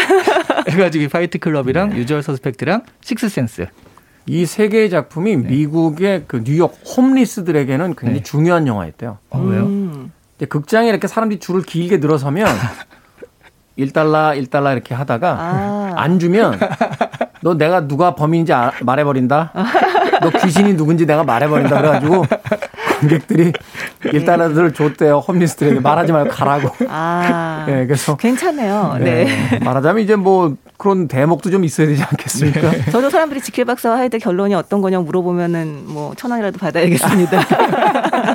해가지고 0.69 1.05
이 1.05 1.09
파이트 1.09 1.39
클럽이랑 1.39 1.97
유주얼 1.97 2.23
서스펙트랑 2.23 2.83
식스센스. 3.01 3.67
이 4.27 4.45
세 4.47 4.69
개의 4.69 4.91
작품이 4.91 5.37
미국의 5.39 6.25
그 6.29 6.43
뉴욕 6.45 6.79
홈리스들에게는 6.97 7.95
굉장히 7.97 8.19
네. 8.19 8.23
중요한 8.23 8.67
영화였대요. 8.67 9.19
어, 9.31 9.39
왜요? 9.41 9.63
음. 9.65 10.13
극장에 10.49 10.89
이렇게 10.89 11.07
사람들이 11.09 11.41
줄을 11.41 11.63
길게 11.63 11.97
늘어서면 11.99 12.47
1달러, 13.79 14.39
1달러 14.47 14.73
이렇게 14.73 14.95
하다가 14.95 15.31
아. 15.39 15.93
안 15.97 16.19
주면 16.19 16.59
너 17.43 17.55
내가 17.55 17.89
누가 17.89 18.15
범인인지 18.15 18.53
아- 18.53 18.73
말해버린다. 18.83 19.53
너 20.21 20.31
귀신이 20.43 20.77
누군지 20.77 21.07
내가 21.07 21.25
말해버린다. 21.25 21.77
그래가지고 21.81 22.25
관객들이 23.01 23.53
1달러들을 24.05 24.75
줬대요. 24.75 25.19
홈리스트에게 25.19 25.81
말하지 25.81 26.13
말고 26.13 26.31
가라고. 26.31 26.71
아. 26.89 27.65
네, 27.67 27.85
그래서 27.89 28.17
괜찮네요. 28.17 28.97
네. 29.01 29.25
네. 29.25 29.59
말하자면 29.61 30.03
이제 30.03 30.17
뭐 30.17 30.55
그런 30.77 31.09
대목도 31.09 31.51
좀 31.51 31.65
있어야 31.65 31.87
되지 31.87 32.03
않겠습니까? 32.03 32.91
저도 32.91 33.11
사람들이 33.11 33.41
지킬 33.41 33.65
박사와 33.67 33.99
하이드 33.99 34.19
결론이 34.19 34.55
어떤 34.55 34.81
거냐 34.81 35.01
물어보면은 35.01 35.85
뭐 35.87 36.11
천 36.17 36.31
원이라도 36.33 36.59
받아야겠습니다. 36.59 37.41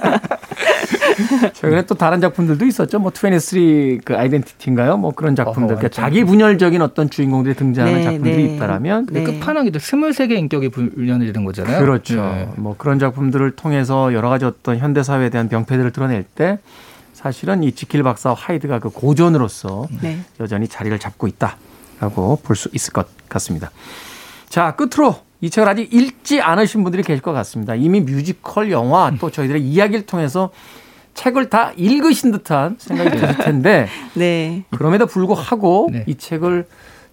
최근에 1.53 1.85
또 1.85 1.95
다른 1.95 2.21
작품들도 2.21 2.65
있었죠. 2.65 2.99
뭐 2.99 3.11
23그 3.11 4.15
아이덴티티인가요? 4.15 4.97
뭐 4.97 5.11
그런 5.11 5.35
작품들. 5.35 5.75
어허, 5.75 5.79
그러니까 5.79 5.89
자기 5.89 6.23
분열적인 6.23 6.81
어떤 6.81 7.09
주인공들이 7.09 7.55
등장하는 7.55 7.97
네, 7.99 8.03
작품들이 8.03 8.47
네. 8.47 8.55
있다라면 8.55 9.07
네. 9.11 9.23
끝판왕이도 9.23 9.79
23개 9.79 10.31
인격이 10.31 10.69
분련이 10.69 11.25
되는 11.25 11.45
거잖아요. 11.45 11.79
그렇죠. 11.79 12.15
네. 12.21 12.49
뭐 12.57 12.75
그런 12.77 12.99
작품들을 12.99 13.51
통해서 13.51 14.13
여러 14.13 14.29
가지 14.29 14.45
어떤 14.45 14.77
현대 14.77 15.03
사회에 15.03 15.29
대한 15.29 15.49
병폐들을 15.49 15.91
드러낼 15.91 16.23
때 16.23 16.59
사실은 17.13 17.63
이 17.63 17.71
지킬 17.71 18.03
박사와 18.03 18.35
하이드가 18.37 18.79
그 18.79 18.89
고전으로서 18.89 19.87
네. 20.01 20.19
여전히 20.39 20.67
자리를 20.67 20.97
잡고 20.99 21.27
있다라고 21.27 22.39
볼 22.43 22.55
수 22.55 22.69
있을 22.73 22.93
것 22.93 23.07
같습니다. 23.29 23.71
자, 24.49 24.75
끝으로 24.75 25.15
이 25.41 25.49
책을 25.49 25.67
아직 25.67 25.93
읽지 25.93 26.41
않으신 26.41 26.83
분들이 26.83 27.03
계실 27.03 27.21
것 27.21 27.33
같습니다. 27.33 27.75
이미 27.75 27.99
뮤지컬 27.99 28.71
영화 28.71 29.11
또 29.19 29.29
저희들의 29.29 29.61
이야기를 29.61 30.05
통해서 30.05 30.51
책을 31.15 31.49
다 31.49 31.71
읽으신 31.75 32.31
듯한 32.31 32.75
생각이 32.77 33.17
드실 33.17 33.37
텐데 33.37 33.87
네. 34.13 34.63
그럼에도 34.69 35.07
불구하고 35.07 35.89
네. 35.91 36.03
이 36.05 36.15
책을 36.15 36.67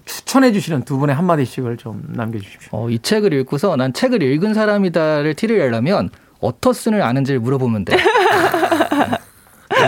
추천해 0.05 0.53
주시는 0.53 0.83
두 0.83 0.99
분의 0.99 1.15
한마디씩을 1.15 1.77
좀 1.77 2.03
남겨주십시오. 2.09 2.71
어, 2.73 2.91
이 2.91 2.99
책을 2.99 3.33
읽고서 3.33 3.77
난 3.77 3.93
책을 3.93 4.21
읽은 4.21 4.53
사람이다를 4.53 5.35
티를 5.35 5.59
내려면 5.59 6.11
어터슨을 6.41 7.03
아는지를 7.03 7.41
물어보면 7.41 7.85
돼. 7.85 7.97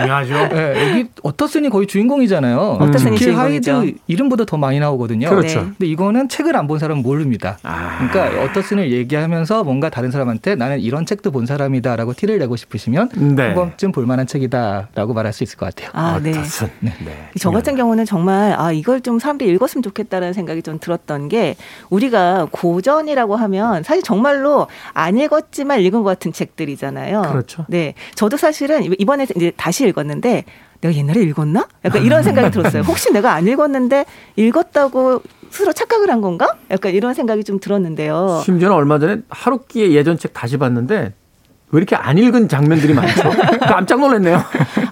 중요하죠. 0.01 0.49
네, 0.55 0.91
여기 0.91 1.09
어터슨이 1.23 1.69
거의 1.71 1.87
주인공이잖아요. 1.87 2.59
어터슨이 2.81 3.17
주인공이죠. 3.17 3.73
하이드 3.75 3.97
이름보다 4.07 4.45
더 4.45 4.57
많이 4.57 4.79
나오거든요. 4.81 5.29
그렇죠. 5.31 5.61
네. 5.61 5.65
근데 5.67 5.87
이거는 5.87 6.29
책을 6.29 6.57
안 6.57 6.65
본 6.65 6.79
사람은 6.79 7.03
모릅니다. 7.03 7.59
아. 7.63 8.09
그러니까 8.11 8.43
어터슨을 8.45 8.91
얘기하면서 8.91 9.65
뭔가 9.65 9.91
다른 9.91 10.11
사람한테 10.11 10.55
나는 10.55 10.81
이런 10.81 11.05
책도 11.05 11.31
본 11.31 11.45
사람이다라고 11.45 12.15
티를 12.15 12.39
내고 12.39 12.57
싶으시면 12.57 13.11
네. 13.37 13.43
한 13.43 13.55
번쯤 13.55 13.93
볼 13.93 14.07
만한 14.07 14.27
책이다라고 14.27 15.13
말할 15.13 15.33
수 15.35 15.45
있을 15.45 15.59
것 15.59 15.67
같아요. 15.67 15.91
아, 15.93 16.19
네. 16.23 16.31
어떻든. 16.31 16.69
네. 16.81 16.93
저 17.39 17.51
같은 17.51 17.77
경우는 17.77 18.07
정말 18.07 18.55
아 18.59 18.73
이걸 18.73 19.03
좀 19.03 19.19
사람들이 19.19 19.51
읽었으면 19.51 19.83
좋겠다라는 19.83 20.33
생각이 20.33 20.63
좀 20.63 20.79
들었던 20.81 21.29
게 21.29 21.57
우리가 21.91 22.49
고전이라고 22.51 23.37
하면 23.37 23.83
사실 23.83 24.03
정말로 24.03 24.67
안 24.95 25.19
읽었지만 25.19 25.81
읽은 25.81 26.03
것 26.03 26.05
같은 26.05 26.33
책들이잖아요. 26.33 27.23
그렇죠. 27.23 27.67
네, 27.69 27.93
저도 28.15 28.37
사실은 28.39 28.85
이번에 28.99 29.27
이제 29.37 29.53
다시 29.57 29.84
읽었는데 29.89 30.45
내가 30.81 30.95
옛날에 30.95 31.23
읽었나? 31.23 31.67
약간 31.85 32.03
이런 32.05 32.23
생각이 32.23 32.51
들었어요. 32.51 32.83
혹시 32.87 33.13
내가 33.13 33.33
안 33.33 33.47
읽었는데 33.49 34.05
읽었다고 34.37 35.23
스스로 35.51 35.73
착각을 35.73 36.11
한 36.11 36.21
건가? 36.21 36.57
약간 36.71 36.93
이런 36.93 37.15
생각이 37.15 37.45
좀 37.45 37.61
들었는데요. 37.61 38.43
심지어는 38.45 38.77
얼마 38.77 38.99
전에 38.99 39.23
하루키의 39.29 39.95
예전 39.95 40.19
책 40.19 40.33
다시 40.35 40.57
봤는데 40.59 41.15
왜 41.75 41.79
이렇게 41.79 41.97
안 41.97 42.17
읽은 42.19 42.49
장면들이 42.49 42.95
많죠? 42.95 43.31
깜짝 43.67 44.01
놀랐네요. 44.01 44.41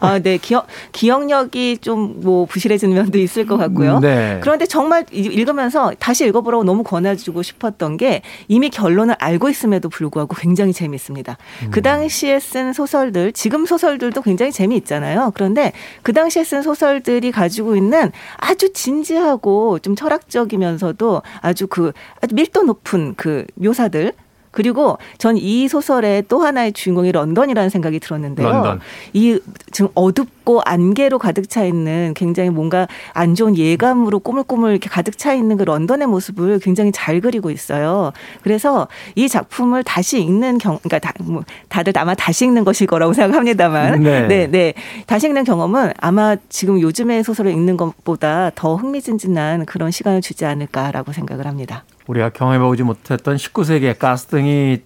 아, 0.00 0.18
네. 0.18 0.36
기억, 0.38 0.66
기억력이 0.92 1.78
좀 1.78 2.02
뭐 2.22 2.44
부실해지는 2.46 2.94
면도 2.94 3.18
있을 3.18 3.46
것 3.46 3.56
같고요. 3.56 4.00
네. 4.00 4.38
그런데 4.42 4.66
정말 4.66 5.04
이- 5.12 5.18
읽으면서 5.20 5.92
다시 5.98 6.26
읽어보라고 6.26 6.62
너무 6.64 6.82
권해주고 6.82 7.42
싶었던 7.42 7.96
게 7.96 8.22
이미 8.48 8.70
결론을 8.70 9.14
알고 9.18 9.48
있음에도 9.48 9.88
불구하고 9.88 10.34
굉장히 10.36 10.72
재미있습니다. 10.72 11.36
그 11.70 11.80
당시에 11.82 12.38
쓴 12.40 12.72
소설들, 12.72 13.32
지금 13.32 13.64
소설들도 13.66 14.20
굉장히 14.22 14.52
재미있잖아요. 14.52 15.32
그런데 15.34 15.72
그 16.02 16.12
당시에 16.12 16.44
쓴 16.44 16.62
소설들이 16.62 17.30
가지고 17.32 17.76
있는 17.76 18.12
아주 18.36 18.72
진지하고 18.72 19.78
좀 19.78 19.94
철학적이면서도 19.96 21.22
아주 21.40 21.66
그 21.66 21.92
아주 22.20 22.34
밀도 22.34 22.62
높은 22.64 23.14
그 23.16 23.44
묘사들 23.54 24.12
그리고 24.52 24.98
전 25.18 25.42
이 25.42 25.66
소설의 25.66 26.24
또 26.28 26.40
하나의 26.42 26.72
주인공이 26.72 27.10
런던이라는 27.10 27.68
생각이 27.68 27.98
들었는데요. 27.98 28.46
런던. 28.48 28.80
이 29.12 29.40
지금 29.72 29.90
어둡고 29.94 30.60
안개로 30.64 31.18
가득 31.18 31.50
차 31.50 31.64
있는 31.64 32.14
굉장히 32.14 32.50
뭔가 32.50 32.86
안 33.12 33.34
좋은 33.34 33.56
예감으로 33.56 34.20
꾸물꾸물 34.20 34.70
이렇게 34.70 34.88
가득 34.88 35.18
차 35.18 35.32
있는 35.34 35.56
그 35.56 35.64
런던의 35.64 36.06
모습을 36.06 36.60
굉장히 36.60 36.92
잘 36.92 37.20
그리고 37.20 37.50
있어요. 37.50 38.12
그래서 38.42 38.86
이 39.16 39.28
작품을 39.28 39.82
다시 39.82 40.20
읽는 40.22 40.58
경, 40.58 40.78
그러니까 40.82 40.98
다, 41.00 41.12
뭐 41.20 41.42
다들 41.68 41.92
아마 41.96 42.14
다시 42.14 42.44
읽는 42.44 42.64
것일 42.64 42.86
거라고 42.86 43.12
생각합니다만, 43.14 44.02
네. 44.02 44.26
네, 44.28 44.46
네, 44.46 44.74
다시 45.06 45.26
읽는 45.26 45.44
경험은 45.44 45.92
아마 45.98 46.36
지금 46.48 46.80
요즘의 46.80 47.24
소설을 47.24 47.50
읽는 47.50 47.76
것보다 47.76 48.52
더 48.54 48.76
흥미진진한 48.76 49.66
그런 49.66 49.90
시간을 49.90 50.20
주지 50.20 50.44
않을까라고 50.44 51.12
생각을 51.12 51.46
합니다. 51.46 51.84
우리가 52.06 52.30
경험해보지 52.30 52.82
못했던 52.82 53.36
19세기의 53.36 53.98
가스등이 53.98 54.82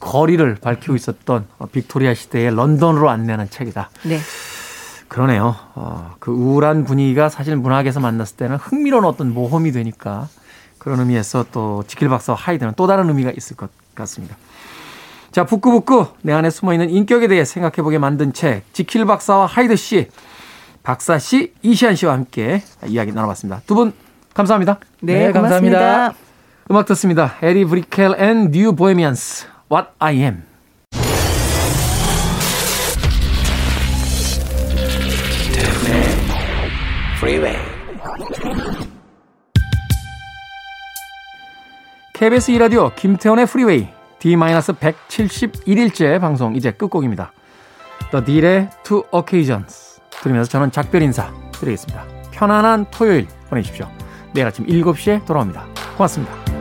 거리를 0.00 0.56
밝히고 0.60 0.94
있었던 0.94 1.46
어, 1.58 1.66
빅토리아 1.66 2.14
시대의 2.14 2.54
런던으로 2.54 3.08
안내하는 3.10 3.48
책이다. 3.50 3.90
네, 4.04 4.18
그러네요. 5.08 5.56
어, 5.74 6.14
그 6.18 6.30
우울한 6.30 6.84
분위기가 6.84 7.28
사실 7.28 7.56
문학에서 7.56 8.00
만났을 8.00 8.36
때는 8.36 8.56
흥미로운 8.56 9.04
어떤 9.04 9.32
모험이 9.32 9.72
되니까 9.72 10.28
그런 10.78 11.00
의미에서 11.00 11.46
또 11.52 11.82
지킬 11.86 12.08
박사와 12.08 12.38
하이드는 12.38 12.74
또 12.76 12.86
다른 12.86 13.08
의미가 13.08 13.32
있을 13.36 13.56
것 13.56 13.70
같습니다. 13.94 14.36
자, 15.32 15.44
북구북구 15.44 16.06
내 16.22 16.32
안에 16.32 16.48
숨어있는 16.50 16.90
인격에 16.90 17.28
대해 17.28 17.44
생각해보게 17.44 17.98
만든 17.98 18.32
책 18.32 18.62
지킬 18.72 19.04
박사와 19.04 19.46
하이드 19.46 19.76
씨, 19.76 20.08
박사 20.82 21.18
씨, 21.18 21.52
이시안 21.62 21.94
씨와 21.96 22.12
함께 22.12 22.62
이야기 22.86 23.12
나눠봤습니다. 23.12 23.62
두 23.66 23.74
분 23.74 23.92
감사합니다. 24.34 24.78
네, 25.00 25.26
네, 25.26 25.32
감사합니다. 25.32 25.78
고맙습니다. 25.78 26.25
음악 26.70 26.86
듣습니다. 26.86 27.34
에디 27.42 27.64
브리켈 27.64 28.16
앤 28.18 28.50
뉴 28.50 28.74
보헤미안스 28.74 29.46
What 29.70 29.90
I 29.98 30.16
Am 30.16 30.42
KBS 42.14 42.52
2라디오 42.52 42.94
김태훈의 42.96 43.46
프리웨이 43.46 43.88
D-171일째 44.18 46.20
방송 46.20 46.56
이제 46.56 46.72
끝곡입니다. 46.72 47.32
The 48.10 48.24
Deele의 48.24 48.70
Two 48.82 49.04
Occasions 49.12 50.00
들으면서 50.10 50.50
저는 50.50 50.72
작별 50.72 51.02
인사 51.02 51.30
드리겠습니다. 51.52 52.04
편안한 52.32 52.86
토요일 52.90 53.28
보내십시오. 53.50 53.86
내일 54.34 54.46
아침 54.46 54.66
7시에 54.66 55.26
돌아옵니다. 55.26 55.66
고맙습니다. 55.96 56.55